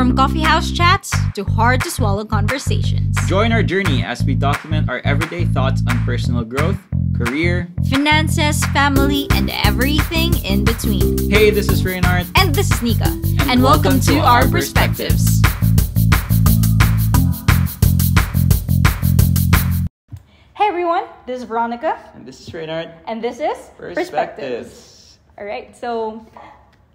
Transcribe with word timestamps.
From 0.00 0.16
coffee 0.16 0.40
house 0.40 0.70
chats 0.70 1.12
to 1.34 1.44
hard 1.44 1.82
to 1.82 1.90
swallow 1.90 2.24
conversations, 2.24 3.14
Join 3.28 3.52
our 3.52 3.62
journey 3.62 4.02
as 4.02 4.24
we 4.24 4.34
document 4.34 4.88
our 4.88 5.00
everyday 5.04 5.44
thoughts 5.44 5.82
on 5.86 6.02
personal 6.06 6.42
growth, 6.42 6.78
career. 7.14 7.68
finances, 7.90 8.64
family, 8.72 9.26
and 9.32 9.50
everything 9.52 10.32
in 10.42 10.64
between. 10.64 11.28
Hey, 11.28 11.50
this 11.50 11.68
is 11.68 11.84
Reynard. 11.84 12.26
And 12.34 12.54
this 12.54 12.70
is 12.72 12.80
Nika, 12.80 13.12
and, 13.44 13.62
welcome, 13.62 14.00
to, 14.08 14.20
our 14.20 14.48
perspectives. 14.48 15.42
Hey 20.54 20.66
everyone, 20.68 21.04
this 21.26 21.42
is 21.42 21.44
Veronica, 21.44 21.98
And 22.14 22.24
this 22.24 22.40
is 22.40 22.54
Reynard. 22.54 22.88
and 23.06 23.22
this 23.22 23.38
is 23.38 23.58
Perspectives. 23.76 25.18
All 25.36 25.44
right, 25.44 25.76
so 25.76 26.24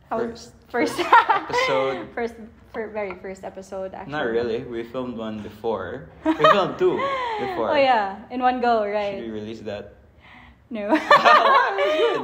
how 0.09 0.17
First- 0.17 0.53
first 0.69 0.99
episode. 1.29 2.07
first 2.15 2.33
for 2.75 2.91
very 2.91 3.15
first 3.23 3.47
episode 3.47 3.95
actually. 3.95 4.11
Not 4.11 4.27
really. 4.27 4.59
We 4.67 4.83
filmed 4.83 5.15
one 5.15 5.39
before. 5.39 6.11
We 6.27 6.43
filmed 6.51 6.75
two 6.77 6.99
before. 7.39 7.71
Oh 7.71 7.79
yeah, 7.79 8.19
in 8.29 8.43
one 8.43 8.59
go, 8.59 8.83
Should 8.83 8.91
we 8.91 9.31
right? 9.31 9.31
release 9.31 9.61
that? 9.63 9.95
No. 10.69 10.91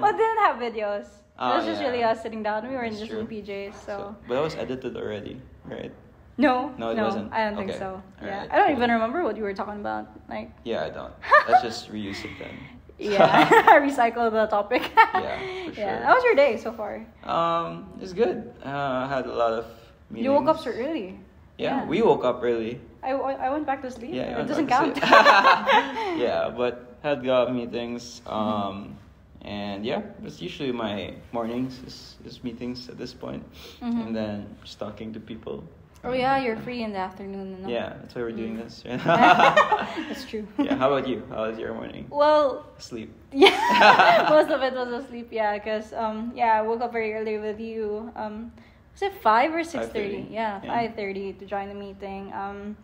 Well, 0.02 0.12
didn't 0.12 0.41
have 0.43 0.55
videos. 0.59 1.07
Oh, 1.40 1.53
it 1.53 1.55
was 1.57 1.66
just 1.66 1.79
yeah. 1.81 1.88
really 1.88 2.03
us 2.03 2.21
sitting 2.21 2.43
down. 2.43 2.67
We 2.67 2.76
were 2.76 2.84
in 2.84 2.93
just 2.98 3.12
in 3.12 3.26
PJs, 3.27 3.76
so. 3.85 4.16
but 4.27 4.35
that 4.35 4.43
was 4.43 4.55
edited 4.55 4.98
already, 4.98 5.40
right? 5.66 5.93
no, 6.38 6.73
No, 6.77 6.90
it 6.91 6.98
wasn't. 6.98 7.31
I 7.31 7.45
don't 7.48 7.55
think 7.55 7.70
Okay. 7.71 7.79
so. 7.79 8.02
Yeah, 8.21 8.27
Alright, 8.27 8.52
I 8.52 8.55
don't 8.57 8.68
cool. 8.73 8.77
even 8.77 8.90
remember 8.91 9.23
what 9.23 9.38
you 9.38 9.43
were 9.48 9.54
talking 9.54 9.79
about. 9.79 10.09
Like, 10.27 10.49
Yeah, 10.65 10.84
I 10.84 10.90
don't. 10.90 11.13
Let's 11.48 11.62
just 11.63 11.91
reuse 11.93 12.26
it 12.26 12.34
then. 12.41 12.55
yeah, 12.98 13.48
I 13.73 13.77
recycle 13.79 14.29
the 14.31 14.45
topic. 14.49 14.84
Yeah, 14.95 15.38
for 15.70 15.79
Yeah, 15.79 16.05
how 16.05 16.13
was 16.18 16.23
your 16.26 16.35
day 16.35 16.57
so 16.57 16.71
far? 16.73 17.05
Um, 17.23 17.93
it's 18.02 18.13
good. 18.13 18.52
Uh, 18.65 19.05
I 19.05 19.07
had 19.07 19.26
a 19.26 19.34
lot 19.34 19.54
of 19.54 19.65
meetings. 20.11 20.25
You 20.25 20.31
woke 20.33 20.47
up 20.47 20.59
so 20.59 20.70
early. 20.71 21.17
Yeah, 21.57 21.77
Yeah. 21.81 21.85
we 21.88 22.01
woke 22.01 22.23
up 22.25 22.39
early. 22.43 22.79
I, 23.04 23.12
I 23.12 23.49
went 23.49 23.65
back 23.65 23.81
to 23.81 23.90
sleep. 23.91 24.13
Yeah, 24.13 24.40
it 24.41 24.48
doesn't 24.48 24.68
count. 24.68 24.98
yeah, 25.01 26.49
but 26.55 26.98
had 27.01 27.23
got 27.23 27.53
meetings. 27.53 28.21
Um, 28.27 28.98
and 29.41 29.84
yeah, 29.85 30.01
it's 30.23 30.41
usually 30.41 30.71
my 30.71 31.13
mornings 31.31 31.79
is, 31.85 32.15
is 32.26 32.43
meetings 32.43 32.90
at 32.90 32.98
this 32.98 33.13
point. 33.13 33.43
Mhm. 33.81 34.05
and 34.07 34.15
then 34.15 34.55
just 34.63 34.77
talking 34.79 35.13
to 35.13 35.20
people. 35.20 35.63
oh 36.03 36.13
yeah, 36.13 36.37
you're 36.41 36.57
free 36.57 36.81
in 36.84 36.93
the 36.93 36.99
afternoon. 36.99 37.62
No? 37.62 37.70
Yeah, 37.70 37.93
that's 38.01 38.13
why 38.15 38.21
we're 38.21 38.31
doing 38.37 38.57
Mm. 38.57 38.63
this. 38.65 38.81
That's 40.09 40.25
true. 40.25 40.46
yeah, 40.57 40.75
how 40.77 40.90
about 40.93 41.07
you? 41.07 41.21
How 41.29 41.46
was 41.49 41.57
your 41.57 41.73
morning? 41.73 42.05
Well, 42.09 42.65
Sleep. 42.77 43.09
Yeah, 43.34 44.25
most 44.29 44.49
of 44.49 44.62
it 44.65 44.73
was 44.73 44.90
asleep. 45.05 45.29
Yeah, 45.31 45.57
because 45.57 45.93
um, 45.93 46.34
yeah, 46.35 46.57
I 46.57 46.62
woke 46.65 46.81
up 46.81 46.91
very 46.91 47.13
early 47.13 47.37
with 47.37 47.59
you. 47.59 48.09
Um, 48.15 48.51
was 48.93 49.01
it 49.01 49.13
five 49.21 49.53
or 49.53 49.63
six 49.63 49.87
thirty? 49.87 50.23
5:30, 50.27 50.31
Yeah, 50.31 50.59
yeah. 50.63 50.70
five 50.73 50.95
thirty 50.95 51.34
to 51.34 51.45
join 51.45 51.70
the 51.70 51.75
meeting. 51.75 52.31
Um, 52.34 52.77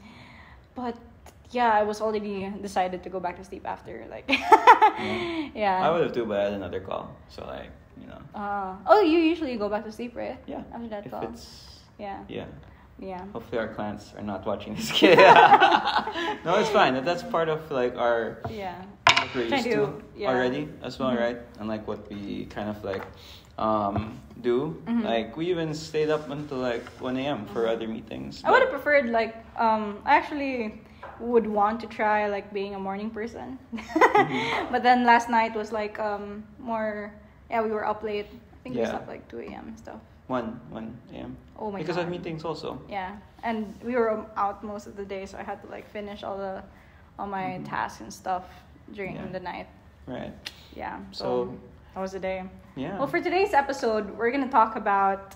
but 0.75 0.95
yeah, 1.51 1.71
I 1.71 1.83
was 1.83 2.01
already 2.01 2.49
decided 2.61 3.03
to 3.03 3.09
go 3.09 3.19
back 3.19 3.37
to 3.37 3.43
sleep 3.43 3.65
after 3.65 4.05
like. 4.09 4.25
yeah. 5.55 5.79
I 5.83 5.89
would 5.91 6.01
have 6.01 6.13
too, 6.13 6.25
but 6.25 6.39
I 6.39 6.43
had 6.45 6.53
another 6.53 6.79
call. 6.79 7.15
So 7.29 7.45
like, 7.45 7.69
you 8.01 8.07
know. 8.07 8.19
Uh, 8.35 8.75
oh, 8.85 9.01
you 9.01 9.19
usually 9.19 9.55
go 9.57 9.69
back 9.69 9.83
to 9.85 9.91
sleep, 9.91 10.15
right? 10.15 10.37
Yeah. 10.45 10.63
After 10.73 10.87
that 10.89 11.05
if 11.05 11.11
call. 11.11 11.23
it's 11.23 11.79
Yeah. 11.99 12.19
yeah. 12.27 12.45
Yeah. 12.99 13.23
Hopefully 13.31 13.59
our 13.59 13.67
clients 13.67 14.13
are 14.17 14.23
not 14.23 14.45
watching 14.45 14.73
this 14.75 14.91
kid. 14.99 15.17
no, 16.45 16.57
it's 16.59 16.69
fine. 16.69 17.03
That's 17.05 17.23
part 17.23 17.47
of 17.49 17.69
like 17.71 17.95
our 17.95 18.39
Yeah. 18.49 18.73
what 19.07 19.29
we're 19.35 19.43
used 19.53 19.63
to, 19.65 19.71
to- 19.75 20.01
yeah. 20.15 20.29
already 20.29 20.67
as 20.81 20.97
well, 20.99 21.11
Mhm. 21.11 21.19
right? 21.21 21.37
And 21.59 21.67
like 21.69 21.87
what 21.87 22.09
we 22.09 22.45
kind 22.49 22.69
of 22.69 22.83
like 22.83 23.03
um, 23.57 24.19
do. 24.41 24.81
Mhm. 24.85 25.03
Like 25.03 25.35
we 25.37 25.49
even 25.49 25.73
stayed 25.73 26.09
up 26.09 26.29
until 26.29 26.57
like 26.59 26.85
1 27.01 27.17
a.m. 27.17 27.45
for 27.47 27.67
other 27.67 27.87
meetings. 27.87 28.41
I 28.45 28.51
would 28.51 28.61
have 28.61 28.69
preferred 28.71 29.09
like 29.09 29.35
um 29.57 29.99
I 30.05 30.15
actually 30.15 30.81
would 31.19 31.47
want 31.47 31.79
to 31.81 31.87
try 31.87 32.27
like 32.27 32.53
being 32.53 32.75
a 32.75 32.79
morning 32.79 33.09
person. 33.09 33.57
Mm-hmm. 34.17 34.71
but 34.71 34.81
then 34.83 35.05
last 35.05 35.29
night 35.29 35.55
was 35.55 35.71
like 35.71 35.99
um 35.99 36.43
more 36.59 37.13
yeah, 37.49 37.61
we 37.61 37.71
were 37.71 37.85
up 37.85 38.03
late. 38.03 38.27
I 38.29 38.57
think 38.63 38.75
we 38.75 38.81
Yeah. 38.81 38.89
slept 38.91 39.07
like 39.07 39.27
2 39.29 39.39
a.m. 39.39 39.67
and 39.69 39.77
stuff. 39.77 39.99
1 40.27 40.59
1 40.69 40.97
a.m. 41.13 41.35
Oh 41.57 41.71
my 41.71 41.79
because 41.79 41.95
god. 41.95 42.05
of 42.05 42.11
meetings 42.11 42.43
also. 42.45 42.79
Yeah. 42.89 43.15
And 43.43 43.73
we 43.83 43.95
were 43.95 44.25
out 44.35 44.63
most 44.63 44.85
of 44.87 44.95
the 44.95 45.05
day 45.05 45.25
so 45.25 45.37
I 45.37 45.43
had 45.43 45.61
to 45.63 45.67
like 45.69 45.89
finish 45.89 46.23
all 46.23 46.37
the 46.37 46.61
all 47.17 47.27
my 47.27 47.57
Mhm. 47.57 47.65
tasks 47.69 48.01
and 48.01 48.13
stuff 48.13 48.43
during 48.93 49.15
Yeah. 49.15 49.31
the 49.31 49.39
night. 49.39 49.67
Right. 50.05 50.33
Yeah. 50.75 50.99
So, 51.11 51.23
So- 51.23 51.57
that 51.97 52.01
was 52.03 52.11
the 52.11 52.19
day. 52.19 52.43
Yeah. 52.75 52.95
Well, 52.99 53.07
for 53.07 53.19
today's 53.19 53.53
episode, 53.55 54.15
we're 54.15 54.29
gonna 54.29 54.47
talk 54.51 54.75
about, 54.75 55.33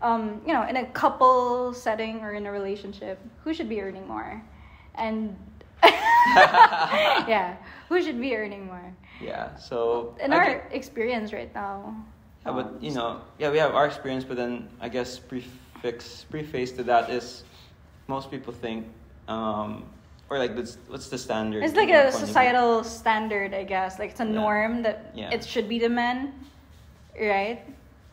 um, 0.00 0.40
you 0.46 0.54
know, 0.54 0.66
in 0.66 0.76
a 0.76 0.86
couple 0.86 1.74
setting 1.74 2.20
or 2.20 2.32
in 2.32 2.46
a 2.46 2.50
relationship, 2.50 3.18
who 3.44 3.52
should 3.52 3.68
be 3.68 3.82
earning 3.82 4.08
more, 4.08 4.42
and 4.94 5.36
yeah, 5.84 7.56
who 7.90 8.00
should 8.02 8.18
be 8.18 8.34
earning 8.34 8.64
more. 8.64 8.90
yeah. 9.20 9.54
So 9.56 10.16
In 10.24 10.32
I 10.32 10.36
our 10.36 10.44
get- 10.46 10.68
experience 10.72 11.34
right 11.34 11.54
now. 11.54 11.94
Yeah, 12.46 12.52
but 12.52 12.66
um, 12.66 12.78
you 12.80 12.92
know, 12.92 13.20
yeah, 13.38 13.50
we 13.50 13.58
have 13.58 13.74
our 13.74 13.84
experience, 13.84 14.24
but 14.24 14.38
then 14.38 14.66
I 14.80 14.88
guess 14.88 15.18
prefix 15.18 16.24
preface 16.30 16.72
to 16.72 16.82
that 16.84 17.10
is 17.10 17.44
most 18.06 18.30
people 18.30 18.54
think, 18.54 18.86
um, 19.28 19.84
or 20.30 20.38
like 20.38 20.54
this, 20.56 20.78
what's 20.88 21.08
the 21.08 21.18
standard? 21.18 21.62
It's 21.64 21.74
like 21.76 21.90
a 21.90 22.12
societal 22.12 22.84
standard, 22.84 23.54
I 23.54 23.64
guess. 23.64 23.98
Like 23.98 24.10
it's 24.10 24.20
a 24.20 24.24
Yeah. 24.24 24.32
norm 24.32 24.82
that 24.82 25.10
Yeah. 25.14 25.30
it 25.30 25.44
should 25.44 25.68
be 25.68 25.78
the 25.78 25.88
men, 25.88 26.32
right? 27.18 27.60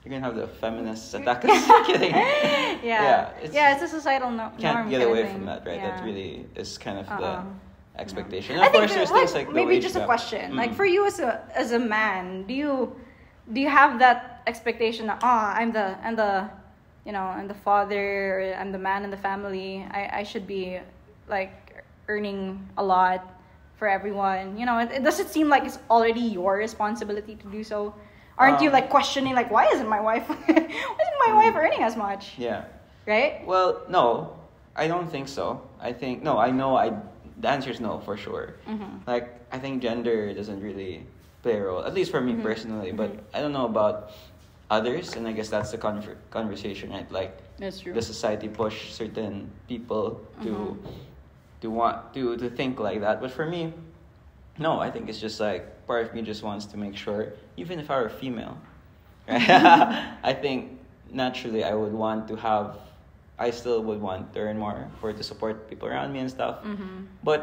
You're 0.04 0.12
gonna 0.14 0.22
have 0.26 0.36
the 0.36 0.48
feminists 0.48 1.14
attack 1.18 1.44
us. 1.46 1.88
Kidding. 1.88 2.12
yeah. 2.12 2.80
Yeah, 2.84 3.30
it's- 3.42 3.54
yeah, 3.54 3.74
it's 3.74 3.84
a 3.84 3.88
societal 3.88 4.32
no- 4.32 4.52
You 4.58 4.62
can't 4.62 4.78
norm. 4.78 4.90
get 4.90 5.02
away 5.02 5.26
from 5.28 5.46
that, 5.46 5.66
right? 5.66 5.78
Yeah. 5.78 5.96
That 5.96 6.04
really 6.06 6.46
is 6.56 6.78
kind 6.78 7.00
of 7.00 7.10
Uh-uh. 7.10 7.20
the 7.20 8.00
expectation. 8.02 8.60
I 8.60 8.68
of 8.68 8.72
think 8.72 8.82
course, 8.84 8.94
there's 8.94 9.12
like, 9.12 9.20
things 9.20 9.34
like 9.34 9.52
maybe 9.54 9.80
just 9.80 9.96
a 9.96 10.00
gap. 10.00 10.06
question. 10.08 10.56
Like 10.56 10.72
Mm. 10.72 10.76
for 10.76 10.86
you 10.86 11.06
as 11.08 11.20
a 11.20 11.42
as 11.56 11.72
a 11.72 11.80
man, 11.80 12.44
do 12.48 12.54
you 12.54 12.96
do 13.54 13.60
you 13.62 13.70
have 13.70 14.00
that 14.00 14.42
expectation 14.48 15.08
that 15.08 15.20
oh 15.24 15.46
I'm 15.60 15.72
the 15.72 15.98
I'm 16.06 16.16
the 16.16 16.50
you 17.06 17.12
know 17.12 17.24
I'm 17.38 17.48
the 17.48 17.60
father 17.68 18.54
I'm 18.60 18.72
the 18.72 18.78
man 18.90 19.04
in 19.04 19.12
the 19.12 19.18
family. 19.30 19.86
I, 19.92 20.20
I 20.22 20.24
should 20.24 20.46
be 20.48 20.80
like 21.28 21.54
earning 22.08 22.68
a 22.78 22.84
lot 22.84 23.34
for 23.78 23.88
everyone. 23.88 24.58
You 24.58 24.66
know, 24.66 24.80
it, 24.80 24.92
it 24.92 25.04
doesn't 25.04 25.30
seem 25.30 25.50
like 25.50 25.64
it's 25.66 25.80
already 25.90 26.22
your 26.22 26.56
responsibility 26.58 27.36
to 27.36 27.48
do 27.48 27.64
so. 27.64 27.94
Aren't 28.38 28.62
you 28.62 28.68
Um, 28.70 28.74
like 28.74 28.90
questioning 28.90 29.34
like 29.34 29.50
why 29.50 29.66
isn't 29.72 29.88
my 29.88 30.00
wife 30.02 30.28
why 30.30 30.36
isn't 30.46 31.20
my 31.28 31.34
wife 31.34 31.56
earning 31.56 31.82
as 31.84 31.96
much? 31.96 32.36
Yeah. 32.38 32.66
Right? 33.08 33.46
Well, 33.46 33.82
no, 33.90 34.36
I 34.76 34.88
don't 34.88 35.08
think 35.10 35.28
so. 35.28 35.62
I 35.80 35.94
think 35.94 36.22
no. 36.24 36.38
I 36.38 36.52
know. 36.52 36.76
I 36.76 36.92
the 37.40 37.48
answer 37.50 37.70
is 37.70 37.80
no 37.80 38.00
for 38.00 38.18
sure. 38.18 38.56
Mhm. 38.68 39.08
Like 39.08 39.32
I 39.52 39.58
think 39.60 39.82
gender 39.82 40.34
doesn't 40.34 40.60
really 40.62 41.06
play 41.44 41.56
a 41.58 41.64
role, 41.64 41.84
at 41.86 41.94
least 41.94 42.12
for 42.12 42.20
me 42.20 42.34
Mhm. 42.34 42.44
personally. 42.44 42.92
But 42.92 43.12
Mhm. 43.16 43.20
I 43.34 43.40
don't 43.40 43.54
know 43.54 43.66
about 43.72 44.12
others, 44.70 45.16
and 45.16 45.28
I 45.28 45.32
guess 45.32 45.48
that's 45.50 45.72
the 45.72 45.78
conver- 45.78 46.18
conversation, 46.32 46.90
right? 46.92 47.08
Like 47.12 47.38
That's 47.58 47.80
true. 47.80 47.94
the 47.94 48.02
society 48.02 48.50
push 48.50 48.92
certain 48.92 49.48
people 49.68 50.20
to 50.44 50.50
Mhm. 50.50 50.76
To 51.66 51.72
want 51.72 52.14
to 52.14 52.38
to 52.38 52.48
think 52.50 52.80
like 52.80 53.02
that. 53.02 53.20
But 53.24 53.32
for 53.32 53.46
me, 53.46 53.74
no. 54.58 54.80
I 54.80 54.90
think 54.94 55.10
it's 55.10 55.20
just 55.20 55.40
like 55.40 55.64
part 55.90 56.06
of 56.06 56.14
me 56.14 56.22
just 56.22 56.44
wants 56.44 56.66
to 56.72 56.78
make 56.78 56.96
sure, 56.96 57.34
even 57.58 57.80
if 57.80 57.90
I 57.90 57.96
were 58.00 58.08
a 58.08 58.18
female, 58.24 58.56
right? 59.28 59.50
I 60.32 60.34
think 60.34 60.80
naturally 61.12 61.64
I 61.64 61.74
would 61.74 61.94
want 61.94 62.28
to 62.30 62.36
have. 62.38 62.78
I 63.38 63.52
still 63.52 63.84
would 63.84 64.00
want 64.00 64.32
to 64.34 64.40
earn 64.40 64.58
more 64.58 64.88
for 65.02 65.12
to 65.12 65.24
support 65.24 65.68
people 65.70 65.90
around 65.92 66.14
me 66.16 66.20
and 66.24 66.32
stuff. 66.32 66.64
Mhm. 66.64 67.12
But 67.20 67.42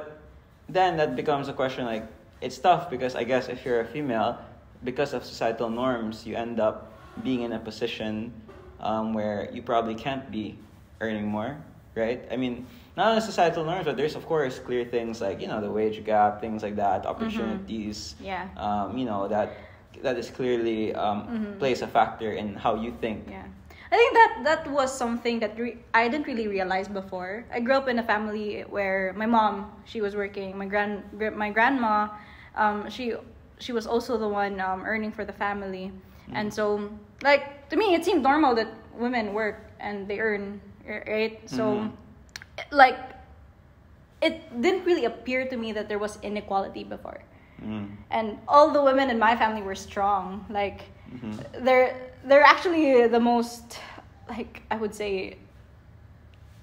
then 0.68 0.96
that 0.96 1.12
becomes 1.20 1.52
a 1.52 1.52
question 1.52 1.84
like 1.84 2.06
it's 2.40 2.56
tough 2.56 2.88
because 2.88 3.12
I 3.14 3.24
guess 3.28 3.52
if 3.52 3.60
you're 3.66 3.80
a 3.84 3.90
female, 3.96 4.38
because 4.88 5.12
of 5.12 5.20
societal 5.24 5.68
norms, 5.68 6.24
you 6.24 6.34
end 6.34 6.58
up 6.60 6.88
being 7.22 7.42
in 7.44 7.52
a 7.52 7.60
position 7.60 8.32
um, 8.80 9.12
where 9.12 9.52
you 9.52 9.60
probably 9.60 9.94
can't 9.94 10.24
be 10.32 10.56
earning 11.04 11.28
more, 11.28 11.60
right? 11.94 12.24
I 12.32 12.36
mean, 12.40 12.64
not 12.96 13.08
only 13.08 13.20
societal 13.20 13.64
norms, 13.64 13.84
but 13.86 13.96
there's 13.96 14.14
of 14.16 14.26
course 14.26 14.58
clear 14.58 14.84
things 14.84 15.20
like 15.20 15.40
you 15.40 15.48
know 15.48 15.60
the 15.60 15.70
wage 15.70 16.04
gap, 16.04 16.40
things 16.40 16.62
like 16.62 16.76
that, 16.76 17.06
opportunities. 17.06 18.14
Yeah. 18.20 18.48
Um, 18.56 18.96
you 18.98 19.04
know 19.04 19.28
that 19.28 19.56
that 20.02 20.16
is 20.18 20.30
clearly 20.30 20.94
um, 20.94 21.28
Mhm. 21.28 21.58
plays 21.58 21.82
a 21.82 21.86
factor 21.86 22.32
in 22.32 22.54
how 22.56 22.74
you 22.74 22.92
think. 23.00 23.28
Yeah. 23.30 23.44
I 23.92 23.96
think 23.96 24.12
that 24.14 24.32
that 24.44 24.70
was 24.72 24.88
something 24.92 25.38
that 25.40 25.52
re- 25.58 25.76
I 25.92 26.08
didn't 26.08 26.26
really 26.26 26.48
realize 26.48 26.88
before. 26.88 27.44
I 27.52 27.60
grew 27.60 27.74
up 27.76 27.88
in 27.88 27.98
a 27.98 28.02
family 28.02 28.64
where 28.68 29.12
my 29.16 29.26
mom, 29.26 29.68
she 29.84 30.00
was 30.00 30.16
working. 30.16 30.56
My 30.56 30.64
grand 30.64 31.04
gra- 31.18 31.30
my 31.36 31.50
grandma, 31.52 32.08
um, 32.56 32.88
she 32.88 33.14
she 33.60 33.72
was 33.72 33.86
also 33.86 34.16
the 34.16 34.28
one 34.28 34.60
um, 34.60 34.82
earning 34.84 35.12
for 35.12 35.24
the 35.24 35.32
family. 35.32 35.92
And 36.32 36.48
so 36.48 36.88
like 37.22 37.68
to 37.68 37.76
me 37.76 37.92
it 37.94 38.04
seemed 38.04 38.22
normal 38.24 38.54
that 38.56 38.68
women 38.96 39.34
work 39.36 39.60
and 39.80 40.08
they 40.08 40.18
earn, 40.20 40.60
right? 40.88 41.36
So 41.44 41.76
Mhm. 41.76 41.92
Like 42.70 42.98
it 44.20 44.40
didn't 44.62 44.84
really 44.84 45.04
appear 45.04 45.46
to 45.48 45.56
me 45.56 45.72
that 45.72 45.88
there 45.88 45.98
was 45.98 46.18
inequality 46.22 46.84
before. 46.84 47.20
Mm. 47.60 47.90
And 48.10 48.38
all 48.48 48.70
the 48.70 48.82
women 48.82 49.10
in 49.10 49.18
my 49.18 49.36
family 49.36 49.62
were 49.62 49.74
strong. 49.74 50.46
Like 50.48 50.82
Mhm. 51.10 51.64
they're 51.64 51.94
they're 52.24 52.42
actually 52.46 53.06
the 53.08 53.20
most 53.20 53.78
like 54.28 54.62
I 54.70 54.76
would 54.76 54.94
say 54.94 55.36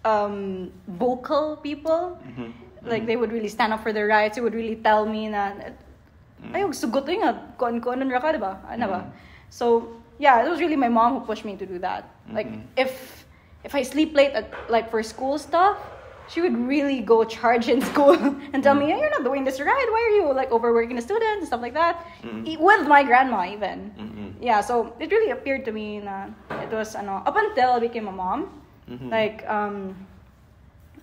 um, 0.06 0.71
vocal 0.88 1.57
people. 1.57 2.18
Mhm. 2.24 2.53
Like 2.88 3.06
they 3.06 3.18
would 3.19 3.31
really 3.31 3.51
stand 3.51 3.74
up 3.74 3.83
for 3.83 3.91
their 3.91 4.07
rights. 4.07 4.36
They 4.39 4.41
would 4.41 4.56
really 4.56 4.77
tell 4.80 5.06
me 5.06 5.27
na 5.27 5.51
Mm. 6.39 6.56
ay 6.56 6.63
sugot 6.71 7.03
nga 7.03 7.36
kon 7.59 7.83
kon 7.83 8.00
ra 8.07 8.19
ka? 8.24 8.31
Ano 8.71 8.86
ba? 8.88 9.00
Mhm. 9.03 9.12
So 9.51 9.91
yeah, 10.19 10.39
it 10.39 10.47
was 10.47 10.63
really 10.63 10.80
my 10.80 10.88
mom 10.88 11.19
who 11.19 11.21
pushed 11.27 11.44
me 11.44 11.59
to 11.59 11.68
do 11.68 11.80
that. 11.83 12.07
Like 12.31 12.47
Mhm. 12.47 12.63
if 12.80 13.19
if 13.63 13.75
I 13.75 13.83
sleep 13.83 14.15
late 14.15 14.31
at 14.33 14.50
like 14.69 14.89
for 14.89 15.03
school 15.03 15.38
stuff, 15.38 15.77
she 16.29 16.41
would 16.41 16.56
really 16.57 17.01
go 17.01 17.23
charge 17.23 17.67
in 17.69 17.81
school 17.91 18.13
and 18.53 18.63
tell 18.63 18.75
me, 18.75 18.85
Mm. 18.85 18.89
"Hey, 18.94 19.00
"You're 19.01 19.09
not 19.17 19.23
doing 19.23 19.44
this 19.44 19.59
right. 19.59 19.88
Why 19.91 20.01
are 20.07 20.15
you 20.21 20.33
like 20.33 20.51
overworking 20.51 20.95
the 20.95 21.01
students 21.01 21.39
and 21.44 21.47
stuff 21.47 21.61
like 21.61 21.73
that?" 21.73 22.06
Mhm. 22.23 22.45
E- 22.47 22.57
With 22.57 22.88
my 22.88 23.01
grandma 23.03 23.45
even. 23.50 23.91
Mhm. 23.97 24.27
Yeah, 24.41 24.61
so 24.61 24.94
it 25.00 25.09
really 25.11 25.31
appeared 25.31 25.65
to 25.65 25.71
me 25.71 26.00
na 26.00 26.29
it 26.63 26.71
was 26.71 26.95
ano 26.95 27.23
up 27.25 27.35
until 27.35 27.75
I 27.75 27.79
became 27.79 28.07
a 28.07 28.15
mom. 28.15 28.47
Mhm. 28.88 29.09
Like 29.11 29.44
um 29.50 29.95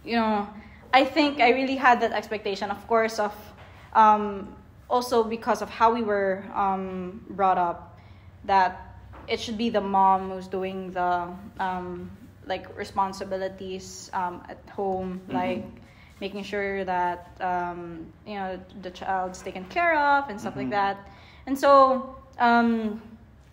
you 0.05 0.17
know, 0.17 0.47
I 0.95 1.05
think 1.05 1.41
I 1.41 1.51
really 1.51 1.77
had 1.77 2.01
that 2.01 2.13
expectation, 2.13 2.71
of 2.71 2.79
course, 2.87 3.19
of 3.19 3.35
um, 3.95 4.55
also 4.89 5.25
because 5.25 5.63
of 5.63 5.69
how 5.71 5.93
we 5.93 6.03
were 6.03 6.45
um, 6.55 7.25
brought 7.31 7.59
up, 7.59 7.99
that 8.45 8.95
it 9.27 9.41
should 9.41 9.59
be 9.59 9.69
the 9.69 9.81
mom 9.81 10.31
who's 10.31 10.47
doing 10.47 10.93
the 10.93 11.27
um, 11.59 12.11
like 12.47 12.67
responsibilities 12.79 14.11
um, 14.15 14.43
at 14.49 14.59
home, 14.71 15.21
Mhm. 15.29 15.35
like 15.35 15.65
making 16.21 16.43
sure 16.45 16.85
that 16.85 17.37
um, 17.41 18.07
you 18.27 18.35
know 18.35 18.59
the 18.83 18.91
child's 18.91 19.43
taken 19.43 19.65
care 19.67 19.99
of 19.99 20.31
and 20.31 20.41
stuff 20.41 20.57
like 20.57 20.69
Mhm. 20.69 20.79
that. 20.79 20.97
And 21.47 21.59
so, 21.59 22.15
um, 22.39 23.03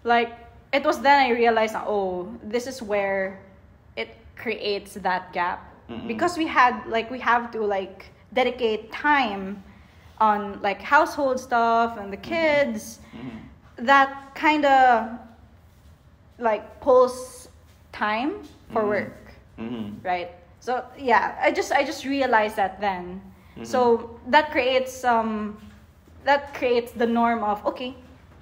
like 0.04 0.31
it 0.72 0.84
was 0.86 1.00
then 1.01 1.19
I 1.25 1.30
realized, 1.31 1.75
oh, 1.75 2.28
this 2.44 2.66
is 2.68 2.81
where 2.81 3.40
it 3.95 4.16
creates 4.36 4.94
that 4.95 5.31
gap 5.34 5.60
Mhm. 5.90 6.07
because 6.07 6.38
we 6.38 6.48
had 6.48 6.74
like 6.88 7.12
we 7.12 7.19
have 7.19 7.51
to 7.51 7.60
like 7.62 8.12
dedicate 8.34 8.92
time 8.92 9.62
on 10.19 10.62
like 10.62 10.81
household 10.81 11.40
stuff 11.40 11.98
and 11.98 12.12
the 12.13 12.18
kids 12.18 13.00
Mhm. 13.13 13.86
that 13.86 14.10
kind 14.36 14.66
of 14.66 15.10
like 16.40 16.80
pulls 16.81 17.48
time 17.92 18.34
for 18.73 18.83
Mhm. 18.83 18.87
work 18.95 19.33
Mhm. 19.57 20.03
right 20.03 20.29
so 20.59 20.83
yeah 20.97 21.35
i 21.41 21.51
just 21.51 21.71
i 21.71 21.83
just 21.83 22.05
realized 22.05 22.55
that 22.55 22.79
then 22.81 23.21
Mhm. 23.57 23.65
so 23.65 24.09
that 24.27 24.51
creates 24.51 25.03
um 25.03 25.57
that 26.25 26.53
creates 26.53 26.91
the 26.91 27.05
norm 27.05 27.43
of 27.43 27.65
okay 27.65 27.93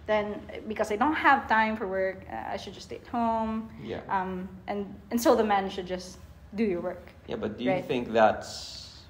then 0.07 0.41
because 0.67 0.91
i 0.91 0.95
don't 0.97 1.15
have 1.27 1.47
time 1.47 1.75
for 1.77 1.87
work 1.87 2.19
uh, 2.31 2.53
i 2.53 2.57
should 2.57 2.73
just 2.73 2.87
stay 2.87 2.97
at 2.97 3.07
home 3.07 3.69
Yeah. 3.83 4.01
um 4.09 4.47
and 4.67 4.85
and 5.11 5.19
so 5.21 5.35
the 5.35 5.43
man 5.43 5.69
should 5.69 5.87
just 5.87 6.17
do 6.55 6.63
your 6.63 6.81
work 6.81 7.05
Yeah, 7.27 7.39
but 7.39 7.57
do 7.57 7.63
you 7.63 7.69
Right. 7.71 7.85
think 7.87 8.11
that's 8.11 9.03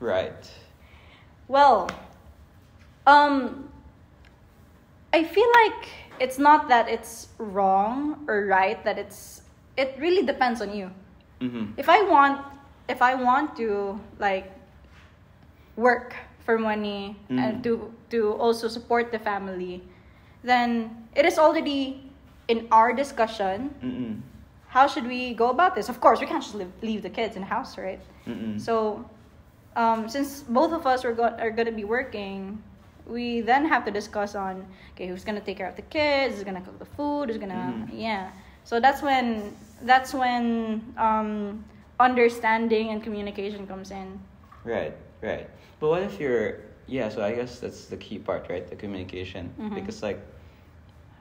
right? 0.00 0.42
Well, 1.48 1.86
um, 3.06 3.68
I 5.12 5.22
feel 5.24 5.46
like 5.62 5.88
it's 6.18 6.38
not 6.38 6.68
that 6.68 6.88
it's 6.88 7.28
wrong 7.38 8.24
or 8.26 8.46
right. 8.46 8.82
That 8.84 8.98
it's 8.98 9.42
it 9.76 9.96
really 9.98 10.22
depends 10.26 10.60
on 10.60 10.74
you. 10.74 10.90
Mm-hmm. 11.40 11.72
If 11.76 11.88
I 11.88 12.02
want, 12.02 12.44
if 12.88 13.02
I 13.02 13.14
want 13.14 13.56
to 13.56 13.98
like 14.18 14.50
work 15.76 16.14
for 16.44 16.58
money 16.58 17.16
and 17.30 17.58
Mhm. 17.58 17.62
to 17.64 17.72
to 18.10 18.32
also 18.36 18.68
support 18.68 19.10
the 19.12 19.18
family, 19.18 19.80
then 20.44 20.90
it 21.16 21.24
is 21.24 21.38
already 21.38 22.10
in 22.48 22.68
our 22.70 22.92
discussion. 22.92 23.72
Mm-mm. 23.80 24.20
How 24.68 24.86
should 24.86 25.06
we 25.06 25.32
go 25.34 25.48
about 25.50 25.74
this? 25.74 25.88
Of 25.88 26.00
course, 26.00 26.20
we 26.20 26.26
can't 26.26 26.42
just 26.42 26.54
leave, 26.54 26.72
leave 26.82 27.02
the 27.02 27.08
kids 27.10 27.36
in 27.36 27.42
the 27.42 27.48
house, 27.48 27.78
right? 27.78 28.00
Mm-mm. 28.26 28.60
So, 28.60 29.04
um, 29.76 30.08
since 30.08 30.42
both 30.42 30.72
of 30.72 30.86
us 30.86 31.04
are, 31.04 31.12
go- 31.12 31.36
are 31.38 31.50
going 31.50 31.66
to 31.66 31.72
be 31.76 31.84
working, 31.84 32.60
we 33.06 33.40
then 33.40 33.64
have 33.64 33.84
to 33.84 33.90
discuss 33.90 34.34
on 34.34 34.66
okay, 34.92 35.06
who's 35.08 35.24
going 35.24 35.38
to 35.38 35.44
take 35.44 35.56
care 35.56 35.68
of 35.68 35.76
the 35.76 35.86
kids, 35.88 36.34
who's 36.36 36.44
going 36.44 36.56
to 36.56 36.64
cook 36.64 36.78
the 36.78 36.90
food, 36.96 37.28
who's 37.28 37.38
going 37.38 37.50
to 37.52 37.56
Mhm. 37.72 37.88
yeah. 37.92 38.30
So 38.64 38.80
that's 38.80 39.02
when 39.02 39.54
that's 39.82 40.14
when 40.14 40.82
um, 40.96 41.64
understanding 41.98 42.90
and 42.90 43.02
communication 43.02 43.66
comes 43.66 43.90
in. 43.90 44.18
Right, 44.64 44.94
right. 45.22 45.48
But 45.80 45.88
what 45.88 46.02
if 46.02 46.20
you're 46.20 46.60
yeah, 46.86 47.08
so 47.08 47.22
I 47.22 47.32
guess 47.32 47.60
that's 47.60 47.86
the 47.86 47.96
key 47.96 48.18
part, 48.18 48.46
right? 48.50 48.66
The 48.68 48.76
communication. 48.76 49.52
Mhm. 49.58 49.74
Because 49.74 50.02
like 50.02 50.20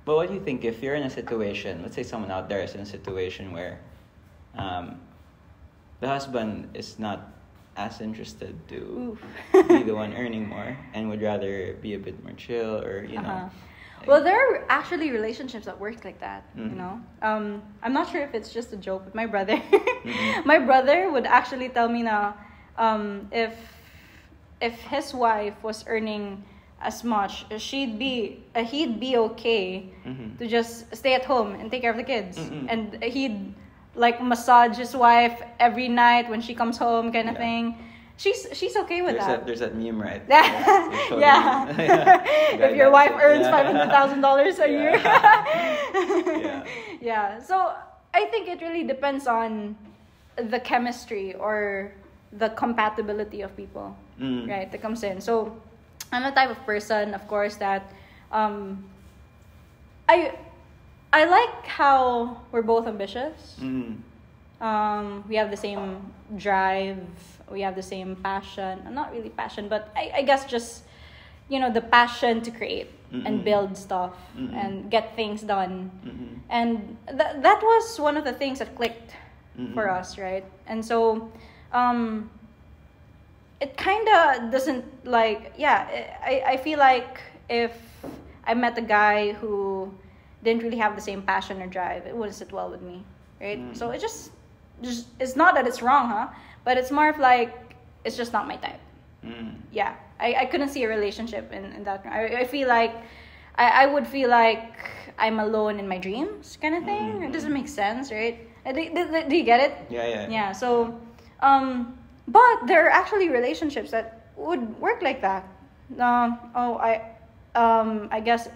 but 0.05 0.15
what 0.15 0.27
do 0.29 0.33
you 0.33 0.41
think 0.41 0.65
if 0.65 0.81
you're 0.81 0.95
in 0.95 1.03
a 1.03 1.09
situation, 1.09 1.81
let's 1.83 1.95
say 1.95 2.03
someone 2.03 2.31
out 2.31 2.49
there 2.49 2.61
is 2.61 2.73
in 2.73 2.81
a 2.81 2.85
situation 2.85 3.51
where 3.53 3.79
um, 4.57 4.99
the 5.99 6.07
husband 6.07 6.69
is 6.73 6.97
not 6.97 7.29
as 7.77 8.01
interested 8.01 8.55
to 8.67 9.17
be 9.69 9.83
the 9.83 9.95
one 10.03 10.13
earning 10.13 10.49
more 10.49 10.75
and 10.93 11.07
would 11.09 11.21
rather 11.21 11.73
be 11.81 11.93
a 11.93 11.99
bit 11.99 12.21
more 12.23 12.33
chill 12.33 12.81
or 12.81 13.05
you 13.05 13.21
know 13.21 13.29
Uh-huh. 13.29 13.49
Well, 14.07 14.23
there 14.23 14.37
are 14.55 14.65
actually 14.69 15.11
relationships 15.11 15.65
that 15.65 15.79
work 15.79 16.03
like 16.03 16.19
that. 16.19 16.43
You 16.55 16.63
Mhm. 16.63 16.77
know, 16.77 16.93
um, 17.21 17.61
I'm 17.83 17.93
not 17.93 18.09
sure 18.09 18.21
if 18.21 18.33
it's 18.33 18.51
just 18.53 18.73
a 18.73 18.77
joke, 18.77 19.03
but 19.05 19.15
my 19.15 19.25
brother, 19.27 19.57
Mhm. 20.05 20.45
my 20.45 20.59
brother 20.59 21.09
would 21.11 21.25
actually 21.25 21.69
tell 21.69 21.87
me 21.89 22.01
now, 22.03 22.35
um, 22.77 23.27
if 23.31 23.53
if 24.61 24.79
his 24.93 25.13
wife 25.13 25.55
was 25.63 25.83
earning 25.87 26.43
as 26.81 27.03
much, 27.03 27.45
she'd 27.57 27.97
be 27.97 28.43
uh, 28.55 28.63
he'd 28.63 28.99
be 28.99 29.17
okay 29.17 29.89
Mhm. 30.05 30.37
to 30.39 30.47
just 30.47 30.93
stay 30.95 31.13
at 31.15 31.25
home 31.25 31.53
and 31.59 31.69
take 31.71 31.81
care 31.81 31.91
of 31.91 31.97
the 31.97 32.03
kids, 32.15 32.37
Mm-mm. 32.37 32.65
and 32.69 33.03
he'd 33.03 33.53
like 33.95 34.21
massage 34.21 34.77
his 34.77 34.95
wife 34.95 35.41
every 35.59 35.87
night 35.89 36.29
when 36.29 36.41
she 36.41 36.53
comes 36.55 36.77
home, 36.77 37.11
kind 37.11 37.27
of 37.29 37.35
Yeah. 37.35 37.41
thing. 37.45 37.65
She's 38.21 38.45
she's 38.53 38.75
okay 38.85 39.01
with 39.01 39.17
there's 39.17 39.25
that. 39.25 39.39
that 39.39 39.45
there's 39.47 39.61
that 39.65 39.73
meme 39.73 39.97
right 39.99 40.21
Yeah, 40.29 41.17
yeah. 41.17 42.21
If 42.69 42.75
your 42.77 42.91
wife 42.93 43.17
earns 43.17 43.47
five 43.49 43.65
hundred 43.65 43.89
thousand 43.89 44.21
dollars 44.21 44.59
a 44.61 44.69
year. 44.69 44.93
Yeah. 44.93 46.63
yeah. 47.01 47.39
So 47.41 47.73
I 48.13 48.25
think 48.29 48.47
it 48.47 48.61
really 48.61 48.83
depends 48.83 49.25
on 49.25 49.75
the 50.37 50.59
chemistry 50.59 51.33
or 51.33 51.91
the 52.37 52.49
compatibility 52.49 53.41
of 53.41 53.57
people, 53.57 53.95
Mm. 54.21 54.45
right? 54.47 54.69
That 54.71 54.81
comes 54.85 55.01
in. 55.01 55.17
So 55.19 55.57
I'm 56.13 56.21
the 56.21 56.29
type 56.29 56.51
of 56.53 56.61
person, 56.63 57.15
of 57.17 57.25
course, 57.27 57.55
that 57.57 57.89
um, 58.31 58.85
I 60.07 60.37
I 61.11 61.25
like 61.25 61.65
how 61.65 62.37
we're 62.51 62.61
both 62.61 62.85
ambitious. 62.85 63.57
Mm. 63.59 63.97
Um, 64.61 65.23
we 65.27 65.35
have 65.41 65.49
the 65.49 65.57
same 65.57 66.13
drive. 66.37 67.01
We 67.51 67.61
have 67.61 67.75
the 67.75 67.83
same 67.83 68.15
passion. 68.15 68.79
Not 68.91 69.11
really 69.11 69.29
passion, 69.29 69.67
but 69.67 69.89
I, 69.95 70.11
I 70.17 70.21
guess 70.23 70.45
just 70.45 70.83
you 71.49 71.59
know 71.59 71.71
the 71.71 71.81
passion 71.81 72.41
to 72.41 72.51
create 72.51 72.89
Mm-mm. 73.11 73.25
and 73.27 73.43
build 73.43 73.77
stuff 73.77 74.15
Mm-mm. 74.37 74.55
and 74.55 74.89
get 74.89 75.15
things 75.15 75.41
done. 75.41 75.91
Mhm. 76.05 76.39
And 76.49 76.97
th- 77.07 77.35
that 77.41 77.59
was 77.61 77.99
one 77.99 78.17
of 78.17 78.23
the 78.23 78.33
things 78.33 78.59
that 78.59 78.75
clicked 78.75 79.11
for 79.73 79.85
Mm-mm. 79.87 79.99
us, 79.99 80.17
right? 80.17 80.45
And 80.67 80.83
so, 80.83 81.29
um, 81.73 82.29
it 83.59 83.77
kind 83.77 84.07
of 84.09 84.51
doesn't 84.51 84.85
like 85.05 85.53
yeah. 85.57 85.87
I 86.23 86.43
I 86.53 86.57
feel 86.57 86.79
like 86.79 87.21
if 87.49 87.73
I 88.45 88.53
met 88.53 88.77
a 88.77 88.81
guy 88.81 89.33
who 89.33 89.91
didn't 90.43 90.63
really 90.63 90.77
have 90.77 90.95
the 90.95 91.01
same 91.01 91.21
passion 91.21 91.61
or 91.61 91.67
drive, 91.67 92.07
it 92.07 92.15
wouldn't 92.15 92.35
sit 92.35 92.51
well 92.51 92.69
with 92.71 92.81
me, 92.81 93.03
right? 93.39 93.59
Mm. 93.59 93.77
So 93.77 93.91
it 93.91 94.01
just 94.01 94.31
just 94.81 95.07
it's 95.19 95.35
not 95.35 95.53
that 95.55 95.67
it's 95.67 95.81
wrong, 95.81 96.09
huh? 96.09 96.27
But 96.63 96.77
it's 96.77 96.91
more 96.91 97.09
of 97.09 97.19
like 97.19 97.75
it's 98.05 98.17
just 98.17 98.33
not 98.33 98.47
my 98.47 98.55
type. 98.57 98.79
Mm. 99.25 99.55
yeah. 99.71 99.95
I, 100.19 100.33
I 100.41 100.45
couldn't 100.45 100.69
see 100.69 100.83
a 100.83 100.89
relationship 100.89 101.51
in, 101.51 101.65
in 101.73 101.83
that 101.83 102.05
I, 102.05 102.41
I 102.41 102.45
feel 102.45 102.67
like 102.67 102.93
I, 103.55 103.83
I 103.83 103.85
would 103.87 104.05
feel 104.07 104.29
like 104.29 104.73
I'm 105.17 105.39
alone 105.39 105.79
in 105.79 105.87
my 105.87 105.97
dreams 105.97 106.57
kind 106.61 106.75
of 106.75 106.83
thing. 106.83 107.21
Mhm. 107.21 107.27
it 107.29 107.31
doesn't 107.33 107.53
make 107.53 107.67
sense 107.67 108.11
right? 108.11 108.39
Uh, 108.65 108.71
do, 108.71 108.81
do, 108.93 109.29
do 109.29 109.35
you 109.35 109.43
get 109.43 109.59
it? 109.59 109.73
Yeah, 109.89 110.07
yeah. 110.07 110.29
yeah 110.29 110.51
so 110.51 110.99
um 111.41 111.97
but 112.27 112.65
there 112.67 112.85
are 112.85 112.89
actually 112.89 113.29
relationships 113.29 113.91
that 113.91 114.31
would 114.37 114.79
work 114.79 115.01
like 115.01 115.21
that. 115.21 115.43
Um 115.99 116.39
oh 116.55 116.77
i 116.77 117.01
um 117.55 118.07
i 118.11 118.19
guess 118.19 118.47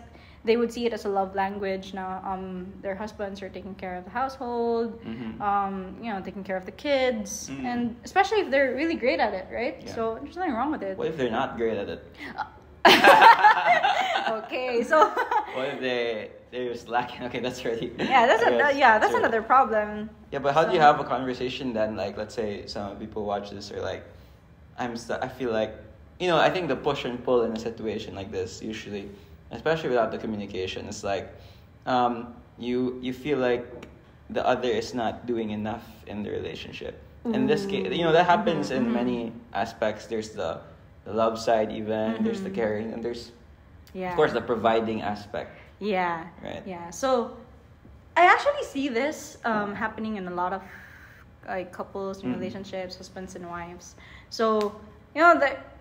they 0.46 0.58
would 0.58 0.72
see 0.72 0.86
it 0.86 0.94
as 0.94 1.06
a 1.06 1.10
love 1.10 1.34
language 1.36 1.94
now 1.94 2.22
um 2.32 2.72
their 2.82 2.96
husbands 2.96 3.42
are 3.42 3.50
taking 3.50 3.74
care 3.75 3.96
of 4.00 4.04
the 4.06 4.14
household 4.22 4.88
Mhm. 5.04 5.42
um 5.42 5.75
you 6.02 6.10
know 6.14 6.22
taking 6.22 6.44
care 6.44 6.58
of 6.62 6.66
the 6.66 6.75
kids 6.88 7.50
Mhm. 7.50 7.66
and 7.72 7.82
especially 8.04 8.40
if 8.44 8.50
they're 8.52 8.75
really 8.82 8.96
great 8.96 9.20
at 9.20 9.34
it 9.34 9.48
right 9.52 9.78
Yeah. 9.82 9.94
so 9.96 10.02
there's 10.22 10.38
nothing 10.38 10.54
wrong 10.54 10.72
with 10.72 10.84
it 10.84 10.98
What 10.98 11.08
if 11.08 11.18
they're 11.18 11.38
not 11.42 11.58
great 11.58 11.78
at 11.84 11.90
it? 11.96 12.02
okay 14.40 14.84
so 14.84 14.98
What 15.56 15.68
if 15.74 15.80
they 15.80 16.30
they're 16.52 16.72
just 16.72 16.88
lacking? 16.88 17.24
Okay, 17.28 17.40
that's 17.46 17.60
already. 17.66 17.92
yeah 18.00 18.25
that's 18.30 18.44
a, 18.48 18.52
that- 18.62 18.75
yeah 18.78 18.98
that's 19.02 19.14
another 19.16 19.42
problem 19.42 20.10
Yeah, 20.32 20.40
but 20.46 20.54
how 20.54 20.64
do 20.68 20.72
you 20.74 20.82
have 20.90 21.00
a 21.00 21.04
conversation 21.16 21.72
then? 21.74 21.96
Like, 21.96 22.14
let's 22.22 22.36
say 22.36 22.50
some 22.68 22.98
people 22.98 23.22
watch 23.25 23.48
this 23.56 23.72
or 23.72 23.80
like, 23.92 24.04
I'm. 24.82 24.94
St- 24.98 25.22
I 25.28 25.30
feel 25.40 25.52
like, 25.60 25.72
you 26.20 26.28
know, 26.32 26.38
I 26.48 26.50
think 26.54 26.68
the 26.68 26.75
push 26.75 27.02
and 27.10 27.18
pull 27.28 27.40
in 27.48 27.52
a 27.56 27.60
situation 27.70 28.12
like 28.20 28.32
this 28.38 28.52
usually, 28.62 29.06
especially 29.52 29.90
without 29.90 30.12
the 30.12 30.18
communication, 30.18 30.88
it's 30.88 31.04
like, 31.04 31.34
um, 31.86 32.34
you 32.58 33.00
you 33.02 33.14
feel 33.14 33.38
like 33.38 33.66
the 34.30 34.46
other 34.46 34.70
is 34.70 34.94
not 34.94 35.25
doing 35.25 35.52
enough 35.52 35.86
in 36.08 36.24
the 36.24 36.32
relationship, 36.32 37.00
in 37.25 37.48
this 37.48 37.66
case, 37.66 37.90
you 37.94 38.04
know 38.04 38.12
that 38.14 38.25
happens 38.25 38.70
in 38.72 38.86
Mhm. 38.86 38.94
many 38.94 39.20
aspects. 39.54 40.06
There's 40.08 40.30
the 40.32 40.62
the 41.06 41.14
love 41.14 41.38
side 41.38 41.72
even. 41.72 42.24
There's 42.24 42.42
the 42.42 42.50
Mhm. 42.50 42.56
caring, 42.62 42.94
and 42.94 43.04
there's 43.04 43.32
Yeah. 43.94 44.10
of 44.10 44.16
course 44.16 44.34
the 44.34 44.42
providing 44.42 45.02
aspect. 45.02 45.58
Yeah. 45.80 46.25
Right. 46.42 46.64
Yeah. 46.66 46.90
So 46.90 47.38
I 48.18 48.25
actually 48.25 48.64
see 48.64 48.90
this 48.90 49.38
um, 49.46 49.75
happening 49.75 50.18
in 50.18 50.28
a 50.28 50.34
lot 50.34 50.54
of 50.54 50.62
like 51.48 51.72
couples 51.72 52.24
and 52.24 52.32
Mm. 52.34 52.38
relationships, 52.40 52.98
husbands 52.98 53.36
and 53.36 53.46
wives. 53.50 53.96
So 54.30 54.74
you 55.14 55.22
know 55.22 55.38
that 55.40 55.75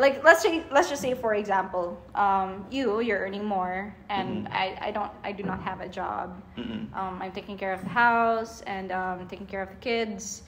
like 0.00 0.24
let's 0.24 0.40
say 0.42 0.64
let's 0.72 0.88
just 0.88 1.02
say 1.02 1.12
for 1.14 1.34
example, 1.34 2.00
um, 2.16 2.64
you 2.70 3.00
you're 3.00 3.20
earning 3.20 3.44
more 3.44 3.94
and 4.08 4.48
Mhm. 4.48 4.52
I, 4.52 4.88
I 4.88 4.90
don't 4.90 5.12
I 5.22 5.30
do 5.32 5.42
not 5.44 5.60
have 5.62 5.80
a 5.84 5.88
job. 5.88 6.40
Mm-mm. 6.56 6.88
Um, 6.96 7.20
I'm 7.22 7.32
taking 7.32 7.56
care 7.58 7.72
of 7.76 7.82
the 7.84 7.92
house 7.92 8.62
and 8.66 8.90
um, 8.90 9.28
taking 9.28 9.46
care 9.46 9.62
of 9.62 9.68
the 9.70 9.80
kids, 9.84 10.42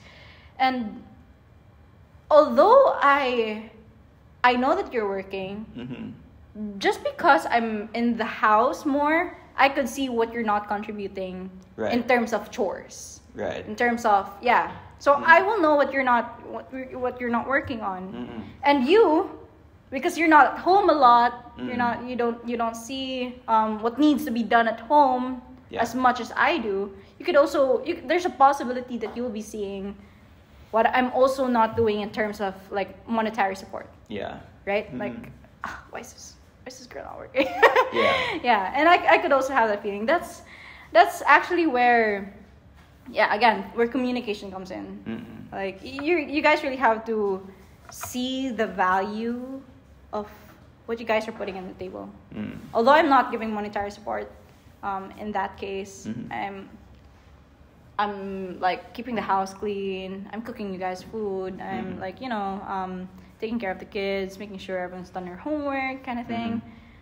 and 0.59 1.03
although 2.31 2.97
I 3.01 3.69
I 4.43 4.55
know 4.55 4.75
that 4.75 4.91
you're 4.93 5.07
working, 5.07 5.65
Mm-hmm. 5.77 6.79
just 6.79 7.03
because 7.03 7.45
I'm 7.49 7.89
in 7.93 8.17
the 8.17 8.25
house 8.27 8.85
more, 8.85 9.37
I 9.57 9.69
could 9.69 9.87
see 9.87 10.09
what 10.09 10.33
you're 10.33 10.45
not 10.45 10.67
contributing 10.67 11.49
Right. 11.77 11.93
in 11.93 12.03
terms 12.03 12.33
of 12.33 12.51
chores. 12.51 13.21
Right. 13.33 13.65
In 13.65 13.75
terms 13.75 14.05
of 14.05 14.29
yeah, 14.41 14.71
so 14.99 15.15
Mm. 15.15 15.23
I 15.25 15.41
will 15.41 15.59
know 15.61 15.75
what 15.75 15.91
you're 15.93 16.05
not 16.05 16.25
what, 16.45 16.69
what 16.93 17.19
you're 17.21 17.33
not 17.33 17.47
working 17.47 17.81
on, 17.81 18.01
Mm-mm. 18.13 18.41
and 18.63 18.85
you, 18.85 19.29
because 19.93 20.17
you're 20.17 20.27
not 20.37 20.45
at 20.53 20.57
home 20.65 20.89
a 20.89 20.97
lot, 21.07 21.31
you're 21.57 21.77
Mm. 21.77 21.85
not 21.85 21.95
you 22.09 22.15
don't 22.17 22.37
you 22.49 22.57
don't 22.57 22.75
see 22.75 23.37
um, 23.47 23.79
what 23.83 23.99
needs 24.01 24.25
to 24.25 24.31
be 24.31 24.43
done 24.43 24.67
at 24.67 24.79
home 24.91 25.25
Yeah. 25.69 25.81
as 25.85 25.93
much 25.95 26.19
as 26.19 26.29
I 26.35 26.57
do. 26.57 26.89
You 27.19 27.25
could 27.25 27.37
also 27.37 27.85
you, 27.85 28.01
there's 28.09 28.25
a 28.25 28.33
possibility 28.45 28.97
that 29.05 29.15
you'll 29.15 29.29
be 29.41 29.45
seeing 29.53 29.93
what 30.73 30.85
I'm 30.97 31.09
also 31.13 31.45
not 31.47 31.77
doing 31.77 32.01
in 32.01 32.09
terms 32.09 32.41
of 32.41 32.53
like 32.71 32.89
monetary 33.07 33.55
support 33.55 33.85
Yeah. 34.09 34.41
right? 34.65 34.89
Mhm. 34.91 34.99
Like, 34.99 35.17
ah, 35.63 35.77
why 35.93 35.99
is 36.01 36.09
this? 36.13 36.25
Why 36.63 36.67
is 36.73 36.77
this 36.79 36.87
girl 36.89 37.05
not 37.05 37.17
working? 37.21 37.47
Yeah. 37.93 38.13
Yeah, 38.49 38.73
and 38.77 38.89
I, 38.89 38.97
I 39.15 39.17
could 39.21 39.31
also 39.31 39.53
have 39.53 39.69
that 39.69 39.81
feeling. 39.85 40.05
That's 40.09 40.41
that's 40.95 41.21
actually 41.25 41.67
where, 41.67 42.33
yeah, 43.11 43.29
again, 43.37 43.57
where 43.77 43.87
communication 43.87 44.49
comes 44.49 44.69
in. 44.71 44.85
Mm-mm. 45.05 45.51
Like 45.53 45.77
you 45.85 46.17
you 46.17 46.41
guys 46.41 46.63
really 46.65 46.81
have 46.81 47.05
to 47.05 47.45
see 47.91 48.49
the 48.49 48.65
value 48.65 49.61
of 50.13 50.27
what 50.85 50.99
you 50.99 51.05
guys 51.05 51.27
are 51.27 51.31
putting 51.33 51.57
on 51.57 51.67
the 51.67 51.73
table. 51.73 52.07
Mm. 52.33 52.57
Although 52.73 52.91
I'm 52.91 53.09
not 53.09 53.31
giving 53.31 53.51
monetary 53.51 53.91
support, 53.91 54.31
um, 54.83 55.11
in 55.19 55.31
that 55.33 55.57
case, 55.57 56.07
Mhm. 56.07 56.31
I'm 56.31 56.69
I'm 57.99 58.59
like 58.59 58.93
keeping 58.93 59.15
the 59.15 59.21
house 59.21 59.53
clean. 59.53 60.27
I'm 60.33 60.41
cooking 60.41 60.73
you 60.73 60.79
guys 60.79 61.03
food. 61.03 61.61
I'm 61.61 61.97
Mhm. 61.97 61.99
like 62.01 62.21
you 62.21 62.29
know 62.29 62.61
um, 62.67 63.07
taking 63.39 63.59
care 63.59 63.71
of 63.71 63.77
the 63.79 63.85
kids, 63.85 64.39
making 64.39 64.57
sure 64.57 64.77
everyone's 64.79 65.09
done 65.11 65.25
their 65.25 65.37
homework, 65.37 66.03
kind 66.03 66.19
of 66.19 66.25
thing. 66.25 66.51
Mhm. 66.57 66.61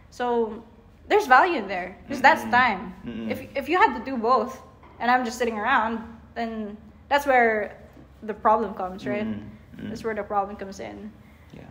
So 0.10 0.63
there's 1.08 1.27
value 1.27 1.56
in 1.58 1.68
there 1.68 1.96
because 2.03 2.22
that's 2.22 2.44
Mhm. 2.44 2.51
time. 2.51 2.82
Mhm. 3.06 3.32
If 3.32 3.38
if 3.56 3.70
you 3.70 3.77
had 3.80 3.91
to 3.98 4.03
do 4.03 4.18
both, 4.18 4.62
and 5.00 5.10
I'm 5.10 5.24
just 5.24 5.38
sitting 5.38 5.58
around, 5.58 5.94
then 6.36 6.77
that's 7.10 7.25
where 7.25 7.77
the 8.22 8.34
problem 8.34 8.74
comes, 8.74 9.08
right? 9.08 9.25
Mhm. 9.25 9.39
Mhm. 9.77 9.89
That's 9.89 10.03
where 10.03 10.13
the 10.22 10.24
problem 10.24 10.56
comes 10.58 10.80
in. 10.80 11.12
Yeah. 11.53 11.70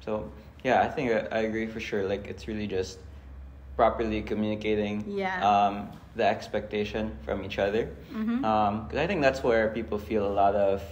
So 0.00 0.32
yeah, 0.62 0.82
I 0.82 0.88
think 0.88 1.10
I, 1.32 1.40
agree 1.40 1.66
for 1.66 1.80
sure. 1.80 2.06
Like 2.06 2.26
it's 2.28 2.46
really 2.46 2.66
just 2.66 2.98
properly 3.76 4.22
communicating 4.22 5.04
Yeah. 5.06 5.40
um, 5.42 5.88
the 6.14 6.24
expectation 6.24 7.16
from 7.24 7.44
each 7.44 7.58
other. 7.58 7.88
Because 8.40 8.98
I 8.98 9.06
think 9.06 9.22
that's 9.22 9.42
where 9.42 9.68
people 9.70 9.98
feel 9.98 10.26
a 10.26 10.34
lot 10.34 10.54
of 10.54 10.82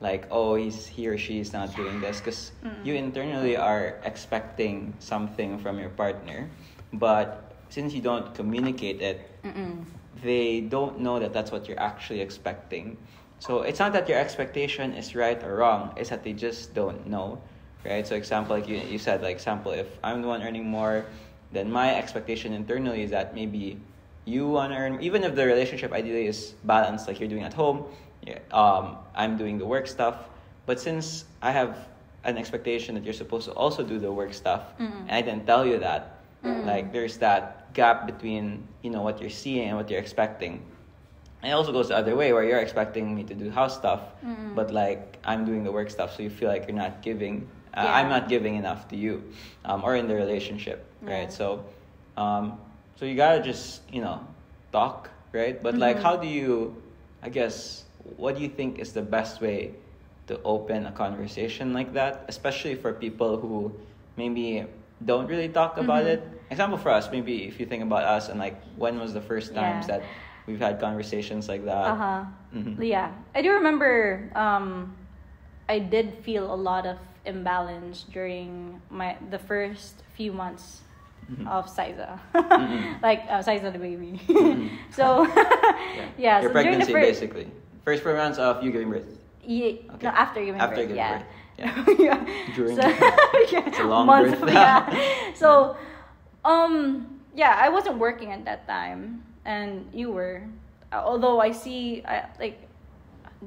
like, 0.00 0.26
oh, 0.30 0.54
he's 0.54 0.86
he 0.86 1.08
or 1.08 1.18
she 1.18 1.40
is 1.40 1.52
not 1.52 1.74
doing 1.76 2.00
this 2.00 2.20
because 2.20 2.52
Mm. 2.64 2.84
you 2.86 2.94
internally 2.94 3.56
are 3.56 3.98
expecting 4.04 4.94
something 4.98 5.58
from 5.58 5.78
your 5.78 5.90
partner, 5.90 6.48
but 6.92 7.52
since 7.68 7.92
you 7.94 8.00
don't 8.00 8.32
communicate 8.34 9.02
it, 9.02 9.18
Mm-mm. 9.44 9.84
they 10.22 10.60
don't 10.60 11.00
know 11.00 11.18
that 11.18 11.32
that's 11.32 11.50
what 11.50 11.68
you're 11.68 11.80
actually 11.80 12.20
expecting. 12.20 12.96
So 13.40 13.62
it's 13.62 13.78
not 13.78 13.92
that 13.92 14.08
your 14.08 14.18
expectation 14.18 14.94
is 14.94 15.14
right 15.14 15.42
or 15.44 15.56
wrong, 15.56 15.92
it's 15.96 16.10
that 16.10 16.22
they 16.24 16.32
just 16.32 16.74
don't 16.74 17.06
know, 17.06 17.42
right? 17.84 18.06
So 18.06 18.14
example, 18.14 18.56
like 18.56 18.68
you, 18.68 18.76
you 18.78 18.98
said, 18.98 19.22
like 19.22 19.34
example, 19.36 19.72
if 19.72 19.86
I'm 20.02 20.22
the 20.22 20.28
one 20.28 20.42
earning 20.42 20.66
more, 20.66 21.04
then 21.52 21.70
my 21.70 21.94
expectation 21.94 22.52
internally 22.52 23.02
is 23.02 23.10
that 23.10 23.34
maybe 23.34 23.78
you 24.24 24.46
want 24.48 24.72
to 24.72 24.78
earn, 24.78 25.00
even 25.00 25.24
if 25.24 25.34
the 25.34 25.46
relationship 25.46 25.92
ideally 25.92 26.26
is 26.26 26.54
balanced, 26.64 27.08
like 27.08 27.18
you're 27.20 27.28
doing 27.28 27.44
at 27.44 27.54
home, 27.54 27.84
yeah, 28.26 28.38
um, 28.52 28.96
I'm 29.14 29.36
doing 29.38 29.58
the 29.58 29.64
work 29.64 29.86
stuff. 29.86 30.16
But 30.66 30.78
since 30.80 31.24
I 31.40 31.50
have 31.50 31.88
an 32.24 32.36
expectation 32.36 32.94
that 32.96 33.04
you're 33.04 33.14
supposed 33.14 33.46
to 33.46 33.52
also 33.52 33.82
do 33.82 33.98
the 33.98 34.12
work 34.12 34.34
stuff, 34.34 34.76
Mm-mm. 34.78 34.90
and 35.08 35.12
I 35.12 35.22
didn't 35.22 35.46
tell 35.46 35.64
you 35.66 35.78
that, 35.78 36.14
Mm. 36.44 36.66
like 36.66 36.92
there's 36.92 37.16
that 37.18 37.74
gap 37.74 38.06
between 38.06 38.62
you 38.82 38.90
know 38.90 39.02
what 39.02 39.20
you're 39.20 39.28
seeing 39.28 39.66
and 39.70 39.76
what 39.76 39.90
you're 39.90 39.98
expecting. 39.98 40.62
And 41.42 41.50
it 41.50 41.54
also 41.54 41.72
goes 41.72 41.88
the 41.88 41.96
other 41.96 42.14
way 42.14 42.32
where 42.32 42.44
you're 42.44 42.60
expecting 42.60 43.12
me 43.12 43.24
to 43.24 43.34
do 43.34 43.50
house 43.50 43.74
stuff, 43.74 44.00
Mm. 44.24 44.54
but 44.54 44.70
like 44.70 45.18
I'm 45.24 45.44
doing 45.44 45.64
the 45.64 45.72
work 45.72 45.90
stuff, 45.90 46.14
so 46.14 46.22
you 46.22 46.30
feel 46.30 46.48
like 46.48 46.68
you're 46.68 46.76
not 46.76 47.02
giving. 47.02 47.48
Uh, 47.78 47.84
Yeah. 47.86 47.94
I'm 48.02 48.08
not 48.10 48.26
giving 48.28 48.56
enough 48.58 48.88
to 48.90 48.96
you, 48.98 49.22
um, 49.64 49.84
or 49.86 49.94
in 49.94 50.08
the 50.10 50.14
relationship, 50.18 50.82
right? 51.00 51.30
Yeah. 51.30 51.38
So, 51.38 51.62
um, 52.18 52.58
so 52.98 53.06
you 53.06 53.14
gotta 53.14 53.38
just 53.38 53.86
you 53.94 54.02
know 54.02 54.26
talk, 54.74 55.10
right? 55.30 55.62
But 55.62 55.78
like, 55.78 55.98
Mhm. 55.98 56.02
how 56.02 56.16
do 56.18 56.26
you? 56.26 56.74
I 57.22 57.30
guess 57.30 57.86
what 58.18 58.34
do 58.34 58.42
you 58.42 58.50
think 58.50 58.78
is 58.82 58.92
the 58.98 59.02
best 59.02 59.38
way 59.40 59.78
to 60.26 60.42
open 60.42 60.86
a 60.90 60.92
conversation 60.92 61.70
like 61.72 61.94
that, 61.94 62.26
especially 62.26 62.74
for 62.74 62.92
people 62.92 63.38
who 63.38 63.70
maybe 64.18 64.66
don't 65.04 65.30
really 65.30 65.48
talk 65.48 65.78
about 65.78 66.02
Mhm. 66.02 66.18
it? 66.18 66.20
Example 66.50 66.78
for 66.78 66.90
us, 66.90 67.06
maybe 67.14 67.46
if 67.46 67.60
you 67.60 67.66
think 67.66 67.82
about 67.86 68.02
us 68.02 68.26
and 68.28 68.40
like 68.42 68.58
when 68.74 68.98
was 68.98 69.14
the 69.14 69.22
first 69.22 69.54
times 69.54 69.86
Yeah. 69.86 69.98
that 69.98 70.02
we've 70.50 70.58
had 70.58 70.80
conversations 70.82 71.46
like 71.46 71.62
that? 71.68 71.86
Uh 71.94 71.94
huh. 71.94 72.20
Mhm. 72.54 72.82
Yeah, 72.82 73.14
I 73.34 73.42
do 73.42 73.54
remember. 73.54 74.30
Um, 74.34 74.96
I 75.68 75.78
did 75.78 76.24
feel 76.24 76.48
a 76.48 76.56
lot 76.56 76.86
of 76.86 76.96
imbalance 77.28 78.04
during 78.12 78.80
my 78.90 79.16
the 79.30 79.38
first 79.38 80.02
few 80.16 80.32
months 80.32 80.80
Mhm. 81.28 81.44
of 81.46 81.68
Siza, 81.68 82.16
Mhm. 82.32 83.02
like 83.06 83.20
uh, 83.28 83.44
Siza 83.44 83.68
the 83.70 83.78
baby. 83.78 84.16
Mhm. 84.32 84.72
so 84.90 85.28
yeah, 86.16 86.40
Your 86.40 86.48
so 86.48 86.56
during 86.56 86.80
the 86.80 86.88
pregnancy, 86.88 86.92
first, 86.92 87.06
basically. 87.20 87.46
First 87.84 88.02
four 88.02 88.16
months 88.16 88.38
of 88.40 88.64
you 88.64 88.72
giving 88.72 88.88
birth. 88.88 89.04
Ye- 89.44 89.84
Okay. 89.94 90.08
no, 90.08 90.12
after 90.12 90.40
giving 90.44 90.60
After 90.60 90.76
birth, 90.88 90.88
giving 90.88 90.96
yeah. 90.96 91.20
birth, 91.20 91.28
yeah. 91.60 92.16
yeah. 92.16 92.52
During 92.56 92.76
so, 92.76 92.84
yeah, 92.88 93.68
It's 93.68 93.78
a 93.80 93.84
long 93.84 94.06
months 94.08 94.40
birth. 94.40 94.48
of- 94.48 94.52
yeah. 94.56 94.88
So, 95.36 95.76
um, 96.44 97.20
yeah, 97.36 97.56
I 97.60 97.68
wasn't 97.68 97.96
working 98.00 98.32
at 98.32 98.44
that 98.48 98.64
time, 98.68 99.22
and 99.44 99.84
you 99.92 100.08
were. 100.12 100.42
Uh, 100.92 101.04
Although 101.04 101.40
I 101.44 101.52
see, 101.52 102.00
I, 102.08 102.24
like, 102.40 102.56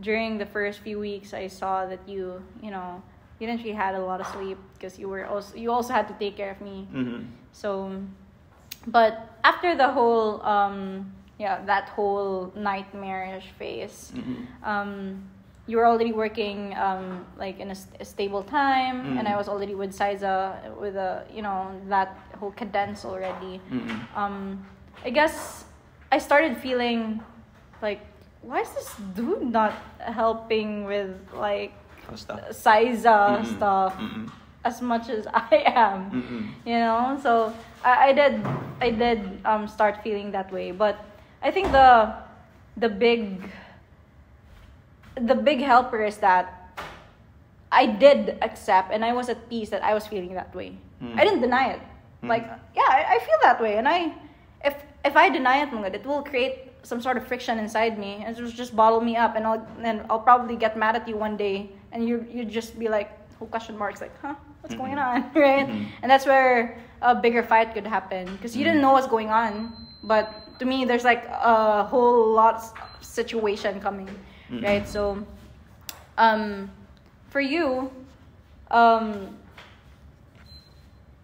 during 0.01 0.37
the 0.37 0.45
first 0.45 0.79
few 0.85 0.99
weeks, 1.01 1.33
I 1.33 1.47
saw 1.49 1.85
that 1.89 1.99
you, 2.07 2.41
you 2.61 2.69
know, 2.69 3.01
you 3.41 3.47
didn't 3.47 3.63
really 3.65 3.73
had 3.75 3.95
a 3.95 4.03
lot 4.05 4.21
of 4.21 4.27
sleep 4.27 4.57
because 4.77 4.99
you 5.01 5.09
were 5.09 5.25
also 5.25 5.57
you 5.57 5.71
also 5.73 5.91
had 5.97 6.07
to 6.07 6.13
take 6.21 6.37
care 6.37 6.51
of 6.51 6.61
me. 6.61 6.85
Mm-hmm. 6.93 7.25
So, 7.51 7.99
but 8.87 9.13
after 9.43 9.75
the 9.75 9.89
whole, 9.89 10.41
um, 10.45 11.11
yeah, 11.39 11.65
that 11.65 11.89
whole 11.89 12.53
nightmarish 12.55 13.47
phase, 13.57 14.13
Mm-hmm. 14.15 14.63
um, 14.63 15.23
you 15.67 15.77
were 15.77 15.85
already 15.87 16.11
working 16.11 16.75
um, 16.77 17.25
like 17.37 17.59
in 17.59 17.71
a, 17.71 17.75
st- 17.75 18.01
a 18.01 18.05
stable 18.05 18.43
time, 18.43 19.17
and 19.17 19.27
I 19.27 19.31
Mm. 19.33 19.37
was 19.41 19.47
already 19.49 19.73
with 19.75 19.91
Siza 19.97 20.75
with 20.77 20.95
a 20.95 21.23
you 21.33 21.41
know 21.41 21.71
that 21.89 22.09
whole 22.39 22.51
cadence 22.51 23.05
already. 23.05 23.57
Mm-hmm. 23.69 24.17
Um, 24.19 24.65
I 25.05 25.09
guess 25.09 25.65
I 26.11 26.17
started 26.19 26.57
feeling 26.57 27.21
like, 27.81 28.01
why 28.41 28.61
is 28.61 28.69
this 28.73 28.89
dude 29.15 29.41
not 29.53 29.73
helping 29.99 30.85
with 30.85 31.13
like 31.33 31.73
Stuff. 32.15 32.39
Siza 32.51 33.39
Mm-mm. 33.39 33.55
stuff 33.57 33.95
Mm-mm. 33.97 34.29
as 34.63 34.81
much 34.81 35.09
as 35.09 35.25
I 35.33 35.63
am? 35.65 36.11
Mm-mm. 36.11 36.43
you 36.65 36.77
know 36.77 37.17
so 37.21 37.53
I, 37.83 38.09
I 38.09 38.13
did 38.13 38.45
i 38.81 38.89
did 38.91 39.19
um 39.45 39.67
start 39.67 40.03
feeling 40.03 40.31
that 40.31 40.51
way 40.51 40.71
but 40.71 40.99
i 41.41 41.49
think 41.51 41.71
the 41.71 42.13
the 42.77 42.89
big 42.89 43.41
the 45.15 45.35
big 45.35 45.59
helper 45.61 46.03
is 46.03 46.17
that 46.17 46.45
i 47.71 47.85
did 47.85 48.37
accept 48.41 48.91
and 48.91 49.03
i 49.05 49.13
was 49.13 49.29
at 49.29 49.49
peace 49.49 49.69
that 49.69 49.83
i 49.83 49.93
was 49.93 50.05
feeling 50.07 50.33
that 50.35 50.53
way 50.55 50.73
Mm. 51.01 51.17
i 51.17 51.23
didn't 51.25 51.41
deny 51.41 51.73
it 51.73 51.81
Mm. 52.21 52.29
like 52.29 52.45
yeah 52.77 52.85
I, 52.89 53.15
I 53.15 53.19
feel 53.25 53.39
that 53.41 53.57
way 53.59 53.77
and 53.77 53.87
i 53.89 54.13
if 54.63 54.75
if 55.03 55.15
i 55.17 55.29
deny 55.29 55.63
it 55.65 55.69
it 55.95 56.05
will 56.05 56.21
create 56.21 56.69
some 56.83 57.01
sort 57.01 57.17
of 57.17 57.25
friction 57.25 57.57
inside 57.57 57.97
me 57.97 58.21
and 58.23 58.37
it 58.37 58.41
will 58.41 58.51
just 58.53 58.75
bottle 58.75 59.01
me 59.01 59.17
up 59.17 59.35
and 59.35 59.47
i'll 59.47 59.65
and 59.81 60.05
i'll 60.09 60.19
probably 60.21 60.55
get 60.55 60.77
mad 60.77 60.95
at 60.95 61.07
you 61.09 61.17
one 61.17 61.35
day 61.37 61.69
and 61.91 62.07
you 62.07 62.25
you 62.31 62.45
just 62.45 62.77
be 62.79 62.87
like 62.87 63.09
who 63.39 63.45
question 63.47 63.77
marks 63.77 64.01
like 64.01 64.13
huh 64.21 64.35
what's 64.61 64.75
going 64.75 64.95
Mhm. 64.97 65.07
on 65.07 65.15
right 65.35 65.67
Mhm. 65.67 65.85
and 66.01 66.07
that's 66.11 66.25
where 66.25 66.77
a 67.01 67.13
bigger 67.15 67.43
fight 67.43 67.73
could 67.73 67.87
happen 67.87 68.25
because 68.37 68.55
you 68.55 68.63
didn't 68.63 68.79
Mhm. 68.79 68.85
know 68.85 68.93
what's 68.93 69.07
going 69.07 69.29
on 69.29 69.73
but 70.03 70.25
to 70.59 70.65
me 70.65 70.85
there's 70.85 71.03
like 71.03 71.25
a 71.27 71.83
whole 71.83 72.31
lot 72.33 72.61
situation 73.01 73.79
coming 73.81 74.09
Mhm. 74.49 74.63
right 74.63 74.87
so 74.87 75.17
um, 76.17 76.69
for 77.29 77.39
you, 77.41 77.89
um, 78.69 79.33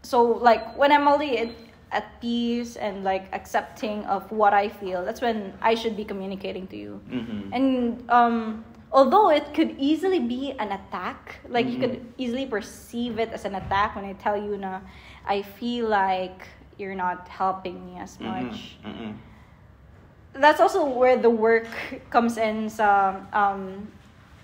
so 0.01 0.23
like 0.23 0.75
when 0.77 0.91
I'm 0.91 1.07
already 1.07 1.37
at, 1.37 1.49
at 1.91 2.21
peace 2.21 2.77
and 2.77 3.03
like 3.03 3.27
accepting 3.33 4.05
of 4.05 4.31
what 4.31 4.53
I 4.53 4.69
feel, 4.69 5.03
that's 5.05 5.21
when 5.21 5.53
I 5.61 5.75
should 5.75 5.95
be 5.95 6.05
communicating 6.05 6.65
to 6.67 6.77
you. 6.77 7.01
Mhm. 7.11 7.49
And 7.51 8.09
um, 8.09 8.65
although 8.91 9.29
it 9.29 9.53
could 9.53 9.75
easily 9.77 10.19
be 10.19 10.51
an 10.59 10.71
attack, 10.71 11.39
like 11.49 11.67
you 11.67 11.77
Mhm. 11.77 11.81
could 11.81 12.13
easily 12.17 12.45
perceive 12.45 13.19
it 13.19 13.29
as 13.33 13.45
an 13.45 13.55
attack 13.55 13.95
when 13.95 14.05
I 14.05 14.13
tell 14.13 14.37
you 14.37 14.57
na 14.57 14.79
I 15.25 15.41
feel 15.41 15.87
like 15.89 16.47
you're 16.77 16.95
not 16.95 17.27
helping 17.27 17.83
me 17.85 17.99
as 17.99 18.17
Mhm. 18.17 18.25
much. 18.25 18.77
Mhm. 18.85 19.13
That's 20.33 20.61
also 20.61 20.85
where 20.85 21.17
the 21.17 21.29
work 21.29 21.67
comes 22.09 22.37
in 22.37 22.69
sa 22.69 23.15
um, 23.33 23.87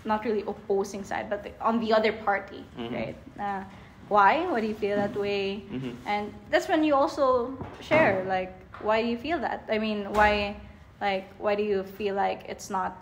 not 0.06 0.26
really 0.26 0.44
opposing 0.44 1.04
side, 1.04 1.30
but 1.30 1.44
the, 1.44 1.52
on 1.62 1.80
the 1.80 1.94
other 1.94 2.12
party, 2.12 2.66
Mhm. 2.76 2.92
right? 2.92 3.18
Uh, 3.40 3.64
why? 4.10 4.44
Why 4.52 4.60
do 4.60 4.68
you 4.68 4.76
feel 4.76 4.98
that 4.98 5.16
way? 5.16 5.64
And 6.06 6.34
that's 6.52 6.68
when 6.68 6.84
you 6.84 6.96
also 6.96 7.56
share 7.80 8.26
like 8.28 8.52
why 8.84 9.02
do 9.02 9.08
you 9.08 9.18
feel 9.18 9.40
that? 9.40 9.64
I 9.72 9.78
mean, 9.80 10.12
why 10.12 10.58
like 11.00 11.30
why 11.40 11.56
do 11.56 11.64
you 11.64 11.84
feel 11.84 12.16
like 12.16 12.44
it's 12.50 12.70
not 12.70 12.98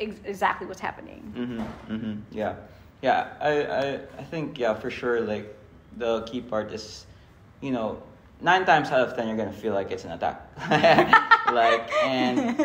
ex- 0.00 0.20
exactly 0.24 0.66
what's 0.66 0.80
happening? 0.80 1.32
Mm-hmm. 1.36 1.92
Mm-hmm. 1.92 2.14
Yeah. 2.30 2.54
Yeah. 3.02 3.28
I, 3.40 3.50
I 3.64 4.00
I 4.18 4.24
think 4.24 4.58
yeah 4.58 4.74
for 4.74 4.90
sure 4.90 5.20
like 5.20 5.46
the 5.96 6.22
key 6.22 6.40
part 6.40 6.72
is 6.72 7.06
you 7.60 7.70
know 7.72 8.02
nine 8.40 8.64
times 8.66 8.90
out 8.90 9.00
of 9.08 9.16
ten 9.16 9.28
you're 9.28 9.36
gonna 9.36 9.52
feel 9.52 9.72
like 9.74 9.90
it's 9.90 10.04
an 10.04 10.12
attack. 10.12 10.40
like 11.52 11.90
and 12.04 12.58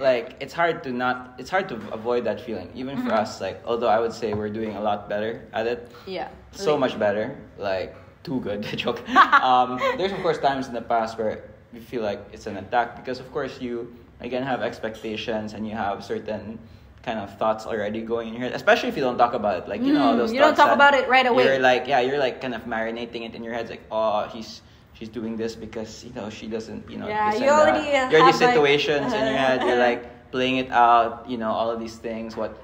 like 0.00 0.36
it's 0.40 0.52
hard 0.52 0.82
to 0.84 0.90
not 0.92 1.34
it's 1.38 1.50
hard 1.50 1.68
to 1.68 1.76
avoid 1.92 2.24
that 2.24 2.40
feeling 2.40 2.68
even 2.74 2.96
for 2.98 3.10
Mhm. 3.10 3.22
us 3.22 3.40
like 3.40 3.62
although 3.64 3.88
I 3.88 4.00
would 4.00 4.12
say 4.12 4.34
we're 4.34 4.50
doing 4.50 4.74
a 4.76 4.80
lot 4.82 5.08
better 5.08 5.46
at 5.52 5.66
it 5.66 5.90
yeah. 6.06 6.28
so 6.52 6.76
much 6.76 6.98
better 6.98 7.36
like 7.58 7.94
too 8.24 8.40
good 8.40 8.62
joke 8.76 9.00
um, 9.42 9.78
there's 9.96 10.12
of 10.12 10.18
course 10.20 10.38
times 10.38 10.66
in 10.68 10.74
the 10.74 10.82
past 10.82 11.16
where 11.18 11.44
you 11.72 11.80
feel 11.80 12.02
like 12.02 12.20
it's 12.32 12.46
an 12.46 12.56
attack 12.56 12.96
because 12.96 13.20
of 13.20 13.30
course 13.32 13.60
you 13.60 13.94
again 14.22 14.42
have 14.42 14.62
expectations 14.62 15.52
and 15.52 15.66
you 15.66 15.74
have 15.74 16.04
certain 16.04 16.58
kind 17.02 17.18
of 17.18 17.36
thoughts 17.38 17.66
already 17.66 18.00
going 18.00 18.28
in 18.28 18.34
your 18.34 18.42
head 18.44 18.52
especially 18.52 18.88
if 18.88 18.96
you 18.96 19.02
don't 19.02 19.18
talk 19.18 19.34
about 19.34 19.58
it 19.62 19.68
like 19.68 19.82
you 19.82 19.92
know 19.92 20.14
Mm, 20.14 20.18
those 20.18 20.32
you 20.32 20.38
don't 20.38 20.54
talk 20.54 20.70
about 20.72 20.94
it 20.94 21.08
right 21.08 21.26
away. 21.26 21.44
you're 21.44 21.58
like 21.58 21.86
yeah 21.86 21.98
you're 22.00 22.18
like 22.18 22.40
kind 22.40 22.54
of 22.54 22.62
marinating 22.64 23.26
it 23.28 23.34
in 23.34 23.42
your 23.42 23.52
head 23.52 23.62
it's 23.62 23.70
like 23.70 23.82
oh 23.90 24.28
he's 24.32 24.62
she's 24.94 25.08
doing 25.08 25.36
this 25.36 25.56
because 25.56 26.04
you 26.04 26.12
know 26.14 26.30
she 26.30 26.46
doesn't 26.46 26.88
you 26.88 26.98
know 26.98 27.08
Yeah, 27.08 27.34
you 27.34 27.42
and 27.42 27.48
that. 27.48 27.68
already 27.68 27.84
you're 28.14 28.22
have, 28.22 28.32
these 28.32 28.40
like- 28.40 28.54
situations 28.54 29.12
in 29.12 29.22
your 29.26 29.36
head 29.36 29.62
you're 29.66 29.82
like 29.90 30.30
playing 30.30 30.56
it 30.62 30.70
out 30.70 31.28
you 31.28 31.36
know 31.36 31.50
all 31.50 31.70
of 31.70 31.80
these 31.80 31.96
things 31.98 32.36
what 32.36 32.54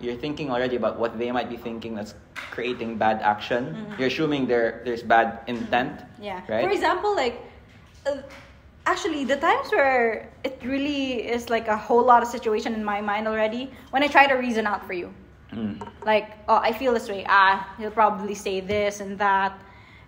you're 0.00 0.16
thinking 0.16 0.50
already 0.50 0.76
about 0.76 0.98
what 0.98 1.18
they 1.20 1.30
might 1.30 1.50
be 1.52 1.56
thinking 1.56 1.94
that's 1.94 2.14
creating 2.50 2.96
bad 2.96 3.20
action 3.20 3.62
Mhm. 3.76 3.98
you're 3.98 4.08
assuming 4.08 4.46
there 4.48 4.80
there's 4.86 5.02
bad 5.04 5.44
intent 5.46 6.00
Yeah. 6.18 6.40
right 6.48 6.64
For 6.64 6.72
example, 6.72 7.14
like, 7.14 7.36
uh, 8.08 8.24
actually, 8.86 9.24
the 9.24 9.36
times 9.36 9.70
where 9.70 10.30
it 10.44 10.60
really 10.64 11.22
is 11.28 11.50
like 11.50 11.68
a 11.68 11.76
whole 11.76 12.04
lot 12.04 12.22
of 12.22 12.28
situation 12.28 12.74
in 12.74 12.84
my 12.84 13.00
mind 13.00 13.28
already, 13.28 13.70
when 13.90 14.02
I 14.02 14.08
try 14.08 14.26
to 14.26 14.34
reason 14.34 14.66
out 14.66 14.86
for 14.86 14.92
you. 14.92 15.12
Mm. 15.52 15.86
Like, 16.04 16.32
oh, 16.48 16.56
I 16.56 16.72
feel 16.72 16.92
this 16.94 17.08
way. 17.08 17.24
Ah, 17.28 17.68
he'll 17.78 17.90
probably 17.90 18.34
say 18.34 18.60
this 18.60 19.00
and 19.00 19.18
that, 19.18 19.52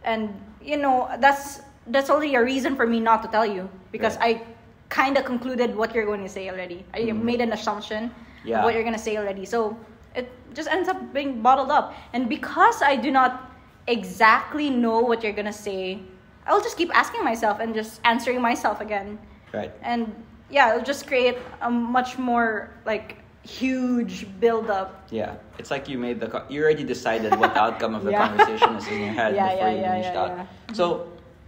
and 0.02 0.33
you 0.62 0.76
know, 0.76 1.09
that's 1.21 1.61
that's 1.88 2.09
only 2.09 2.35
a 2.35 2.43
reason 2.43 2.75
for 2.76 2.87
me 2.87 2.99
not 2.99 3.23
to 3.23 3.28
tell 3.28 3.45
you 3.45 3.69
because 3.93 4.16
Right. 4.16 4.40
I 4.40 4.47
kind 4.88 5.19
of 5.19 5.26
concluded 5.26 5.76
what 5.76 5.95
you're 5.95 6.07
going 6.07 6.23
to 6.23 6.28
say 6.33 6.49
already. 6.49 6.83
I 6.95 7.00
Mhm. 7.00 7.23
made 7.23 7.40
an 7.43 7.52
assumption 7.52 8.11
Yeah. 8.43 8.59
of 8.59 8.64
what 8.64 8.73
you're 8.73 8.83
going 8.88 8.97
to 8.97 9.07
say 9.09 9.19
already. 9.19 9.45
So 9.45 9.76
it 10.16 10.33
just 10.54 10.71
ends 10.73 10.88
up 10.88 10.97
being 11.12 11.43
bottled 11.43 11.71
up. 11.71 11.93
And 12.14 12.27
because 12.27 12.81
I 12.81 12.96
do 12.96 13.11
not 13.11 13.53
exactly 13.87 14.70
know 14.70 15.01
what 15.01 15.22
you're 15.22 15.37
going 15.37 15.44
to 15.51 15.53
say, 15.68 16.01
I'll 16.46 16.61
just 16.62 16.76
keep 16.76 16.90
asking 16.94 17.24
myself 17.24 17.59
and 17.61 17.74
just 17.74 18.00
answering 18.04 18.40
myself 18.40 18.80
again. 18.80 19.18
right 19.52 19.72
And 19.83 20.12
yeah, 20.50 20.70
it'll 20.74 20.85
just 20.85 21.07
create 21.07 21.38
a 21.62 21.70
much 21.70 22.18
more 22.18 22.70
like 22.85 23.18
huge 23.44 24.26
build 24.40 24.68
up. 24.70 24.90
yeah 25.11 25.37
it's 25.61 25.70
like 25.70 25.85
you 25.88 25.98
made 25.98 26.18
the 26.18 26.28
co- 26.33 26.46
you 26.48 26.62
already 26.64 26.83
decided 26.85 27.30
what 27.40 27.52
the 27.54 27.61
outcome 27.61 27.94
of 27.94 28.02
the 28.04 28.11
Yeah. 28.14 28.26
conversation 28.26 28.70
is 28.80 28.88
in 28.88 28.98
your 29.04 29.12
head 29.12 29.35
Yeah, 29.38 29.52
before 29.52 29.68
yeah, 29.68 29.74
you 29.76 29.80
yeah, 29.85 29.96
reached 29.96 30.14
yeah, 30.16 30.22
out 30.22 30.30
yeah. 30.38 30.46
so 30.78 30.85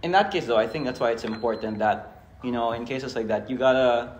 in 0.05 0.11
that 0.13 0.29
case 0.31 0.45
though 0.45 0.61
i 0.65 0.67
think 0.71 0.85
that's 0.85 0.99
why 1.03 1.09
it's 1.15 1.23
important 1.25 1.79
that 1.85 1.97
you 2.45 2.51
know 2.51 2.67
in 2.77 2.85
cases 2.85 3.15
like 3.17 3.27
that 3.33 3.49
you 3.49 3.57
gotta 3.57 4.13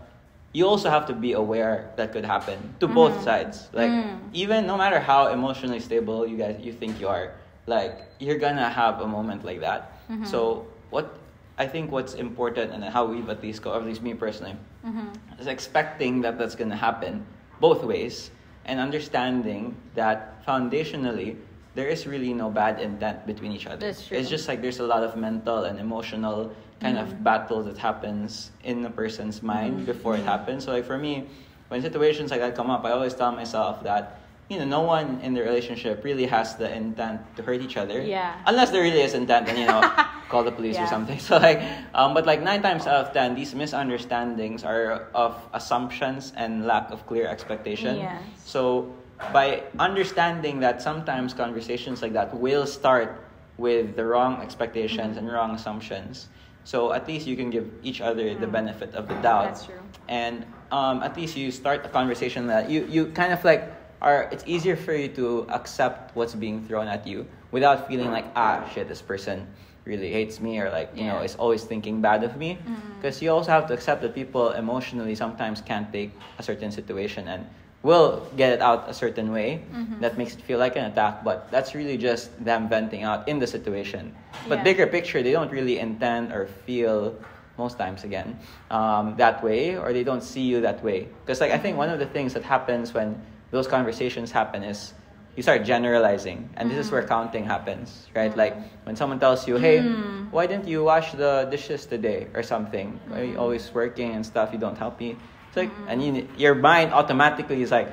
you 0.58 0.66
also 0.68 0.90
have 0.90 1.06
to 1.06 1.14
be 1.14 1.32
aware 1.34 1.94
that 1.98 2.12
could 2.12 2.26
happen 2.26 2.58
to 2.82 2.88
both 2.90 3.14
Mhm. 3.14 3.24
sides 3.30 3.70
like 3.80 3.92
Mm. 3.94 4.18
even 4.34 4.66
no 4.66 4.76
matter 4.84 5.00
how 5.00 5.22
emotionally 5.38 5.80
stable 5.80 6.26
you 6.26 6.38
guys 6.44 6.56
you 6.68 6.74
think 6.74 6.98
you 7.00 7.08
are 7.08 7.26
like 7.68 8.00
you're 8.20 8.38
gonna 8.40 8.70
have 8.70 9.02
a 9.02 9.08
moment 9.08 9.44
like 9.44 9.60
that 9.60 9.92
Mhm. 10.10 10.26
so 10.26 10.66
what 10.90 11.20
i 11.60 11.68
think 11.68 11.92
what's 11.92 12.14
important 12.16 12.72
and 12.74 12.84
how 12.84 13.06
we've 13.06 13.30
at 13.30 13.44
least 13.44 13.62
go 13.62 13.76
at 13.76 13.86
least 13.86 14.02
me 14.02 14.14
personally 14.16 14.56
Mm-hmm. 14.88 15.40
is 15.42 15.48
expecting 15.48 16.22
that 16.22 16.40
that's 16.40 16.56
to 16.56 16.70
happen 16.76 17.26
both 17.60 17.84
ways 17.84 18.32
and 18.66 18.80
understanding 18.80 19.76
that 19.96 20.40
foundationally 20.48 21.36
there 21.76 21.88
is 21.88 22.08
really 22.08 22.34
no 22.34 22.50
bad 22.50 22.80
intent 22.80 23.28
between 23.28 23.52
each 23.52 23.68
other. 23.68 23.78
That's 23.86 24.08
true. 24.08 24.18
It's 24.18 24.30
just 24.30 24.48
like 24.48 24.62
there's 24.64 24.80
a 24.80 24.88
lot 24.88 25.04
of 25.04 25.16
mental 25.16 25.66
and 25.70 25.78
emotional 25.80 26.52
kind 26.82 26.98
Mhm. 26.98 27.04
of 27.04 27.24
battle 27.24 27.62
that 27.70 27.78
happens 27.78 28.50
in 28.64 28.84
a 28.86 28.90
person's 28.90 29.44
mind 29.44 29.82
Mhm. 29.82 29.86
before 29.86 30.16
it 30.16 30.24
Mhm. 30.26 30.34
happens. 30.34 30.64
So 30.66 30.72
like 30.72 30.86
for 30.86 30.98
me, 30.98 31.28
when 31.70 31.82
situations 31.84 32.32
like 32.32 32.40
that 32.42 32.56
come 32.56 32.72
up, 32.72 32.82
I 32.86 32.92
always 32.98 33.14
tell 33.14 33.32
myself 33.32 33.84
that 33.84 34.18
you 34.50 34.58
know 34.60 34.66
no 34.66 34.82
one 34.82 35.20
in 35.22 35.34
the 35.34 35.42
relationship 35.42 36.04
really 36.04 36.26
has 36.26 36.56
the 36.56 36.72
intent 36.74 37.20
to 37.36 37.44
hurt 37.44 37.62
each 37.62 37.76
other. 37.78 38.02
Yeah. 38.02 38.40
Unless 38.46 38.72
there 38.72 38.82
really 38.82 39.02
is 39.02 39.14
intent, 39.14 39.46
then 39.46 39.58
you 39.58 39.68
know 39.68 39.82
call 40.30 40.44
the 40.44 40.52
police 40.52 40.78
or 40.78 40.88
something. 40.88 41.20
So 41.28 41.38
like, 41.38 41.62
um, 41.94 42.14
but 42.14 42.26
like 42.26 42.42
nine 42.42 42.62
times 42.62 42.88
out 42.88 43.08
of 43.08 43.14
ten, 43.14 43.36
these 43.36 43.54
misunderstandings 43.54 44.64
are 44.64 45.08
of 45.14 45.36
assumptions 45.54 46.32
and 46.36 46.66
lack 46.66 46.92
of 46.92 47.06
clear 47.08 47.28
expectation. 47.28 47.98
Yes. 47.98 48.22
So 48.46 48.94
by 49.34 49.64
understanding 49.80 50.60
that 50.62 50.82
sometimes 50.82 51.34
conversations 51.34 52.02
like 52.02 52.14
that 52.14 52.34
will 52.38 52.66
start 52.66 53.24
with 53.58 53.96
the 53.96 54.06
wrong 54.06 54.40
expectations 54.42 55.18
and 55.18 55.28
wrong 55.32 55.52
assumptions. 55.56 56.30
So 56.64 56.94
at 56.94 57.08
least 57.08 57.26
you 57.26 57.36
can 57.36 57.50
give 57.50 57.66
each 57.82 58.02
other 58.02 58.36
the 58.36 58.46
Mm. 58.46 58.52
benefit 58.52 58.94
of 58.94 59.08
the 59.08 59.16
doubt. 59.16 59.46
That's 59.56 59.66
true. 59.66 59.80
And 60.08 60.46
um, 60.72 61.02
at 61.02 61.16
least 61.18 61.36
you 61.36 61.50
start 61.52 61.84
a 61.86 61.90
conversation 61.90 62.48
that 62.48 62.70
you, 62.70 62.86
you 62.88 63.08
kind 63.08 63.34
of 63.34 63.44
like 63.44 63.64
are 64.02 64.28
it's 64.32 64.44
easier 64.46 64.76
for 64.76 64.94
you 64.94 65.08
to 65.10 65.46
accept 65.50 66.16
what's 66.16 66.36
being 66.36 66.64
thrown 66.68 66.88
at 66.88 67.08
you 67.08 67.26
without 67.52 67.88
feeling 67.88 68.12
like 68.12 68.26
ah 68.36 68.68
shit 68.74 68.88
this 68.88 69.02
person 69.02 69.48
really 69.86 70.12
hates 70.12 70.40
me 70.40 70.60
or 70.60 70.70
like 70.70 70.92
you 70.96 71.06
know 71.06 71.20
is 71.22 71.36
always 71.36 71.64
thinking 71.64 72.02
bad 72.02 72.24
of 72.24 72.36
me. 72.38 72.60
Because 73.00 73.22
you 73.22 73.30
also 73.32 73.52
have 73.52 73.68
to 73.68 73.74
accept 73.74 74.02
that 74.02 74.16
people 74.16 74.52
emotionally 74.52 75.14
sometimes 75.16 75.62
can't 75.62 75.94
take 75.94 76.12
a 76.40 76.44
certain 76.44 76.72
situation 76.72 77.28
and 77.28 77.46
will 77.84 78.26
get 78.36 78.52
it 78.54 78.60
out 78.62 78.90
a 78.90 78.94
certain 78.94 79.32
way 79.32 79.62
Mhm. 79.72 80.02
that 80.02 80.18
makes 80.18 80.34
it 80.34 80.42
feel 80.42 80.58
like 80.58 80.76
an 80.76 80.86
attack 80.92 81.24
but 81.24 81.48
that's 81.54 81.76
really 81.76 81.96
just 81.96 82.34
them 82.44 82.68
venting 82.68 83.04
out 83.04 83.28
in 83.30 83.38
the 83.40 83.48
situation. 83.48 84.14
But 84.50 84.60
Yeah. 84.60 84.64
bigger 84.70 84.88
picture 84.88 85.22
they 85.24 85.32
don't 85.32 85.52
really 85.54 85.78
intend 85.80 86.34
or 86.34 86.48
feel 86.66 87.16
most 87.58 87.78
times 87.78 88.04
again 88.04 88.38
um, 88.70 89.16
that 89.18 89.42
way 89.44 89.78
or 89.78 89.94
they 89.94 90.04
don't 90.04 90.22
see 90.24 90.42
you 90.52 90.62
that 90.62 90.84
way. 90.84 91.08
Because 91.24 91.40
like 91.40 91.52
i 91.54 91.58
think 91.58 91.78
one 91.78 91.90
of 91.90 92.00
the 92.00 92.10
things 92.10 92.34
that 92.34 92.44
happens 92.44 92.94
when 92.98 93.22
those 93.52 93.68
conversations 93.68 94.32
happen 94.32 94.64
is 94.64 94.94
you 95.36 95.44
start 95.44 95.64
generalizing. 95.64 96.50
And 96.58 96.70
this 96.72 96.78
is 96.78 96.92
where 96.92 97.04
Mm. 97.04 97.08
counting 97.08 97.46
happens 97.46 98.08
right? 98.16 98.34
Mm. 98.34 98.38
like 98.38 98.54
when 98.86 98.96
someone 98.96 99.20
tells 99.20 99.48
you 99.48 99.58
hey 99.58 99.80
Mm. 99.80 100.32
why 100.32 100.48
didn't 100.48 100.68
you 100.68 100.84
wash 100.84 101.14
the 101.14 101.48
dishes 101.52 101.86
today? 101.86 102.28
or 102.34 102.44
something. 102.44 103.00
Why 103.08 103.22
are 103.22 103.30
you 103.32 103.38
always 103.38 103.72
working 103.74 104.12
and 104.18 104.26
stuff? 104.26 104.50
You 104.52 104.60
don't 104.60 104.78
help 104.78 105.00
me. 105.00 105.16
It's 105.48 105.58
like 105.58 105.72
and 105.88 106.04
you, 106.04 106.28
your 106.38 106.56
mind 106.56 106.92
automatically 106.92 107.62
is 107.62 107.72
like 107.72 107.88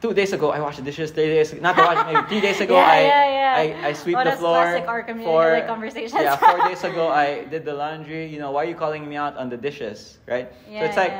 two 0.00 0.14
days 0.14 0.32
ago 0.32 0.50
I 0.50 0.60
washed 0.60 0.78
the 0.78 0.86
dishes. 0.86 1.10
Three 1.10 1.26
days 1.28 1.52
not 1.60 1.76
to 1.76 1.82
wash 1.82 2.00
maybe 2.06 2.22
three 2.30 2.40
days 2.40 2.60
ago 2.62 2.74
Yeah, 2.78 2.88
I, 2.96 3.00
yeah, 3.02 3.24
yeah. 3.36 3.84
I 3.84 3.88
I 3.88 3.92
sweep 3.92 4.16
Oh, 4.16 4.24
the 4.24 4.32
floor 4.38 4.64
classic 4.80 4.86
four 5.26 5.44
like, 5.52 5.66
conversations. 5.68 6.22
yeah 6.22 6.36
four 6.40 6.56
days 6.68 6.80
ago 6.86 7.10
I 7.10 7.44
did 7.50 7.66
the 7.68 7.74
laundry. 7.74 8.24
You 8.30 8.38
know 8.38 8.50
why 8.54 8.64
are 8.64 8.70
you 8.70 8.78
calling 8.78 9.04
me 9.04 9.16
out 9.20 9.36
on 9.36 9.50
the 9.50 9.58
dishes? 9.58 10.22
Right? 10.24 10.48
So 10.78 10.84
it's 10.88 10.96
like 10.96 11.12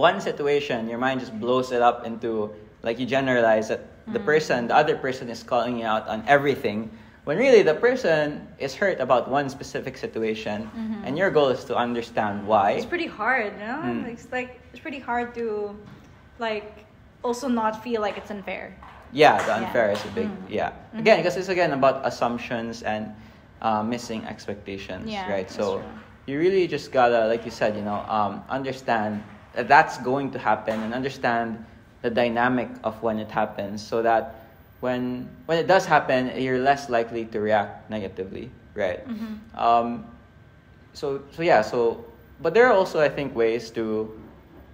one 0.00 0.20
situation 0.22 0.88
your 0.88 0.98
mind 1.02 1.20
just 1.20 1.34
blows 1.36 1.72
it 1.76 1.82
up 1.82 2.06
into 2.06 2.54
like 2.82 2.98
you 2.98 3.06
generalize 3.06 3.68
that 3.68 3.80
the 4.12 4.18
Mm. 4.18 4.24
person 4.24 4.58
the 4.68 4.74
other 4.76 4.96
person 4.96 5.28
is 5.28 5.42
calling 5.42 5.78
you 5.78 5.86
out 5.86 6.08
on 6.08 6.24
everything 6.26 6.90
when 7.24 7.36
really 7.38 7.62
the 7.62 7.74
person 7.74 8.48
is 8.58 8.74
hurt 8.74 8.98
about 9.00 9.28
one 9.30 9.48
specific 9.48 9.96
situation 9.96 10.70
Mhm. 10.74 11.04
and 11.06 11.18
your 11.18 11.30
goal 11.30 11.48
is 11.52 11.64
to 11.64 11.76
understand 11.76 12.46
why 12.46 12.72
It's 12.80 12.86
pretty 12.88 13.06
hard, 13.06 13.52
you 13.60 13.66
know? 13.66 13.80
Mm. 13.84 14.08
It's 14.12 14.26
like 14.32 14.58
it's 14.72 14.80
pretty 14.82 14.98
hard 15.00 15.34
to 15.34 15.76
like 16.38 16.86
also 17.22 17.46
not 17.48 17.82
feel 17.84 18.00
like 18.00 18.16
it's 18.16 18.30
unfair. 18.30 18.74
yeah 19.12 19.36
the 19.42 19.50
Yeah. 19.50 19.58
unfair 19.66 19.90
is 19.90 20.02
a 20.06 20.12
big 20.14 20.28
Mm. 20.30 20.46
yeah 20.48 20.70
Mhm. 20.94 21.00
again 21.02 21.16
because 21.18 21.36
it's 21.36 21.50
again 21.50 21.72
about 21.74 21.96
assumptions 22.06 22.82
and 22.86 23.10
uh, 23.60 23.82
missing 23.82 24.22
expectations 24.24 25.10
Yeah, 25.10 25.26
right 25.34 25.50
so 25.50 25.82
you 26.30 26.38
really 26.38 26.66
just 26.70 26.92
gotta 26.94 27.26
like 27.26 27.42
you 27.44 27.50
said 27.50 27.74
you 27.76 27.82
know 27.82 28.00
um, 28.08 28.42
understand 28.48 29.22
that 29.52 29.66
that's 29.68 29.98
going 29.98 30.30
to 30.30 30.38
happen 30.38 30.78
and 30.86 30.94
understand 30.94 31.58
the 32.02 32.10
dynamic 32.10 32.68
of 32.84 33.02
when 33.02 33.18
it 33.18 33.30
happens 33.30 33.82
so 33.84 34.02
that 34.02 34.34
when 34.80 35.28
when 35.46 35.58
it 35.58 35.66
does 35.66 35.84
happen 35.84 36.32
you're 36.40 36.58
less 36.58 36.88
likely 36.88 37.24
to 37.26 37.40
react 37.40 37.90
negatively 37.90 38.50
right 38.74 39.04
Mhm. 39.06 39.36
um, 39.58 40.04
so 40.94 41.22
so 41.30 41.42
yeah 41.42 41.60
so 41.62 42.04
but 42.40 42.54
there 42.54 42.66
are 42.66 42.72
also 42.72 43.00
i 43.00 43.08
think 43.08 43.34
ways 43.36 43.70
to 43.70 44.08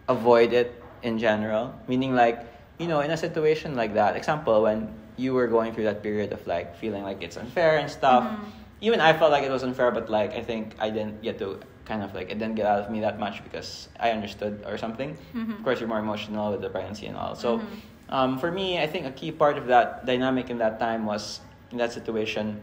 avoid 0.08 0.52
it 0.52 0.70
in 1.02 1.18
general 1.18 1.74
meaning 1.88 2.14
like 2.14 2.46
you 2.78 2.86
know 2.86 3.00
in 3.00 3.10
a 3.10 3.16
situation 3.16 3.74
like 3.74 3.94
that 3.94 4.16
example 4.16 4.62
when 4.62 4.88
you 5.16 5.34
were 5.34 5.46
going 5.48 5.72
through 5.74 5.84
that 5.84 6.02
period 6.02 6.32
of 6.32 6.46
like 6.46 6.76
feeling 6.76 7.02
like 7.02 7.22
it's 7.22 7.36
unfair 7.36 7.78
and 7.78 7.90
stuff 7.90 8.22
Mhm. 8.24 8.38
even 8.80 9.00
i 9.00 9.12
felt 9.12 9.32
like 9.32 9.42
it 9.44 9.50
was 9.50 9.62
unfair 9.64 9.90
but 9.90 10.08
like 10.08 10.32
i 10.36 10.42
think 10.42 10.76
i 10.78 10.88
didn't 10.90 11.22
get 11.22 11.38
to 11.42 11.58
kind 11.86 12.02
of 12.02 12.12
like 12.14 12.28
it 12.30 12.38
didn't 12.38 12.56
get 12.56 12.66
out 12.66 12.80
of 12.82 12.90
me 12.90 13.00
that 13.00 13.18
much 13.18 13.42
because 13.46 13.88
i 14.00 14.10
understood 14.10 14.62
or 14.66 14.76
something 14.76 15.16
Mhm. 15.34 15.56
of 15.58 15.62
course 15.64 15.78
you're 15.80 15.88
more 15.88 16.02
emotional 16.02 16.50
with 16.52 16.60
the 16.60 16.68
pregnancy 16.68 17.06
and 17.06 17.16
all 17.16 17.34
so 17.34 17.58
Mhm. 17.58 17.64
um, 18.10 18.30
for 18.38 18.50
me 18.50 18.78
i 18.82 18.86
think 18.86 19.06
a 19.06 19.14
key 19.14 19.30
part 19.30 19.56
of 19.56 19.66
that 19.68 20.04
dynamic 20.04 20.50
in 20.50 20.58
that 20.58 20.78
time 20.78 21.06
was 21.06 21.40
in 21.70 21.78
that 21.78 21.92
situation 21.92 22.60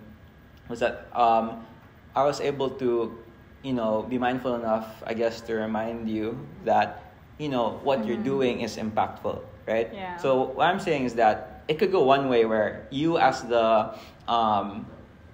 was 0.70 0.80
that 0.80 1.08
um, 1.16 1.66
I 2.16 2.24
was 2.24 2.40
able 2.40 2.70
to, 2.80 3.18
you 3.64 3.74
know, 3.74 4.04
be 4.08 4.18
mindful 4.18 4.54
enough, 4.56 5.02
I 5.06 5.14
guess, 5.14 5.42
to 5.50 5.56
remind 5.56 6.08
you 6.08 6.38
that, 6.64 7.04
you 7.38 7.50
know, 7.50 7.82
what 7.84 8.06
you're 8.08 8.22
Mhm. 8.22 8.32
doing 8.34 8.56
is 8.62 8.78
impactful, 8.78 9.42
right? 9.68 9.90
Yeah. 9.92 10.16
So 10.16 10.54
what 10.56 10.70
I'm 10.70 10.80
saying 10.80 11.04
is 11.10 11.16
that 11.16 11.66
it 11.68 11.80
could 11.82 11.92
go 11.92 12.06
one 12.06 12.30
way 12.30 12.46
where 12.46 12.88
you 12.92 13.18
as 13.18 13.42
the, 13.44 13.98
um, 14.30 14.86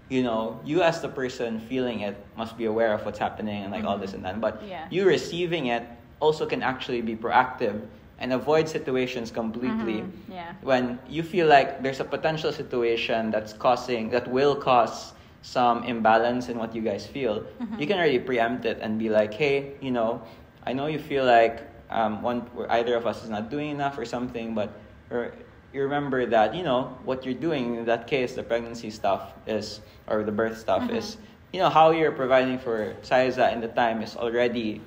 you 0.09 0.23
know, 0.23 0.59
you 0.65 0.81
as 0.81 1.01
the 1.01 1.07
person 1.09 1.59
feeling 1.59 2.01
it 2.01 2.17
must 2.35 2.57
be 2.57 2.65
aware 2.65 2.93
of 2.93 3.05
what's 3.05 3.19
happening 3.19 3.63
and 3.63 3.71
like 3.71 3.83
all 3.85 3.97
Mhm. 3.97 4.01
this 4.01 4.13
and 4.13 4.25
that. 4.25 4.41
But 4.41 4.61
Yeah. 4.67 4.85
you 4.89 5.05
receiving 5.05 5.67
it 5.67 5.83
also 6.19 6.45
can 6.45 6.61
actually 6.63 7.01
be 7.01 7.15
proactive 7.15 7.81
and 8.19 8.33
avoid 8.33 8.67
situations 8.67 9.31
completely 9.31 10.01
Mhm. 10.01 10.11
Yeah. 10.27 10.53
when 10.61 10.99
you 11.07 11.23
feel 11.23 11.47
like 11.47 11.81
there's 11.83 11.99
a 12.01 12.03
potential 12.03 12.51
situation 12.51 13.31
that's 13.31 13.53
causing 13.53 14.09
that 14.09 14.27
will 14.27 14.55
cause 14.55 15.13
some 15.41 15.83
imbalance 15.83 16.49
in 16.49 16.57
what 16.57 16.75
you 16.75 16.81
guys 16.81 17.05
feel 17.07 17.45
Mhm. 17.61 17.79
you 17.79 17.87
can 17.87 17.97
already 17.97 18.19
preempt 18.19 18.65
it 18.65 18.77
and 18.81 18.99
be 18.99 19.07
like 19.09 19.33
hey 19.33 19.75
you 19.79 19.89
know 19.91 20.21
i 20.65 20.73
know 20.73 20.87
you 20.87 20.99
feel 20.99 21.23
like 21.23 21.63
um, 21.89 22.21
one 22.21 22.43
either 22.69 22.95
of 22.95 23.05
us 23.07 23.23
is 23.23 23.29
not 23.29 23.49
doing 23.49 23.69
enough 23.71 23.97
or 23.97 24.03
something 24.05 24.53
but 24.53 24.69
or 25.09 25.31
you 25.73 25.83
remember 25.83 26.25
that 26.25 26.55
you 26.55 26.63
know 26.63 26.97
what 27.05 27.25
you're 27.25 27.37
doing 27.37 27.75
in 27.77 27.85
that 27.85 28.07
case 28.07 28.33
the 28.35 28.43
pregnancy 28.43 28.89
stuff 28.89 29.33
is 29.45 29.81
or 30.07 30.23
the 30.23 30.31
birth 30.31 30.57
stuff 30.57 30.83
Mhm. 30.89 30.97
is 30.97 31.17
you 31.53 31.59
know 31.59 31.69
how 31.69 31.91
you're 31.91 32.11
providing 32.13 32.57
for 32.57 32.93
Saiza 33.01 33.53
in 33.53 33.61
the 33.61 33.69
time 33.69 34.01
is 34.01 34.15
already 34.15 34.81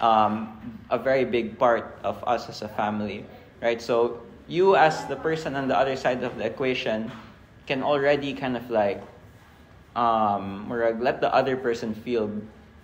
um, 0.00 0.48
a 0.90 0.98
very 0.98 1.24
big 1.24 1.56
part 1.58 1.96
of 2.02 2.18
us 2.26 2.48
as 2.48 2.60
a 2.62 2.68
family, 2.68 3.24
right? 3.62 3.80
So 3.80 4.20
you 4.48 4.76
as 4.76 5.06
the 5.06 5.16
person 5.16 5.54
on 5.56 5.68
the 5.68 5.76
other 5.78 5.96
side 5.96 6.22
of 6.24 6.36
the 6.36 6.44
equation 6.44 7.10
can 7.66 7.82
already 7.82 8.34
kind 8.34 8.56
of 8.56 8.68
like 8.70 9.00
um, 9.96 10.68
let 11.00 11.20
the 11.20 11.32
other 11.32 11.56
person 11.56 11.94
feel 11.94 12.30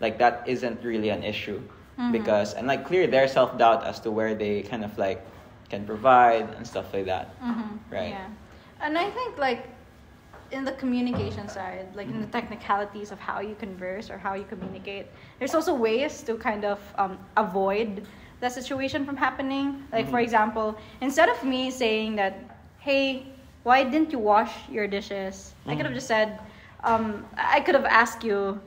like 0.00 0.18
that 0.18 0.44
isn't 0.46 0.80
really 0.82 1.10
an 1.10 1.22
issue 1.22 1.60
Mhm. 1.98 2.12
because 2.12 2.54
and 2.54 2.66
like 2.66 2.86
clear 2.86 3.06
their 3.06 3.28
self 3.28 3.58
doubt 3.58 3.84
as 3.84 4.00
to 4.00 4.10
where 4.10 4.34
they 4.34 4.62
kind 4.62 4.84
of 4.84 4.96
like 4.96 5.20
can 5.70 5.86
provide 5.86 6.50
and 6.56 6.66
stuff 6.66 6.92
like 6.92 7.06
that. 7.06 7.34
Mhm. 7.42 7.78
Right. 7.90 8.10
Yeah. 8.10 8.26
And 8.80 8.98
I 8.98 9.10
think 9.10 9.38
like 9.38 9.68
in 10.50 10.64
the 10.64 10.72
communication 10.72 11.48
side, 11.48 11.86
like 11.94 12.08
in 12.08 12.20
the 12.20 12.26
Mm-hmm. 12.26 12.30
technicalities 12.30 13.12
of 13.12 13.18
how 13.20 13.40
you 13.40 13.54
converse 13.54 14.10
or 14.10 14.18
how 14.18 14.34
you 14.34 14.44
communicate, 14.44 15.06
there's 15.38 15.54
also 15.54 15.74
ways 15.74 16.22
to 16.24 16.34
kind 16.36 16.64
of 16.64 16.80
um, 16.98 17.18
avoid 17.36 18.06
that 18.40 18.52
situation 18.52 19.04
from 19.04 19.16
happening. 19.16 19.84
Like 19.92 20.08
for 20.08 20.18
Mhm. 20.18 20.24
example, 20.24 20.76
instead 21.00 21.28
of 21.28 21.42
me 21.44 21.70
saying 21.70 22.16
that, 22.16 22.34
"Hey, 22.80 23.26
why 23.62 23.84
didn't 23.84 24.12
you 24.12 24.18
wash 24.18 24.68
your 24.68 24.86
dishes?" 24.88 25.54
I 25.68 25.74
could 25.76 25.86
have 25.86 25.94
Mhm. 25.94 26.00
just 26.00 26.08
said, 26.08 26.40
um, 26.84 27.24
I 27.36 27.60
could 27.60 27.74
have 27.74 27.84
asked 27.86 28.24
you 28.24 28.60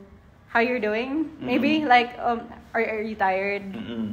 how 0.48 0.60
you're 0.60 0.80
doing. 0.80 1.30
Maybe 1.40 1.80
Mhm. 1.82 1.88
like, 1.88 2.16
um, 2.18 2.48
are, 2.74 2.80
are 2.84 3.02
you 3.02 3.14
tired? 3.16 3.62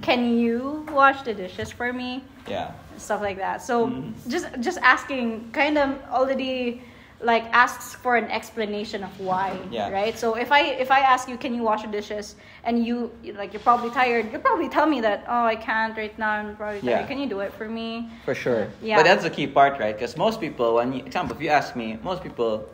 Can 0.02 0.38
you 0.38 0.86
wash 0.92 1.22
the 1.22 1.34
dishes 1.34 1.72
for 1.72 1.94
me? 1.94 2.24
Yeah. 2.48 2.72
Stuff 2.98 3.22
like 3.22 3.38
that. 3.38 3.62
So 3.62 3.88
Mhm. 3.88 4.14
just 4.30 4.48
just 4.60 4.80
asking 4.82 5.52
kind 5.52 5.78
of 5.78 5.90
already 6.12 6.82
like 7.24 7.44
asks 7.54 7.94
for 7.94 8.16
an 8.16 8.26
explanation 8.32 9.04
of 9.04 9.12
why, 9.20 9.54
Yeah. 9.70 9.92
right? 9.92 10.18
So 10.18 10.34
if 10.36 10.52
I 10.52 10.62
if 10.82 10.90
I 10.90 11.02
ask 11.02 11.30
you, 11.30 11.38
can 11.38 11.54
you 11.54 11.62
wash 11.62 11.84
the 11.84 11.88
dishes, 12.00 12.36
and 12.64 12.84
you 12.86 13.12
you- 13.24 13.34
like 13.34 13.54
you're 13.54 13.62
probably 13.72 13.92
tired, 13.92 14.32
you'll 14.32 14.42
probably 14.42 14.70
tell 14.70 14.88
me 14.88 15.02
that 15.02 15.20
oh 15.30 15.46
I 15.46 15.56
can't 15.56 15.96
right 15.96 16.18
now. 16.18 16.32
I'm 16.32 16.56
probably 16.56 16.82
tired. 16.82 17.02
Yeah. 17.02 17.08
Can 17.12 17.20
you 17.20 17.30
do 17.30 17.40
it 17.46 17.54
for 17.54 17.68
me? 17.70 18.10
For 18.26 18.34
sure. 18.34 18.68
Yeah. 18.82 18.98
But 18.98 19.06
that's 19.06 19.22
the 19.24 19.30
key 19.30 19.46
part, 19.46 19.74
right? 19.80 19.94
Because 19.96 20.18
most 20.18 20.42
people, 20.42 20.68
when 20.82 20.94
you, 20.94 21.02
example, 21.06 21.36
if 21.38 21.42
you 21.44 21.50
ask 21.50 21.76
me, 21.76 22.00
most 22.02 22.24
people 22.24 22.66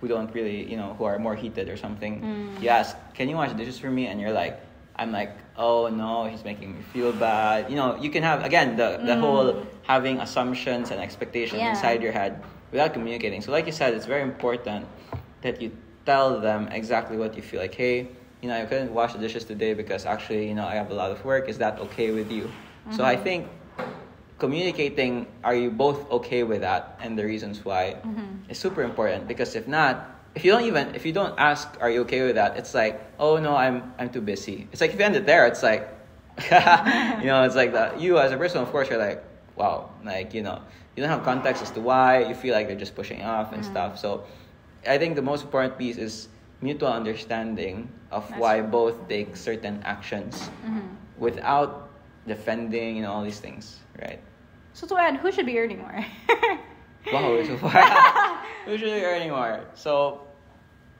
who 0.00 0.08
don't 0.08 0.34
really, 0.34 0.58
you 0.70 0.76
know, 0.76 0.94
who 0.98 1.04
are 1.04 1.18
more 1.18 1.36
heated 1.36 1.68
or 1.70 1.76
something, 1.76 2.14
Mm. 2.20 2.62
you 2.62 2.68
ask, 2.68 2.96
"Can 3.14 3.28
you 3.30 3.36
wash 3.36 3.50
the 3.54 3.58
dishes 3.62 3.78
for 3.78 3.88
me?" 3.98 4.08
And 4.10 4.20
you're 4.20 4.32
like, 4.42 4.58
"I'm 4.98 5.12
like, 5.12 5.32
oh 5.56 5.88
no, 5.88 6.24
he's 6.24 6.44
making 6.44 6.74
me 6.76 6.82
feel 6.82 7.12
bad." 7.12 7.70
You 7.70 7.76
know, 7.76 7.96
you 8.00 8.10
can 8.10 8.22
have 8.22 8.44
again 8.44 8.76
the 8.76 8.98
the 9.04 9.16
Mm. 9.16 9.20
whole 9.20 9.48
having 9.82 10.18
assumptions 10.20 10.90
and 10.90 11.00
expectations 11.00 11.60
Yeah. 11.62 11.70
inside 11.70 12.02
your 12.02 12.12
head 12.12 12.42
without 12.72 12.92
communicating. 12.92 13.40
So, 13.42 13.52
like 13.52 13.66
you 13.66 13.72
said, 13.72 13.94
it's 13.94 14.06
very 14.06 14.22
important 14.22 14.86
that 15.42 15.60
you 15.62 15.70
tell 16.04 16.40
them 16.40 16.68
exactly 16.72 17.16
what 17.16 17.36
you 17.36 17.42
feel. 17.42 17.60
Like, 17.60 17.74
hey, 17.74 18.08
you 18.42 18.48
know, 18.48 18.56
I 18.60 18.64
couldn't 18.64 18.92
wash 18.92 19.12
the 19.12 19.18
dishes 19.18 19.44
today 19.44 19.74
because 19.74 20.06
actually, 20.06 20.48
you 20.48 20.54
know, 20.54 20.66
I 20.66 20.74
have 20.74 20.90
a 20.90 20.94
lot 20.94 21.10
of 21.10 21.24
work. 21.24 21.48
Is 21.48 21.58
that 21.58 21.78
okay 21.86 22.10
with 22.10 22.30
you? 22.30 22.50
So 22.90 23.04
I 23.04 23.16
Mhm. 23.16 23.22
think 23.22 23.40
communicating 24.38 25.26
are 25.42 25.54
you 25.54 25.70
both 25.70 26.10
okay 26.10 26.42
with 26.42 26.60
that 26.60 26.98
and 27.02 27.18
the 27.18 27.24
reasons 27.24 27.64
why 27.64 27.96
Mhm. 28.04 28.50
is 28.50 28.58
super 28.58 28.82
important 28.82 29.26
because 29.26 29.56
if 29.56 29.66
not 29.66 30.15
if 30.36 30.44
you 30.44 30.50
don't 30.52 30.64
even 30.64 30.94
if 30.94 31.04
you 31.06 31.12
don't 31.12 31.34
ask 31.38 31.66
are 31.80 31.90
you 31.90 32.02
okay 32.02 32.22
with 32.26 32.36
that 32.36 32.56
it's 32.60 32.74
like 32.74 33.00
oh 33.18 33.38
no 33.38 33.56
i'm 33.56 33.92
i'm 33.98 34.10
too 34.10 34.20
busy 34.20 34.68
it's 34.70 34.80
like 34.82 34.92
if 34.92 34.98
you 34.98 35.04
end 35.04 35.16
it 35.16 35.26
there 35.26 35.46
it's 35.46 35.62
like 35.62 35.88
you 37.22 37.26
know 37.32 37.42
it's 37.44 37.56
like 37.56 37.72
that 37.72 37.98
you 38.00 38.18
as 38.18 38.30
a 38.32 38.36
person 38.36 38.60
of 38.60 38.70
course 38.70 38.88
you're 38.90 38.98
like 38.98 39.24
wow 39.56 39.90
like 40.04 40.34
you 40.34 40.42
know 40.42 40.60
you 40.94 41.02
don't 41.02 41.10
have 41.10 41.24
context 41.24 41.62
as 41.62 41.70
to 41.70 41.80
why 41.80 42.22
you 42.28 42.34
feel 42.34 42.52
like 42.54 42.66
they're 42.68 42.76
just 42.86 42.94
pushing 42.94 43.22
off 43.22 43.52
and 43.52 43.62
Mhm. 43.64 43.70
stuff 43.72 43.98
so 43.98 44.26
i 44.86 44.98
think 44.98 45.16
the 45.16 45.22
most 45.22 45.42
important 45.44 45.78
piece 45.78 45.96
is 45.96 46.28
mutual 46.60 46.92
understanding 46.92 47.88
of 48.10 48.28
That's 48.28 48.40
why 48.40 48.60
true. 48.60 48.68
both 48.68 49.08
take 49.08 49.36
certain 49.36 49.80
actions 49.84 50.50
Mhm. 50.64 50.96
without 51.16 51.88
defending 52.26 52.96
you 52.96 53.02
know 53.02 53.12
all 53.12 53.24
these 53.24 53.40
things 53.40 53.80
right 54.04 54.20
So 54.76 54.86
to 54.88 54.96
add, 55.00 55.16
who 55.24 55.32
should 55.32 55.46
be 55.48 55.56
earning 55.58 55.80
more? 55.80 56.04
Wow, 57.12 57.40
so 57.44 57.56
far. 57.56 57.70
Who's 58.66 58.82
really 58.82 59.00
earning 59.04 59.30
more? 59.30 59.64
So, 59.74 60.25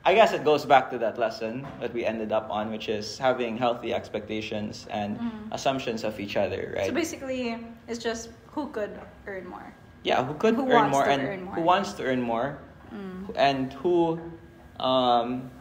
I 0.07 0.13
guess 0.15 0.31
it 0.31 0.45
goes 0.47 0.63
back 0.63 0.89
to 0.91 0.97
that 0.99 1.17
lesson 1.19 1.67
that 1.81 1.91
we 1.93 2.05
ended 2.05 2.31
up 2.31 2.47
on, 2.49 2.71
which 2.71 2.87
is 2.87 3.17
having 3.19 3.57
healthy 3.59 3.91
expectations 3.93 4.87
and 4.89 5.19
Mhm. 5.19 5.51
assumptions 5.51 6.05
of 6.07 6.15
each 6.23 6.37
other, 6.39 6.71
right? 6.79 6.87
So 6.87 6.93
basically, 6.95 7.59
it's 7.91 7.99
just 7.99 8.31
who 8.55 8.71
could 8.71 8.95
earn 9.27 9.45
more. 9.51 9.67
yeah, 10.07 10.23
who 10.23 10.33
could 10.39 10.55
who 10.55 10.63
earn 10.71 10.87
wants 10.87 10.95
more 10.95 11.03
to 11.03 11.11
and 11.11 11.21
earn 11.27 11.43
more. 11.43 11.55
who 11.59 11.61
wants 11.67 11.91
to 11.99 12.01
earn 12.07 12.21
more, 12.23 12.55
Mm. 12.95 13.35
and 13.35 13.73
who, 13.83 14.15
um, 14.79 15.51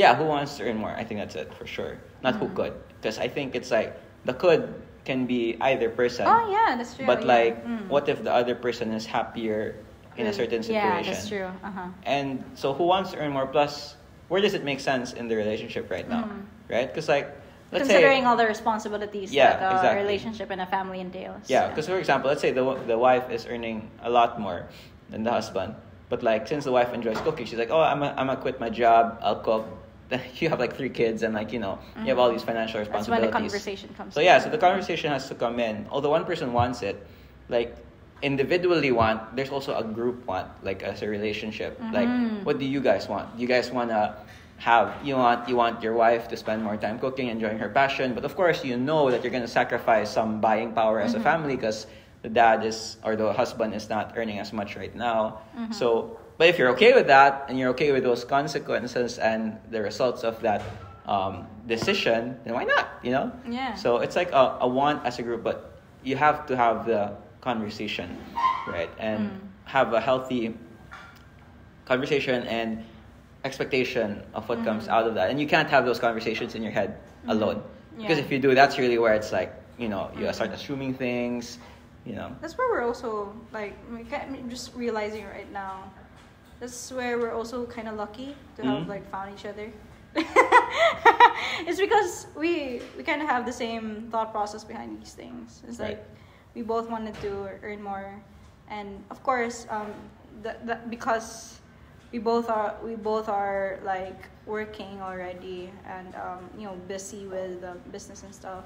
yeah, 0.00 0.16
who 0.16 0.24
wants 0.24 0.56
to 0.56 0.64
earn 0.64 0.78
more? 0.80 0.94
I 0.96 1.04
think 1.04 1.20
that's 1.20 1.36
it 1.36 1.52
for 1.52 1.66
sure. 1.68 2.00
Not 2.24 2.40
who 2.40 2.48
Mhm. 2.48 2.56
could, 2.56 2.74
because 2.96 3.18
I 3.20 3.28
think 3.28 3.52
it's 3.52 3.68
like 3.70 3.92
the 4.24 4.32
could 4.32 4.72
can 5.04 5.26
be 5.28 5.60
either 5.60 5.90
person. 5.92 6.24
Oh 6.24 6.48
yeah, 6.48 6.76
that's 6.80 6.96
true. 6.96 7.04
But 7.04 7.20
yeah. 7.28 7.34
like, 7.36 7.54
Mm. 7.66 7.88
what 7.92 8.08
if 8.08 8.24
the 8.24 8.32
other 8.32 8.54
person 8.56 8.96
is 8.96 9.04
happier 9.04 9.76
in 10.16 10.26
a 10.26 10.30
Mm, 10.30 10.34
certain 10.34 10.62
situation? 10.62 10.84
Yeah, 10.84 11.02
that's 11.02 11.28
true. 11.28 11.50
Uh 11.62 11.70
huh. 11.70 11.88
And 12.04 12.44
so, 12.54 12.72
who 12.74 12.84
wants 12.84 13.12
to 13.12 13.18
earn 13.18 13.32
more? 13.32 13.46
Plus, 13.46 13.96
where 14.28 14.40
does 14.40 14.54
it 14.54 14.64
make 14.64 14.80
sense 14.80 15.12
in 15.12 15.28
the 15.28 15.36
relationship 15.36 15.90
right 15.90 16.08
now? 16.08 16.24
Mhm. 16.24 16.44
Right? 16.68 16.86
Because, 16.88 17.08
like, 17.08 17.26
let's 17.72 17.86
Considering 17.86 18.22
say. 18.22 18.26
all 18.26 18.36
the 18.36 18.46
responsibilities 18.46 19.32
Yeah, 19.32 19.56
that 19.58 19.72
a 19.72 19.74
exactly. 19.74 20.02
relationship 20.02 20.50
and 20.50 20.60
a 20.60 20.66
family 20.66 21.00
entails. 21.00 21.48
Yeah, 21.48 21.68
because, 21.68 21.86
for 21.88 21.98
example, 21.98 22.28
let's 22.30 22.40
say 22.40 22.52
the, 22.52 22.64
the 22.86 22.98
wife 22.98 23.30
is 23.30 23.46
earning 23.46 23.90
a 24.02 24.10
lot 24.10 24.40
more 24.40 24.66
than 25.10 25.22
the 25.24 25.30
husband. 25.30 25.74
But, 26.08 26.22
like, 26.22 26.46
since 26.48 26.64
the 26.64 26.72
wife 26.72 26.92
enjoys 26.92 27.18
cooking, 27.20 27.46
she's 27.46 27.58
like, 27.58 27.70
oh, 27.70 27.80
I'm 27.80 28.00
going 28.00 28.28
to 28.28 28.36
quit 28.36 28.58
my 28.60 28.70
job, 28.70 29.18
I'll 29.22 29.40
cook. 29.40 29.66
You 30.40 30.48
have 30.50 30.58
like 30.58 30.74
three 30.74 30.90
kids, 30.90 31.22
and, 31.22 31.34
like, 31.34 31.52
you 31.52 31.60
know, 31.60 31.78
you 32.02 32.06
have 32.10 32.18
all 32.18 32.30
these 32.32 32.42
financial 32.42 32.80
Mm-hmm. 32.80 32.92
That's 32.92 33.08
when 33.08 33.20
the 33.22 33.28
responsibilities. 33.28 33.52
conversation 33.52 33.88
comes. 33.96 34.14
So 34.14 34.20
yeah, 34.20 34.38
so 34.40 34.50
the 34.50 34.58
conversation 34.58 35.10
has 35.12 35.28
to 35.28 35.34
come 35.36 35.60
in. 35.60 35.86
Although 35.90 36.10
one 36.10 36.24
person 36.24 36.52
wants 36.52 36.82
it, 36.82 37.06
like 37.48 37.76
individually 38.22 38.92
want, 38.92 39.34
there's 39.36 39.50
also 39.50 39.76
a 39.76 39.84
group 39.84 40.26
want, 40.26 40.48
like 40.62 40.82
as 40.82 41.02
a 41.02 41.08
relationship. 41.08 41.80
Mhm. 41.80 41.92
Like, 41.92 42.10
what 42.44 42.58
do 42.58 42.64
you 42.64 42.80
guys 42.80 43.08
want? 43.08 43.36
Do 43.36 43.42
You 43.42 43.48
guys 43.48 43.70
wanna 43.70 44.16
have 44.60 44.92
you 45.02 45.16
want 45.16 45.48
you 45.48 45.56
want 45.56 45.80
your 45.82 45.94
wife 45.96 46.28
to 46.28 46.36
spend 46.36 46.62
more 46.62 46.76
time 46.76 46.98
cooking, 46.98 47.28
enjoying 47.28 47.58
her 47.58 47.70
passion, 47.72 48.12
but 48.12 48.24
of 48.28 48.36
course 48.36 48.60
you 48.64 48.76
know 48.76 49.10
that 49.10 49.24
you're 49.24 49.32
gonna 49.32 49.48
sacrifice 49.48 50.10
some 50.12 50.40
buying 50.40 50.72
power 50.76 51.00
as 51.00 51.14
a 51.14 51.18
Mhm. 51.18 51.22
family 51.22 51.56
because 51.56 51.86
the 52.20 52.28
dad 52.28 52.60
is 52.64 52.98
or 53.02 53.16
the 53.16 53.32
husband 53.32 53.72
is 53.72 53.88
not 53.88 54.12
earning 54.20 54.38
as 54.38 54.52
much 54.52 54.76
right 54.76 54.92
now. 54.94 55.40
Mhm. 55.56 55.72
So, 55.72 56.18
but 56.36 56.48
if 56.52 56.58
you're 56.60 56.68
okay 56.76 56.92
with 56.92 57.06
that 57.08 57.48
and 57.48 57.56
you're 57.58 57.70
okay 57.72 57.88
with 57.92 58.04
those 58.04 58.24
consequences 58.24 59.16
and 59.18 59.56
the 59.72 59.80
results 59.80 60.24
of 60.24 60.40
that 60.44 60.60
um, 61.08 61.46
decision, 61.66 62.36
then 62.44 62.52
why 62.52 62.64
not? 62.64 62.86
You 63.02 63.12
know. 63.16 63.32
Yeah. 63.48 63.74
So 63.74 63.98
it's 64.04 64.14
like 64.14 64.30
a, 64.32 64.58
a 64.60 64.68
want 64.68 65.04
as 65.08 65.18
a 65.18 65.22
group, 65.24 65.42
but 65.42 65.80
you 66.04 66.14
have 66.16 66.44
to 66.46 66.54
have 66.56 66.84
the 66.84 67.16
conversation, 67.40 68.16
right? 68.66 68.90
And 68.98 69.30
Mm. 69.30 69.38
have 69.64 69.92
a 69.92 70.00
healthy 70.00 70.54
conversation 71.84 72.42
and 72.46 72.84
expectation 73.44 74.22
of 74.34 74.48
what 74.48 74.62
comes 74.64 74.86
Mm. 74.86 74.90
out 74.92 75.06
of 75.06 75.14
that. 75.14 75.30
And 75.30 75.40
you 75.40 75.46
can't 75.46 75.68
have 75.70 75.84
those 75.84 75.98
conversations 75.98 76.54
in 76.54 76.62
your 76.62 76.72
head 76.72 76.98
Mhm. 77.24 77.30
alone. 77.30 77.62
Because 77.96 78.18
if 78.18 78.30
you 78.30 78.38
do, 78.38 78.54
that's 78.54 78.78
really 78.78 78.98
where 78.98 79.14
it's 79.14 79.32
like, 79.32 79.52
you 79.78 79.88
know, 79.88 80.10
you 80.16 80.26
Mhm. 80.26 80.34
start 80.34 80.50
assuming 80.50 80.94
things, 80.94 81.58
you 82.04 82.14
know. 82.14 82.30
That's 82.40 82.56
where 82.56 82.68
we're 82.70 82.84
also 82.86 83.32
like 83.52 83.74
we 83.92 84.04
ca- 84.04 84.24
I'm 84.28 84.48
just 84.50 84.74
realizing 84.74 85.24
right 85.26 85.50
now. 85.52 85.90
That's 86.60 86.92
where 86.92 87.18
we're 87.18 87.32
also 87.32 87.64
kind 87.66 87.88
of 87.88 87.96
lucky 87.96 88.36
to 88.56 88.62
have 88.64 88.88
like 88.88 89.04
found 89.10 89.32
each 89.34 89.46
other. 89.46 89.72
it's 91.66 91.80
because 91.80 92.26
we 92.36 92.80
we 92.96 93.02
kind 93.02 93.22
of 93.22 93.28
have 93.28 93.46
the 93.46 93.52
same 93.52 94.08
thought 94.10 94.32
process 94.32 94.64
behind 94.64 95.00
these 95.00 95.12
things. 95.14 95.62
It's 95.66 95.78
Right. 95.78 95.96
like 95.96 96.00
we 96.54 96.62
both 96.62 96.88
wanted 96.90 97.14
to 97.20 97.48
earn 97.62 97.82
more, 97.82 98.20
and 98.68 99.02
of 99.10 99.22
course, 99.22 99.66
um, 99.70 99.92
that 100.42 100.66
that 100.66 100.90
because 100.90 101.60
we 102.12 102.18
both 102.18 102.50
are 102.50 102.74
we 102.82 102.96
both 102.96 103.28
are 103.28 103.78
like 103.84 104.28
working 104.46 105.00
already 105.00 105.70
and 105.86 106.14
um, 106.16 106.50
you 106.58 106.64
know 106.66 106.74
busy 106.88 107.26
with 107.26 107.62
uh, 107.62 107.74
business 107.92 108.22
and 108.24 108.34
stuff 108.34 108.64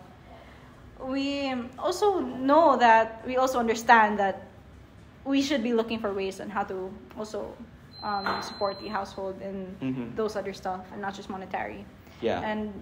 we 1.00 1.52
also 1.78 2.20
know 2.20 2.76
that 2.76 3.20
we 3.26 3.36
also 3.36 3.58
understand 3.58 4.18
that 4.18 4.46
we 5.24 5.42
should 5.42 5.62
be 5.62 5.74
looking 5.74 5.98
for 5.98 6.12
ways 6.14 6.40
on 6.40 6.48
how 6.48 6.62
to 6.62 6.88
also 7.18 7.52
um, 8.02 8.40
support 8.42 8.78
the 8.80 8.88
household 8.88 9.40
in 9.42 9.74
Mhm. 9.82 10.16
those 10.16 10.36
other 10.36 10.52
stuff 10.52 10.80
and 10.92 11.00
not 11.02 11.14
just 11.14 11.28
monetary 11.28 11.84
Yeah. 12.22 12.40
and 12.40 12.72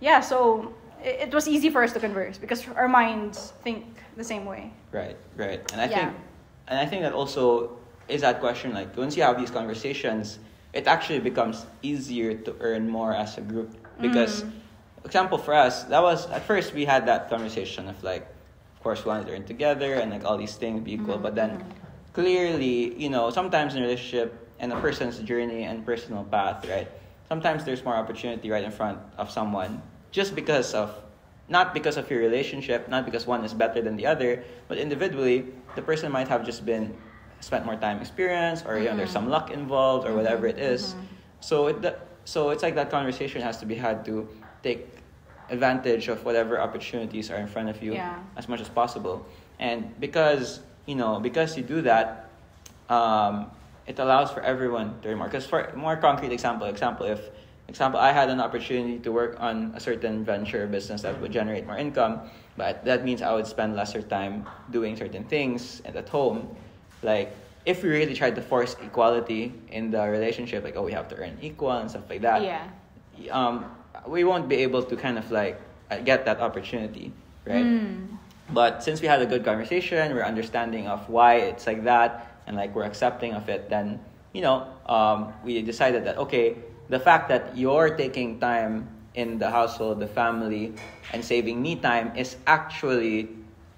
yeah 0.00 0.20
so 0.20 0.72
it, 1.02 1.28
it 1.28 1.34
was 1.34 1.46
easy 1.48 1.70
for 1.70 1.82
us 1.82 1.92
to 1.92 2.00
converse 2.00 2.38
because 2.38 2.66
our 2.68 2.88
minds 2.88 3.52
think 3.62 3.84
the 4.16 4.24
same 4.24 4.44
way 4.44 4.72
Right, 4.92 5.16
right. 5.36 5.60
And 5.72 5.80
I 5.80 5.86
Yeah. 5.88 6.10
think 6.10 6.16
and 6.68 6.78
I 6.78 6.86
think 6.86 7.02
that 7.02 7.12
also 7.12 7.78
is 8.08 8.20
that 8.22 8.40
question 8.40 8.72
like 8.72 8.96
once 8.96 9.16
you 9.16 9.22
have 9.22 9.38
these 9.38 9.50
conversations, 9.50 10.38
it 10.72 10.86
actually 10.86 11.20
becomes 11.20 11.66
easier 11.82 12.34
to 12.46 12.54
earn 12.60 12.88
more 12.88 13.12
as 13.12 13.36
a 13.38 13.40
group. 13.42 13.76
Because 14.00 14.42
Mm. 14.44 14.52
example 15.04 15.38
for 15.38 15.54
us, 15.54 15.84
that 15.84 16.02
was 16.02 16.26
at 16.30 16.42
first 16.46 16.72
we 16.74 16.84
had 16.84 17.06
that 17.06 17.28
conversation 17.28 17.88
of 17.88 18.02
like 18.02 18.22
of 18.76 18.80
course 18.82 19.04
we 19.04 19.08
wanted 19.10 19.26
to 19.26 19.32
earn 19.34 19.44
together 19.44 19.94
and 19.94 20.10
like 20.12 20.24
all 20.24 20.38
these 20.38 20.54
things 20.56 20.80
be 20.82 20.94
equal, 20.94 21.18
Mhm, 21.18 21.22
but 21.22 21.34
then 21.34 21.50
mhm. 21.50 21.64
clearly, 22.12 22.94
you 22.96 23.10
know, 23.10 23.30
sometimes 23.30 23.74
in 23.74 23.82
a 23.82 23.86
relationship 23.86 24.28
and 24.58 24.72
a 24.72 24.76
person's 24.80 25.18
journey 25.20 25.64
and 25.64 25.84
personal 25.84 26.24
path, 26.24 26.66
right? 26.68 26.88
Sometimes 27.28 27.64
there's 27.64 27.84
more 27.84 27.94
opportunity 27.96 28.50
right 28.50 28.64
in 28.64 28.70
front 28.70 28.98
of 29.18 29.30
someone 29.30 29.82
just 30.16 30.34
because 30.34 30.72
of 30.72 30.88
not 31.48 31.74
because 31.74 31.96
of 32.00 32.10
your 32.10 32.18
relationship, 32.18 32.88
not 32.88 33.04
because 33.04 33.24
one 33.26 33.44
is 33.44 33.52
better 33.54 33.80
than 33.82 33.94
the 34.00 34.06
other, 34.06 34.42
but 34.66 34.78
individually, 34.78 35.44
the 35.76 35.82
person 35.82 36.10
might 36.10 36.26
have 36.26 36.42
just 36.44 36.64
been 36.64 36.96
spent 37.38 37.64
more 37.68 37.76
time 37.76 38.00
experience 38.00 38.64
or 38.66 38.78
you 38.80 38.88
know 38.88 38.96
there's 38.96 39.10
Mhm. 39.12 39.20
some 39.20 39.28
luck 39.28 39.50
involved 39.52 40.08
or 40.08 40.12
whatever 40.18 40.44
it 40.48 40.58
is. 40.58 40.64
Mhm, 40.64 40.72
is. 40.72 40.94
mhm. 40.94 41.04
So 41.48 41.54
it 41.68 41.76
so 42.24 42.38
it's 42.50 42.64
like 42.66 42.74
that 42.80 42.88
conversation 42.90 43.40
has 43.48 43.56
to 43.62 43.66
be 43.72 43.76
had 43.86 43.96
to 44.08 44.26
take 44.66 44.82
advantage 45.56 46.08
of 46.08 46.24
whatever 46.26 46.58
opportunities 46.66 47.30
are 47.30 47.38
in 47.44 47.46
front 47.54 47.68
of 47.68 47.78
you 47.84 47.92
Yeah. 47.94 48.16
as 48.40 48.48
much 48.48 48.60
as 48.66 48.70
possible. 48.80 49.16
And 49.60 49.78
because 50.00 50.48
you 50.90 50.96
know, 51.00 51.12
because 51.28 51.50
you 51.58 51.64
do 51.76 51.78
that, 51.90 52.06
um, 52.88 53.34
it 53.90 53.96
allows 54.04 54.28
for 54.34 54.40
everyone 54.52 54.88
to 55.02 55.14
more. 55.14 55.28
Because 55.30 55.46
for 55.52 55.60
more 55.76 55.96
concrete 56.06 56.32
example, 56.32 56.66
example 56.74 57.04
if 57.06 57.20
example 57.68 58.00
I 58.00 58.12
had 58.12 58.30
an 58.30 58.40
opportunity 58.40 58.98
to 59.00 59.12
work 59.12 59.36
on 59.38 59.72
a 59.74 59.80
certain 59.80 60.24
venture 60.24 60.66
business 60.66 61.02
that 61.02 61.20
would 61.20 61.32
generate 61.32 61.66
more 61.66 61.78
income, 61.78 62.30
but 62.56 62.84
that 62.84 63.04
means 63.04 63.22
I 63.22 63.32
would 63.34 63.46
spend 63.46 63.76
lesser 63.76 64.02
time 64.02 64.46
doing 64.70 64.96
certain 64.96 65.24
things 65.24 65.82
and 65.84 65.96
at 65.96 66.08
home. 66.08 66.54
Like 67.02 67.34
if 67.64 67.82
we 67.82 67.90
really 67.90 68.14
tried 68.14 68.36
to 68.36 68.42
force 68.42 68.76
equality 68.82 69.52
in 69.68 69.90
the 69.90 70.06
relationship, 70.06 70.64
like 70.64 70.76
oh 70.76 70.82
we 70.82 70.92
have 70.92 71.08
to 71.08 71.16
earn 71.16 71.38
equal 71.42 71.72
and 71.72 71.90
stuff 71.90 72.08
like 72.08 72.22
that 72.22 72.42
yeah 72.42 72.68
um, 73.30 73.64
we 74.06 74.24
won't 74.24 74.48
be 74.48 74.56
able 74.56 74.82
to 74.82 74.96
kind 74.96 75.18
of 75.18 75.30
like 75.30 75.60
uh, 75.90 75.98
get 75.98 76.24
that 76.26 76.40
opportunity, 76.40 77.12
right? 77.44 77.64
Mm. 77.64 78.18
But 78.50 78.82
since 78.82 79.00
we 79.00 79.08
had 79.08 79.20
a 79.22 79.26
good 79.26 79.44
conversation, 79.44 80.14
we're 80.14 80.24
understanding 80.24 80.86
of 80.86 81.08
why 81.08 81.36
it's 81.36 81.66
like 81.66 81.84
that, 81.84 82.40
and 82.46 82.56
like 82.56 82.74
we're 82.74 82.84
accepting 82.84 83.34
of 83.34 83.48
it, 83.48 83.68
then 83.68 84.00
you 84.32 84.42
know, 84.42 84.68
um, 84.86 85.32
we 85.44 85.62
decided 85.62 86.04
that 86.04 86.18
okay, 86.18 86.56
the 86.88 86.98
fact 87.00 87.28
that 87.28 87.56
you're 87.56 87.96
taking 87.96 88.38
time 88.38 88.88
in 89.14 89.38
the 89.38 89.50
household, 89.50 89.98
the 90.00 90.06
family, 90.06 90.74
and 91.12 91.24
saving 91.24 91.60
me 91.62 91.76
time 91.76 92.12
is 92.16 92.36
actually 92.46 93.28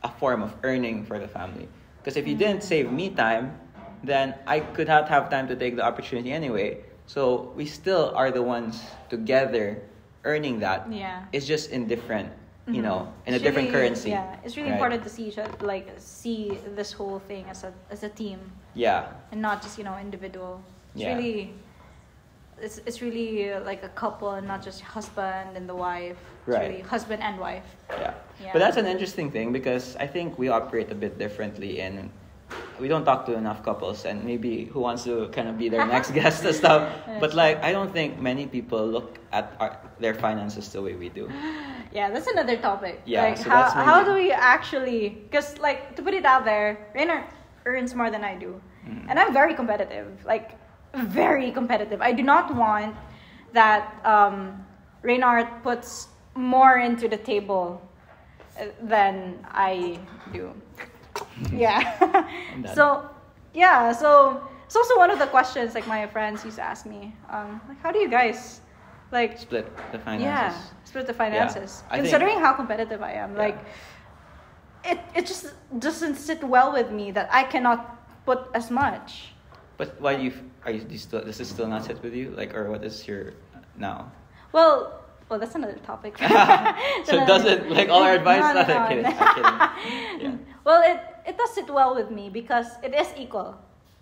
a 0.03 0.09
form 0.09 0.43
of 0.43 0.55
earning 0.63 1.05
for 1.05 1.19
the 1.19 1.29
family. 1.29 1.69
Because 1.99 2.17
if 2.17 2.27
you 2.27 2.35
didn't 2.35 2.63
save 2.63 2.91
me 2.93 3.11
time, 3.11 3.59
then 4.03 4.35
I 4.47 4.61
could 4.61 4.89
not 4.89 5.09
have 5.09 5.31
time 5.31 5.49
to 5.49 5.57
take 5.57 5.77
the 5.77 5.83
opportunity 5.85 6.33
anyway. 6.33 6.79
So 7.07 7.53
we 7.57 7.67
still 7.67 8.13
are 8.15 8.31
the 8.31 8.43
ones 8.43 8.83
together 9.09 9.83
earning 10.25 10.61
that. 10.61 10.87
yeah 10.93 11.25
It's 11.33 11.47
just 11.47 11.71
in 11.71 11.87
different, 11.89 12.31
you 12.67 12.81
Mhm. 12.81 12.83
know, 12.85 13.01
in 13.27 13.33
a 13.33 13.37
It's 13.37 13.43
different 13.43 13.69
really- 13.71 13.81
currency. 13.89 14.11
Yeah, 14.11 14.37
it's 14.45 14.57
really 14.57 14.71
right? 14.71 14.77
important 14.77 15.03
to 15.05 15.11
see 15.11 15.25
each 15.29 15.39
other, 15.39 15.55
like 15.65 15.89
see 15.99 16.59
this 16.77 16.93
whole 16.93 17.19
thing 17.19 17.47
as 17.49 17.65
a 17.65 17.73
as 17.91 18.03
a 18.05 18.11
team 18.11 18.39
Yeah, 18.75 19.09
and 19.33 19.41
not 19.41 19.63
just 19.63 19.79
you 19.79 19.85
know 19.85 19.97
individual. 19.99 20.61
It's 20.95 21.03
Yeah. 21.03 21.17
really, 21.17 21.55
it's 22.63 22.79
it's 22.87 23.01
really 23.03 23.53
uh, 23.53 23.61
like 23.65 23.83
a 23.85 23.89
couple 23.91 24.31
and 24.31 24.47
not 24.47 24.63
just 24.65 24.81
husband 24.81 25.57
and 25.57 25.69
the 25.69 25.75
wife. 25.75 26.17
It's 26.47 26.49
Right. 26.57 26.69
really 26.71 26.83
husband 26.83 27.23
and 27.23 27.39
wife. 27.39 27.69
yeah, 27.91 28.15
Yeah. 28.41 28.53
But 28.53 28.59
that's 28.61 28.77
an 28.79 28.87
interesting 28.87 29.31
thing 29.31 29.53
because 29.53 29.97
I 30.01 30.07
think 30.07 30.39
we 30.39 30.49
operate 30.49 30.91
a 30.91 30.95
bit 30.95 31.19
differently 31.19 31.81
and 31.81 32.11
we 32.81 32.89
don't 32.89 33.05
talk 33.05 33.27
to 33.27 33.35
enough 33.35 33.63
couples 33.63 34.05
and 34.07 34.25
maybe 34.25 34.65
who 34.73 34.81
wants 34.81 35.05
to 35.05 35.29
kind 35.29 35.49
of 35.49 35.59
be 35.59 35.69
their 35.69 35.85
next 35.87 36.11
guest 36.19 36.45
and 36.45 36.55
stuff. 36.55 36.89
But 37.21 37.35
like 37.35 37.63
I 37.63 37.73
don't 37.73 37.93
think 37.93 38.19
many 38.21 38.47
people 38.47 38.87
look 38.87 39.19
at 39.33 39.53
our, 39.61 39.77
their 40.01 40.15
finances 40.15 40.69
the 40.73 40.81
way 40.83 40.95
we 40.95 41.09
do. 41.09 41.29
Yeah, 41.91 42.11
that's 42.13 42.27
another 42.29 42.57
topic. 42.59 43.01
Yeah, 43.07 43.23
like 43.25 43.39
so 43.39 43.49
how 43.49 43.71
how 43.71 44.05
do 44.05 44.13
we 44.13 44.31
actually? 44.31 45.09
Because 45.25 45.57
like 45.59 45.97
to 45.97 46.03
put 46.03 46.13
it 46.13 46.27
out 46.27 46.45
there, 46.45 46.77
Reynard 46.95 47.25
earns 47.65 47.95
more 47.95 48.11
than 48.11 48.23
I 48.23 48.35
do, 48.37 48.61
Mhm. 48.85 49.09
and 49.09 49.17
I'm 49.19 49.33
very 49.33 49.55
competitive. 49.55 50.07
Like 50.29 50.53
very 51.07 51.51
competitive. 51.53 52.01
I 52.01 52.13
do 52.13 52.23
not 52.23 52.55
want 52.55 52.95
that 53.53 53.95
um, 54.05 54.65
Reynard 55.03 55.49
puts 55.63 56.09
more 56.35 56.79
into 56.79 57.09
the 57.09 57.17
table 57.17 57.81
uh, 58.61 58.67
than 58.83 59.45
I 59.51 59.99
do. 60.33 60.53
Yeah. 61.53 61.83
So 62.75 63.09
yeah, 63.55 63.93
so 63.93 64.43
it's 64.67 64.77
also 64.77 64.97
one 64.99 65.11
of 65.11 65.19
the 65.19 65.27
questions 65.27 65.75
like 65.75 65.87
my 65.87 66.07
friends 66.07 66.45
used 66.45 66.57
to 66.57 66.63
ask 66.63 66.87
me, 66.87 67.15
um, 67.31 67.61
like 67.69 67.81
how 67.83 67.91
do 67.91 67.99
you 67.99 68.09
guys 68.09 68.61
like 69.11 69.39
Split 69.39 69.67
the 69.93 69.99
finances. 69.99 70.25
yeah, 70.27 70.55
split 70.85 71.07
the 71.07 71.15
finances. 71.15 71.83
Think- 71.91 72.03
Considering 72.03 72.39
how 72.41 72.53
competitive 72.53 73.03
I 73.03 73.13
am, 73.13 73.33
Yeah. 73.33 73.39
like 73.47 73.59
it 74.85 74.99
it 75.15 75.27
just 75.27 75.55
doesn't 75.79 76.17
sit 76.17 76.43
well 76.45 76.73
with 76.73 76.91
me 76.91 77.11
that 77.13 77.29
I 77.33 77.43
cannot 77.45 77.81
put 78.27 78.47
as 78.55 78.71
much. 78.71 79.35
But 79.77 80.01
why 80.01 80.17
do 80.17 80.23
you 80.23 80.33
are 80.65 80.71
you, 80.73 80.81
do 80.81 80.93
you 80.93 80.99
still 80.99 81.25
does 81.25 81.39
this 81.39 81.49
still 81.49 81.67
not 81.67 81.85
set 81.85 82.03
with 82.03 82.15
you? 82.15 82.31
Like 82.31 82.55
or 82.55 82.71
what 82.71 82.85
is 82.85 83.07
your 83.07 83.35
now? 83.77 84.11
Well, 84.53 85.01
well, 85.29 85.39
that's 85.39 85.55
another 85.55 85.79
topic. 85.85 86.17
so 87.05 87.23
it 87.23 87.27
doesn't 87.27 87.71
like 87.71 87.89
all 87.89 88.03
our 88.03 88.15
advice. 88.15 88.41
No, 88.41 88.53
no, 88.53 88.61
not 88.63 88.69
no, 88.69 88.89
kidding. 88.89 89.05
kidding. 89.05 90.19
Yeah. 90.21 90.37
Well, 90.65 90.83
it 90.83 91.01
it 91.27 91.37
does 91.39 91.51
sit 91.55 91.69
well 91.71 91.95
with 91.95 92.11
me 92.11 92.31
because 92.31 92.67
it 92.83 92.95
is 92.95 93.09
equal 93.17 93.55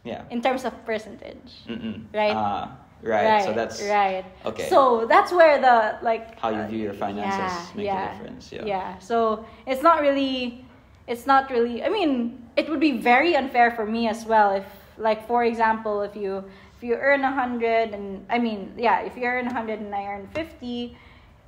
Yeah. 0.04 0.22
in 0.30 0.40
terms 0.40 0.64
of 0.64 0.72
percentage. 0.86 1.66
Mm-mm. 1.68 2.06
Right? 2.14 2.34
Ah, 2.34 2.78
right. 3.02 3.44
So 3.44 3.52
that's 3.52 3.82
right. 3.82 4.24
okay. 4.46 4.68
So 4.68 5.06
that's 5.06 5.32
where 5.32 5.60
the 5.60 5.98
like 6.02 6.38
How 6.38 6.50
you 6.50 6.62
uh, 6.62 6.68
view 6.68 6.78
your 6.78 6.94
finances 6.94 7.74
make 7.74 7.90
a 7.90 8.12
difference, 8.12 8.52
yeah. 8.52 8.64
Yeah. 8.64 8.98
So 8.98 9.44
it's 9.66 9.82
not 9.82 10.00
really, 10.00 10.64
it's 11.06 11.26
not 11.26 11.50
really. 11.50 11.82
I 11.84 11.88
mean, 11.88 12.46
it 12.56 12.70
would 12.70 12.80
be 12.80 12.92
very 12.98 13.34
unfair 13.36 13.70
for 13.72 13.84
me 13.84 14.08
as 14.08 14.24
well 14.24 14.52
if, 14.52 14.64
like, 14.98 15.26
for 15.26 15.44
example, 15.44 16.02
if 16.02 16.16
you 16.16 16.44
if 16.76 16.82
you 16.82 16.94
earn 16.94 17.24
a 17.24 17.32
hundred 17.32 17.90
and 17.94 18.26
I 18.30 18.38
mean, 18.38 18.74
yeah, 18.76 19.00
if 19.00 19.16
you 19.16 19.24
earn 19.24 19.46
a 19.46 19.52
hundred 19.52 19.80
and 19.80 19.94
I 19.94 20.04
earn 20.06 20.28
fifty. 20.34 20.96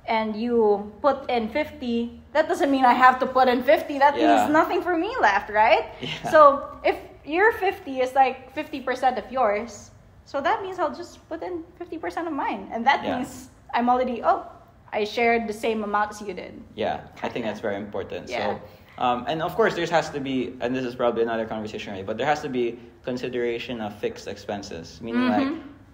And 0.09 0.35
you 0.35 0.91
put 1.03 1.29
in 1.29 1.49
50, 1.49 2.23
that 2.33 2.47
doesn't 2.47 2.71
mean 2.71 2.83
I 2.83 2.93
have 2.93 3.19
to 3.19 3.27
put 3.27 3.47
in 3.47 3.61
50. 3.61 3.99
That 3.99 4.17
Yeah. 4.17 4.25
means 4.25 4.49
nothing 4.49 4.81
for 4.81 4.97
me 4.97 5.13
left, 5.21 5.51
right? 5.51 5.85
Yeah. 6.01 6.31
So 6.31 6.65
if 6.83 6.97
your 7.25 7.51
50 7.51 8.01
is 8.01 8.15
like 8.15 8.49
50% 8.55 9.19
of 9.19 9.31
yours, 9.31 9.91
so 10.25 10.41
that 10.41 10.63
means 10.63 10.79
I'll 10.79 10.95
just 10.95 11.21
put 11.29 11.43
in 11.43 11.61
50% 11.77 12.25
of 12.25 12.33
mine. 12.33 12.69
And 12.73 12.81
that 12.87 13.03
Yeah. 13.05 13.17
means 13.17 13.51
I'm 13.71 13.87
already, 13.87 14.23
oh, 14.23 14.49
I 14.91 15.03
shared 15.03 15.45
the 15.45 15.53
same 15.53 15.83
amount 15.83 16.09
as 16.17 16.21
you 16.25 16.33
did. 16.33 16.57
Yeah, 16.73 17.01
I 17.21 17.29
think 17.29 17.45
that's 17.45 17.59
very 17.61 17.75
important. 17.75 18.29
Yeah. 18.29 18.57
So, 18.57 18.61
um, 18.99 19.25
and 19.27 19.41
of 19.41 19.55
course, 19.55 19.73
there 19.75 19.87
has 19.87 20.09
to 20.11 20.19
be, 20.19 20.53
and 20.61 20.75
this 20.75 20.85
is 20.85 20.93
probably 20.95 21.23
another 21.23 21.45
conversation, 21.45 21.93
right? 21.93 22.05
But 22.05 22.17
there 22.17 22.27
has 22.27 22.41
to 22.41 22.49
be 22.49 22.77
consideration 23.03 23.79
of 23.81 23.95
fixed 23.97 24.27
expenses, 24.27 24.99
meaning 25.01 25.23
Mhm. 25.23 25.29
like 25.37 25.47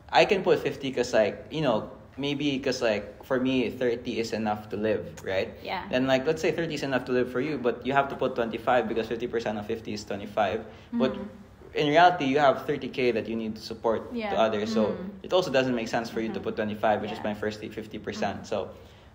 I 0.09 0.25
can 0.25 0.41
put 0.43 0.59
fifty 0.59 0.89
because 0.89 1.13
like 1.13 1.45
you 1.51 1.61
know 1.61 1.89
maybe 2.17 2.57
because 2.57 2.81
like 2.81 3.23
for 3.25 3.39
me 3.39 3.69
30 3.69 4.19
is 4.19 4.31
enough 4.31 4.69
to 4.69 4.77
live 4.77 5.03
right 5.25 5.49
Yeah. 5.61 5.83
then 5.91 6.07
like 6.07 6.25
let's 6.25 6.41
say 6.41 6.49
30 6.51 6.73
is 6.75 6.83
enough 6.83 7.03
to 7.05 7.11
live 7.11 7.29
for 7.29 7.41
you 7.41 7.57
but 7.57 7.85
you 7.85 7.91
have 7.91 8.07
to 8.07 8.15
put 8.15 8.35
25 8.35 8.87
because 8.87 9.05
50% 9.09 9.59
of 9.59 9.65
50 9.67 9.91
is 9.91 10.05
25 10.05 10.63
but 10.93 11.11
Mhm. 11.11 11.27
in 11.75 11.87
reality 11.89 12.23
you 12.23 12.39
have 12.39 12.65
30k 12.65 13.11
that 13.11 13.27
you 13.27 13.35
need 13.35 13.53
to 13.57 13.61
support 13.61 14.01
Yeah. 14.13 14.29
to 14.31 14.39
others 14.39 14.71
so 14.71 14.95
Mhm. 14.95 15.25
it 15.27 15.33
also 15.33 15.51
doesn't 15.51 15.75
make 15.75 15.89
sense 15.89 16.07
for 16.09 16.21
you 16.21 16.29
to 16.31 16.39
Mhm. 16.39 16.43
put 16.43 16.55
25 16.55 17.01
which 17.01 17.11
is 17.11 17.19
my 17.21 17.33
first 17.33 17.59
50% 17.59 18.47
so 18.47 18.69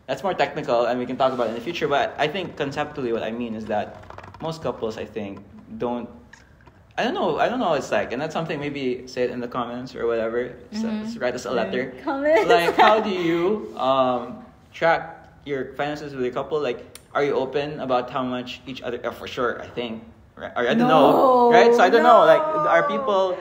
that's 0.06 0.22
more 0.22 0.34
technical 0.34 0.86
and 0.86 0.98
we 0.98 1.06
can 1.06 1.16
talk 1.16 1.32
about 1.32 1.46
it 1.46 1.50
in 1.50 1.54
the 1.54 1.60
future 1.60 1.88
but 1.88 2.14
i 2.18 2.26
think 2.26 2.56
conceptually 2.56 3.12
what 3.12 3.22
i 3.22 3.30
mean 3.30 3.54
is 3.54 3.66
that 3.66 4.02
most 4.40 4.62
couples 4.62 4.98
i 4.98 5.04
think 5.04 5.38
don't 5.78 6.08
I 6.98 7.04
don't 7.04 7.14
know. 7.14 7.38
I 7.38 7.48
don't 7.48 7.60
know 7.60 7.70
what 7.70 7.78
it's 7.78 7.90
like, 7.90 8.12
and 8.12 8.20
that's 8.20 8.34
something. 8.34 8.60
Maybe 8.60 9.06
say 9.06 9.22
it 9.22 9.30
in 9.30 9.40
the 9.40 9.48
comments 9.48 9.94
or 9.96 10.04
whatever. 10.06 10.52
So, 10.72 10.84
Mhm. 10.88 11.20
write 11.22 11.32
us 11.34 11.46
a 11.46 11.50
letter. 11.50 11.94
Comments. 12.04 12.44
Like, 12.44 12.76
how 12.76 13.00
do 13.00 13.08
you 13.28 13.72
um, 13.78 14.44
track 14.74 15.16
your 15.46 15.72
finances 15.80 16.12
with 16.12 16.24
your 16.28 16.34
couple? 16.34 16.60
Like, 16.60 16.84
are 17.16 17.24
you 17.24 17.32
open 17.32 17.80
about 17.80 18.10
how 18.10 18.22
much 18.22 18.60
each 18.66 18.82
other? 18.82 19.00
Oh, 19.02 19.12
for 19.16 19.24
sure, 19.26 19.62
I 19.62 19.68
think. 19.72 20.04
Right? 20.36 20.52
Or 20.52 20.68
I 20.68 20.74
don't 20.76 20.92
know, 20.92 21.48
right? 21.48 21.72
So 21.72 21.80
I 21.80 21.88
don't 21.88 22.02
know. 22.04 22.20
Like, 22.28 22.42
are 22.68 22.84
people? 22.84 23.32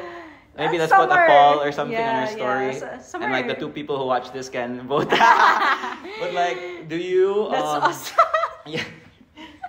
Maybe 0.60 0.78
let's 0.78 0.92
put 0.92 1.08
a 1.10 1.26
poll 1.26 1.64
or 1.64 1.72
something 1.72 1.96
on 1.98 2.28
our 2.28 2.28
story, 2.28 2.76
yeah, 2.76 3.00
so- 3.00 3.22
and 3.22 3.32
like 3.32 3.48
the 3.48 3.56
two 3.56 3.70
people 3.70 3.98
who 3.98 4.06
watch 4.06 4.32
this 4.36 4.50
can 4.52 4.86
vote. 4.92 5.10
but 6.20 6.32
like, 6.36 6.90
do 6.92 6.98
you? 7.00 7.48
That's 7.50 7.64
um, 7.64 7.84
awesome. 7.84 8.18
yeah. 8.68 8.84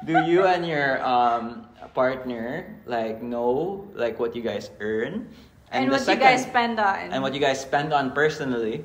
Do 0.04 0.18
you 0.26 0.44
and 0.50 0.66
your 0.66 0.98
um, 1.06 1.68
partner 1.94 2.74
like 2.86 3.22
know 3.22 3.86
like 3.94 4.18
what 4.18 4.34
you 4.34 4.42
guys 4.42 4.70
earn? 4.80 5.30
and 5.70 5.86
the 5.86 5.96
what 5.96 6.08
you 6.08 6.16
guys 6.16 6.42
spend 6.42 6.80
on. 6.80 7.14
and 7.14 7.22
what 7.22 7.34
you 7.34 7.40
guys 7.40 7.60
spend 7.60 7.92
on 7.92 8.10
personally. 8.10 8.84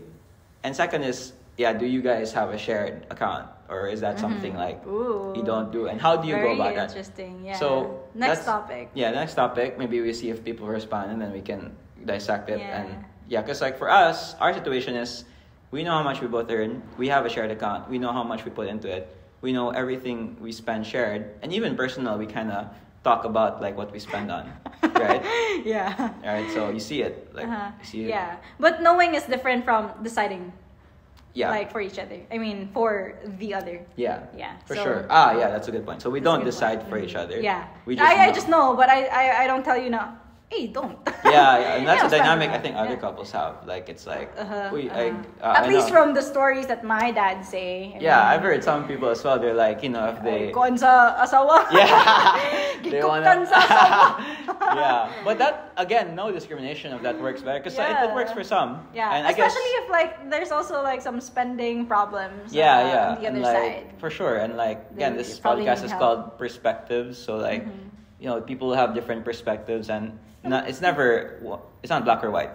And 0.64 0.76
second 0.76 1.04
is 1.04 1.34
yeah, 1.58 1.74
do 1.74 1.86
you 1.86 2.02
guys 2.02 2.34
have 2.34 2.50
a 2.52 2.58
shared 2.58 3.08
account 3.10 3.48
or 3.70 3.88
is 3.88 4.02
that 4.02 4.20
something 4.20 4.54
Mhm. 4.54 4.62
like 4.62 4.86
Ooh. 4.86 5.34
you 5.36 5.42
don't 5.42 5.72
do? 5.72 5.88
And 5.88 6.00
how 6.00 6.16
do 6.16 6.28
you 6.28 6.36
go 6.38 6.54
about 6.54 6.76
that? 6.76 6.90
interesting. 6.90 7.42
Yeah. 7.46 7.58
So 7.58 8.06
next 8.14 8.46
topic. 8.46 8.92
Yeah, 8.94 9.12
next 9.12 9.34
topic. 9.34 9.78
Maybe 9.78 10.02
we 10.02 10.14
see 10.14 10.30
if 10.30 10.44
people 10.46 10.68
respond 10.68 11.10
and 11.12 11.18
then 11.22 11.34
we 11.34 11.42
can 11.42 11.74
dissect 12.06 12.50
it. 12.50 12.60
Yeah. 12.60 12.82
And 12.82 13.06
yeah, 13.28 13.42
because 13.42 13.62
like 13.62 13.78
for 13.78 13.90
us, 13.90 14.36
our 14.40 14.54
situation 14.54 14.96
is 14.96 15.26
we 15.72 15.84
know 15.84 15.92
how 15.92 16.04
much 16.04 16.22
we 16.22 16.28
both 16.28 16.50
earn. 16.50 16.82
We 16.98 17.08
have 17.10 17.26
a 17.26 17.30
shared 17.30 17.52
account. 17.52 17.90
We 17.90 17.98
know 18.00 18.12
how 18.12 18.24
much 18.24 18.46
we 18.46 18.52
put 18.52 18.68
into 18.68 18.88
it. 18.90 19.10
We 19.42 19.52
know 19.52 19.70
everything 19.72 20.38
we 20.40 20.52
spend 20.52 20.86
shared, 20.86 21.36
and 21.42 21.52
even 21.54 21.76
personal. 21.76 22.18
We 22.18 22.26
kind 22.26 22.52
of 22.52 22.68
talk 23.04 23.26
about 23.26 23.62
like 23.62 23.78
what 23.78 23.92
we 23.92 24.00
spend 24.00 24.32
on, 24.32 24.50
right? 24.98 25.22
yeah. 25.66 25.94
All 26.24 26.34
right. 26.34 26.50
So 26.54 26.70
you 26.70 26.80
see 26.80 27.02
it, 27.02 27.30
like 27.36 27.46
Uh-huh. 27.46 27.70
you 27.82 27.86
see 27.86 28.02
it. 28.06 28.10
Yeah, 28.10 28.38
but 28.60 28.82
knowing 28.82 29.14
is 29.14 29.24
different 29.26 29.66
from 29.66 29.92
deciding. 30.02 30.54
Yeah. 31.36 31.50
Like 31.52 31.70
for 31.70 31.82
each 31.82 32.00
other. 32.00 32.16
I 32.32 32.38
mean, 32.40 32.70
for 32.74 33.20
the 33.44 33.54
other. 33.54 33.84
Yeah. 33.98 34.24
Yeah, 34.38 34.56
For 34.66 34.74
so- 34.76 34.84
sure. 34.84 35.06
Ah, 35.12 35.36
yeah, 35.36 35.50
that's 35.52 35.68
a 35.68 35.72
good 35.76 35.86
point. 35.86 36.02
So 36.02 36.10
we 36.10 36.22
don't 36.24 36.46
decide 36.46 36.80
point. 36.80 36.90
for 36.90 36.98
each 36.98 37.12
Mhm. 37.14 37.20
other. 37.28 37.38
Yeah. 37.44 37.68
We 37.86 37.98
just 38.00 38.08
I, 38.08 38.30
I 38.30 38.32
just 38.32 38.48
know, 38.48 38.74
but 38.74 38.88
I, 38.88 39.04
I, 39.12 39.44
I 39.44 39.48
don't 39.48 39.62
tell 39.62 39.76
you 39.78 39.90
now. 39.92 40.16
Hey, 40.56 40.68
don't. 40.68 40.98
Yeah, 41.26 41.60
yeah, 41.60 41.76
and 41.76 41.88
that's 41.90 42.02
Yeah, 42.02 42.08
a 42.08 42.24
dynamic 42.24 42.50
I 42.52 42.60
think 42.60 42.76
other 42.78 42.96
that. 42.96 43.02
couples 43.02 43.32
have. 43.32 43.68
Like 43.68 43.90
it's 43.90 44.08
like, 44.08 44.32
Uh-huh, 44.40 44.70
we, 44.72 44.90
uh-huh. 44.90 45.00
I, 45.00 45.10
uh, 45.44 45.54
At 45.60 45.64
I 45.64 45.68
least 45.68 45.90
know. 45.92 45.96
from 46.00 46.14
the 46.14 46.22
stories 46.22 46.66
that 46.68 46.84
my 46.84 47.12
dad 47.12 47.44
say. 47.44 47.92
I 47.96 48.00
Yeah, 48.00 48.16
mean, 48.24 48.28
I've 48.32 48.42
heard 48.42 48.64
some 48.64 48.88
people 48.88 49.10
as 49.10 49.20
well. 49.24 49.38
They're 49.38 49.54
like, 49.54 49.84
you 49.84 49.90
know, 49.90 50.08
if 50.16 50.24
they. 50.24 50.52
Kuan 50.56 50.78
sa 50.78 51.20
asawa. 51.20 51.68
Yeah, 51.76 51.92
they 52.88 53.04
wanna. 53.04 53.44
sa 53.46 53.60
asawa. 53.68 54.24
yeah, 54.80 55.12
but 55.28 55.36
that 55.44 55.74
again, 55.76 56.16
no 56.16 56.32
discrimination 56.32 56.94
of 56.96 57.04
that 57.04 57.20
works 57.20 57.42
better 57.44 57.60
because 57.60 57.76
it, 57.76 57.84
it 57.92 58.16
works 58.16 58.32
for 58.32 58.44
some. 58.44 58.88
Yeah, 58.96 59.12
and 59.12 59.28
I 59.28 59.34
guess, 59.36 59.52
especially 59.52 59.74
if 59.84 59.92
like 59.92 60.30
there's 60.32 60.52
also 60.56 60.80
like 60.84 61.02
some 61.04 61.20
spending 61.20 61.84
problems. 61.86 62.54
yeah, 62.56 62.64
uh, 62.64 62.88
yeah, 62.88 63.10
On 63.12 63.16
the 63.20 63.28
other 63.28 63.28
and 63.28 63.42
like 63.44 63.76
side. 63.84 63.88
for 64.00 64.10
sure, 64.10 64.38
and 64.40 64.56
like 64.56 64.88
again, 64.96 65.18
this 65.20 65.36
podcast 65.36 65.84
is 65.84 65.92
help. 65.92 66.00
called 66.00 66.22
Perspectives, 66.40 67.18
so 67.20 67.36
like, 67.36 67.66
Mhm. 67.68 67.92
You 68.20 68.28
know, 68.28 68.42
people 68.42 68.74
have 68.74 68.94
different 68.94 69.26
perspectives, 69.26 69.90
and 69.90 70.18
not, 70.44 70.68
it's 70.70 70.82
never 70.82 71.40
it's 71.84 71.90
not 71.90 72.06
black 72.06 72.24
or 72.24 72.32
white. 72.32 72.52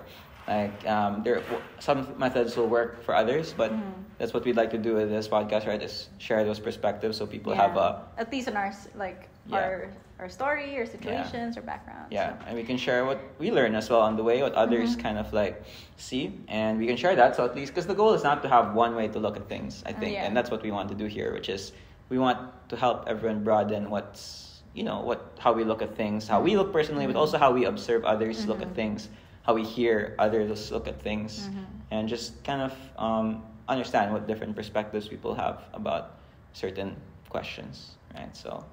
Like 0.49 0.87
um, 0.88 1.23
there, 1.23 1.42
some 1.79 2.07
methods 2.18 2.57
will 2.57 2.66
work 2.68 3.03
for 3.05 3.14
others, 3.14 3.53
but 3.57 3.70
Mhm. 3.73 3.92
that's 4.18 4.33
what 4.35 4.44
we'd 4.44 4.57
like 4.57 4.70
to 4.70 4.79
do 4.79 4.94
with 4.94 5.09
this 5.11 5.29
podcast, 5.29 5.66
right? 5.66 5.81
Is 5.81 6.09
share 6.18 6.44
those 6.44 6.59
perspectives 6.59 7.18
so 7.18 7.27
people 7.27 7.53
Yeah. 7.55 7.62
have 7.68 7.77
a 7.77 8.03
at 8.18 8.33
least 8.33 8.49
in 8.49 8.57
our 8.57 8.73
like 8.96 9.29
Yeah. 9.46 9.57
our 9.59 9.88
our 10.18 10.29
story, 10.29 10.77
our 10.77 10.85
situations, 10.85 11.57
our 11.57 11.62
backgrounds. 11.62 12.09
Yeah, 12.12 12.35
and 12.46 12.55
we 12.57 12.62
can 12.64 12.77
share 12.77 13.07
what 13.07 13.20
we 13.38 13.51
learn 13.51 13.75
as 13.75 13.88
well 13.88 14.03
on 14.03 14.16
the 14.16 14.23
way, 14.25 14.42
what 14.42 14.53
others 14.55 14.96
Mhm. 14.96 15.01
kind 15.03 15.18
of 15.18 15.33
like 15.33 15.62
see, 15.96 16.37
and 16.49 16.79
we 16.79 16.87
can 16.87 16.96
share 16.96 17.14
that. 17.16 17.37
So 17.37 17.44
at 17.44 17.55
least, 17.57 17.73
because 17.73 17.87
the 17.87 17.94
goal 17.94 18.12
is 18.12 18.23
not 18.23 18.42
to 18.42 18.49
have 18.49 18.75
one 18.75 18.94
way 18.96 19.09
to 19.09 19.18
look 19.18 19.37
at 19.37 19.49
things, 19.49 19.83
I 19.87 19.92
think, 19.92 20.12
Yeah. 20.14 20.25
and 20.27 20.37
that's 20.37 20.51
what 20.51 20.62
we 20.62 20.70
want 20.73 20.88
to 20.90 20.94
do 20.94 21.07
here, 21.07 21.33
which 21.33 21.49
is 21.49 21.73
we 22.11 22.18
want 22.18 22.37
to 22.68 22.77
help 22.77 23.05
everyone 23.09 23.44
broaden 23.44 23.88
what's 23.88 24.50
you 24.75 24.85
know 24.85 25.01
what 25.01 25.37
how 25.39 25.53
we 25.53 25.65
look 25.65 25.83
at 25.83 25.95
things, 25.97 26.29
how 26.29 26.41
we 26.41 26.57
look 26.57 26.73
personally, 26.73 27.07
but 27.07 27.17
also 27.17 27.39
how 27.39 27.53
we 27.53 27.65
observe 27.67 28.05
others 28.05 28.47
look 28.47 28.63
at 28.63 28.69
Mhm. 28.69 28.75
things, 28.75 29.09
how 29.43 29.55
we 29.55 29.65
hear 29.65 30.15
others 30.19 30.71
look 30.71 30.87
at 30.89 31.01
things, 31.03 31.49
Mhm. 31.49 31.65
and 31.91 32.09
just 32.09 32.43
kind 32.45 32.63
of 32.63 32.73
um, 32.99 33.43
understand 33.69 34.13
what 34.13 34.27
different 34.27 34.55
perspectives 34.55 35.09
people 35.09 35.35
have 35.35 35.65
about 35.73 36.17
certain 36.53 36.97
questions, 37.29 37.97
right? 38.15 38.35
So. 38.37 38.65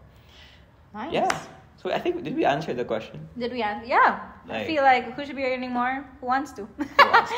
Nice. 0.93 1.13
Yeah. 1.13 1.29
So 1.77 1.91
I 1.91 1.99
think 1.99 2.23
did 2.23 2.35
we 2.35 2.43
answer 2.45 2.73
the 2.73 2.85
question? 2.85 3.27
Did 3.37 3.51
we 3.51 3.61
answer? 3.61 3.85
Yeah. 3.85 4.19
I 4.49 4.65
feel 4.65 4.81
like 4.83 5.13
who 5.13 5.25
should 5.25 5.35
be 5.35 5.43
earning 5.45 5.71
more? 5.71 6.05
Who 6.21 6.25
wants 6.25 6.51
to? 6.53 6.63
wants 6.97 7.31
to. 7.31 7.37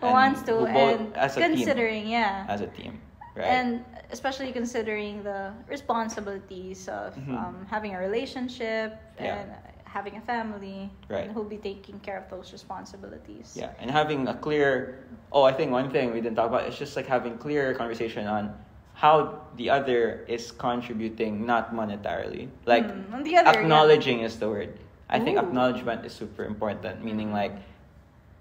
Who 0.00 0.06
wants 0.06 0.42
to? 0.42 0.52
who 0.60 0.66
both- 0.72 1.00
and 1.00 1.16
as 1.16 1.36
a 1.36 1.40
team. 1.40 1.56
considering, 1.56 2.08
yeah. 2.08 2.46
as 2.48 2.60
a 2.62 2.66
team, 2.68 3.00
right? 3.34 3.46
And 3.46 3.84
especially 4.10 4.52
considering 4.52 5.22
the 5.22 5.52
responsibilities 5.68 6.88
of 6.88 7.14
Mhm. 7.16 7.34
um, 7.34 7.66
having 7.70 7.94
a 7.94 7.98
relationship 7.98 8.94
Yeah. 9.18 9.36
and 9.38 9.48
having 9.84 10.16
a 10.16 10.20
family, 10.20 10.90
Right. 11.08 11.24
and 11.24 11.32
who'll 11.32 11.44
be 11.48 11.58
taking 11.58 11.98
care 12.00 12.18
of 12.18 12.26
those 12.30 12.52
responsibilities. 12.52 13.54
yeah, 13.56 13.70
and 13.80 13.90
having 13.90 14.26
a 14.28 14.34
clear. 14.34 14.98
Oh, 15.30 15.42
I 15.44 15.52
think 15.52 15.70
one 15.70 15.90
thing 15.90 16.12
we 16.12 16.20
didn't 16.20 16.34
talk 16.36 16.48
about 16.50 16.66
is 16.66 16.76
just 16.78 16.96
like 16.96 17.06
having 17.06 17.38
clear 17.38 17.74
conversation 17.74 18.26
on 18.26 18.54
how 18.94 19.40
the 19.56 19.70
other 19.70 20.24
is 20.26 20.50
contributing, 20.52 21.46
not 21.46 21.74
monetarily. 21.74 22.48
Like 22.66 22.86
Mm, 22.86 23.12
on 23.14 23.22
the 23.22 23.36
other, 23.38 23.50
yeah. 23.50 23.60
acknowledging 23.62 24.20
is 24.26 24.38
the 24.38 24.48
word. 24.48 24.78
I 25.10 25.18
think 25.20 25.38
acknowledgement 25.38 26.04
is 26.06 26.12
super 26.14 26.44
important. 26.44 27.04
Meaning 27.04 27.30
like, 27.32 27.54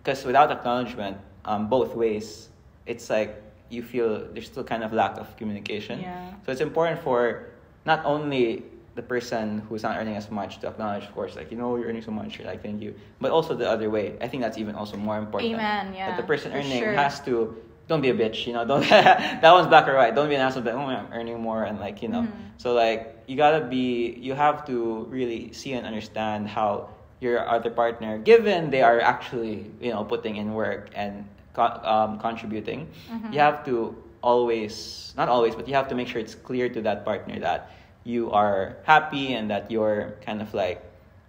because 0.01 0.25
without 0.25 0.49
acknowledgement, 0.51 1.17
um, 1.45 1.67
both 1.69 1.93
ways, 1.95 2.49
it's 2.86 3.10
like 3.10 3.41
you 3.73 3.83
feel 3.83 4.27
there's 4.33 4.45
still 4.47 4.63
kind 4.63 4.83
of 4.83 4.93
lack 4.93 5.17
of 5.17 5.36
communication. 5.38 5.99
Yeah. 6.01 6.33
So 6.45 6.51
it's 6.51 6.62
important 6.62 7.01
for 7.01 7.49
not 7.86 8.05
only 8.05 8.63
the 8.95 9.01
person 9.01 9.59
who's 9.67 9.83
not 9.83 9.97
earning 9.97 10.15
as 10.15 10.29
much 10.29 10.59
to 10.59 10.67
acknowledge, 10.67 11.03
of 11.03 11.13
course, 11.13 11.36
like 11.36 11.51
you 11.51 11.57
know 11.57 11.75
you're 11.75 11.88
earning 11.89 12.01
so 12.01 12.12
much, 12.12 12.39
like 12.39 12.62
thank 12.62 12.81
you, 12.81 12.93
but 13.19 13.31
also 13.31 13.55
the 13.55 13.67
other 13.69 13.89
way. 13.89 14.15
I 14.21 14.27
think 14.27 14.43
that's 14.43 14.57
even 14.57 14.75
also 14.75 14.97
more 14.97 15.17
important. 15.17 15.53
Amen, 15.53 15.93
yeah, 15.93 16.09
That 16.09 16.17
the 16.17 16.27
person 16.27 16.53
earning 16.53 16.79
sure. 16.79 16.93
has 16.93 17.19
to. 17.21 17.57
Don't 17.89 17.99
be 18.01 18.09
a 18.09 18.13
bitch, 18.13 18.47
you 18.47 18.53
know. 18.53 18.63
Don't 18.65 18.88
that 18.89 19.51
one's 19.51 19.67
black 19.67 19.88
or 19.88 19.95
white. 19.95 20.15
Don't 20.15 20.29
be 20.29 20.36
an 20.36 20.41
asshole. 20.41 20.63
That 20.63 20.75
oh, 20.75 20.79
I'm 20.88 21.12
earning 21.12 21.41
more, 21.41 21.63
and 21.63 21.79
like 21.79 22.01
you 22.01 22.07
know. 22.07 22.21
Mhm. 22.21 22.31
So 22.57 22.73
like 22.73 23.23
you 23.27 23.36
gotta 23.36 23.65
be. 23.65 24.15
You 24.21 24.36
have 24.36 24.65
to 24.67 25.05
really 25.09 25.51
see 25.51 25.73
and 25.73 25.86
understand 25.86 26.47
how 26.47 26.89
your 27.19 27.47
other 27.47 27.71
partner, 27.71 28.17
given 28.19 28.69
they 28.69 28.81
are 28.83 28.99
actually 29.01 29.71
you 29.81 29.91
know 29.91 30.03
putting 30.03 30.36
in 30.38 30.53
work 30.53 30.91
and 30.95 31.25
co- 31.53 31.79
um, 31.83 32.19
contributing, 32.19 32.87
Mhm. 33.09 33.33
you 33.33 33.39
have 33.39 33.63
to 33.65 33.95
always 34.21 35.13
not 35.17 35.29
always, 35.29 35.55
but 35.55 35.67
you 35.67 35.73
have 35.75 35.87
to 35.89 35.95
make 35.95 36.07
sure 36.07 36.19
it's 36.21 36.35
clear 36.35 36.67
to 36.69 36.81
that 36.81 37.05
partner 37.05 37.39
that 37.39 37.69
you 38.03 38.31
are 38.31 38.75
happy 38.83 39.33
and 39.33 39.49
that 39.51 39.69
you're 39.71 40.15
kind 40.25 40.41
of 40.41 40.53
like 40.53 40.81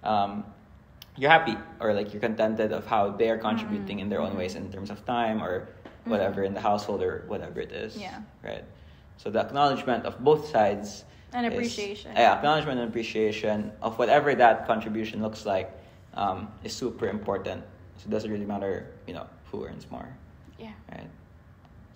um, 0.02 0.44
you're 1.16 1.30
happy 1.30 1.56
or 1.80 1.94
like 1.94 2.12
you're 2.12 2.20
contented 2.20 2.72
of 2.72 2.86
how 2.86 3.08
they 3.10 3.30
are 3.30 3.38
contributing 3.38 4.00
in 4.00 4.08
their 4.08 4.20
own 4.20 4.32
Mhm. 4.32 4.38
ways 4.38 4.54
in 4.54 4.70
terms 4.70 4.90
of 4.90 5.04
time 5.06 5.42
or 5.42 5.68
whatever 6.04 6.42
in 6.44 6.52
the 6.52 6.60
household 6.60 7.02
or 7.02 7.24
whatever 7.28 7.60
it 7.60 7.72
is. 7.72 7.96
Yeah. 7.96 8.18
Right. 8.42 8.64
So 9.16 9.30
the 9.30 9.40
acknowledgement 9.40 10.04
of 10.04 10.18
both 10.22 10.48
sides 10.50 11.04
And 11.32 11.46
is- 11.46 11.52
appreciation. 11.52 12.12
yeah, 12.14 12.34
acknowledgement 12.36 12.80
and 12.80 12.88
appreciation 12.90 13.72
of 13.80 13.98
whatever 13.98 14.34
that 14.34 14.66
contribution 14.66 15.22
looks 15.22 15.46
like 15.46 15.70
um, 16.14 16.48
is 16.62 16.72
super 16.72 17.08
important. 17.08 17.62
So 17.98 18.06
it 18.08 18.10
doesn't 18.10 18.30
really 18.30 18.44
matter, 18.44 18.86
you 19.06 19.14
know, 19.14 19.26
who 19.56 19.64
earns 19.66 19.86
more, 19.90 20.08
Yeah. 20.58 20.72
right? 20.90 21.10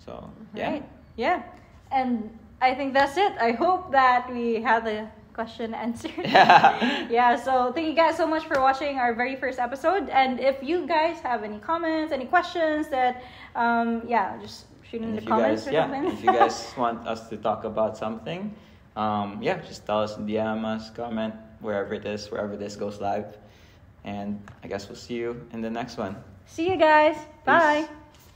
So 0.05 0.29
yeah. 0.53 0.71
Right. 0.71 0.85
Yeah. 1.17 1.43
And 1.91 2.29
I 2.61 2.73
think 2.75 2.93
that's 2.93 3.17
it. 3.17 3.33
I 3.39 3.51
hope 3.51 3.91
that 3.91 4.31
we 4.31 4.61
had 4.61 4.85
the 4.85 5.07
question 5.33 5.73
answered. 5.73 6.11
Yeah. 6.23 7.07
yeah, 7.19 7.35
so 7.35 7.71
thank 7.73 7.87
you 7.87 7.95
guys 7.95 8.17
so 8.17 8.27
much 8.27 8.45
for 8.45 8.59
watching 8.61 8.97
our 8.99 9.13
very 9.13 9.35
first 9.35 9.59
episode. 9.59 10.09
And 10.09 10.39
if 10.39 10.57
you 10.61 10.85
guys 10.87 11.19
have 11.21 11.43
any 11.43 11.59
comments, 11.59 12.11
any 12.11 12.25
questions 12.25 12.87
that 12.89 13.23
um 13.55 14.03
yeah, 14.07 14.37
just 14.41 14.65
shoot 14.83 15.01
in 15.01 15.11
the 15.11 15.17
if 15.17 15.23
you 15.23 15.29
comments 15.29 15.63
guys, 15.63 15.67
or 15.69 15.73
yeah, 15.73 15.83
something. 15.87 16.11
if 16.11 16.23
you 16.23 16.31
guys 16.33 16.73
want 16.77 17.07
us 17.07 17.29
to 17.29 17.37
talk 17.37 17.63
about 17.63 17.97
something, 17.97 18.53
um, 18.95 19.39
yeah, 19.41 19.57
just 19.61 19.85
tell 19.85 20.01
us, 20.01 20.17
in 20.17 20.25
DM 20.25 20.65
us, 20.65 20.89
comment 20.89 21.33
wherever 21.61 21.93
it 21.93 22.05
is, 22.05 22.29
wherever 22.31 22.55
this 22.57 22.75
goes 22.75 22.99
live, 22.99 23.37
and 24.03 24.39
I 24.63 24.67
guess 24.67 24.87
we'll 24.89 24.97
see 25.07 25.15
you 25.15 25.45
in 25.53 25.61
the 25.61 25.69
next 25.69 25.97
one. 25.97 26.15
See 26.51 26.69
you 26.69 26.77
guys. 26.77 27.15
Bye. 27.45 27.87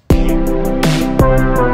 Peace. 0.09 1.73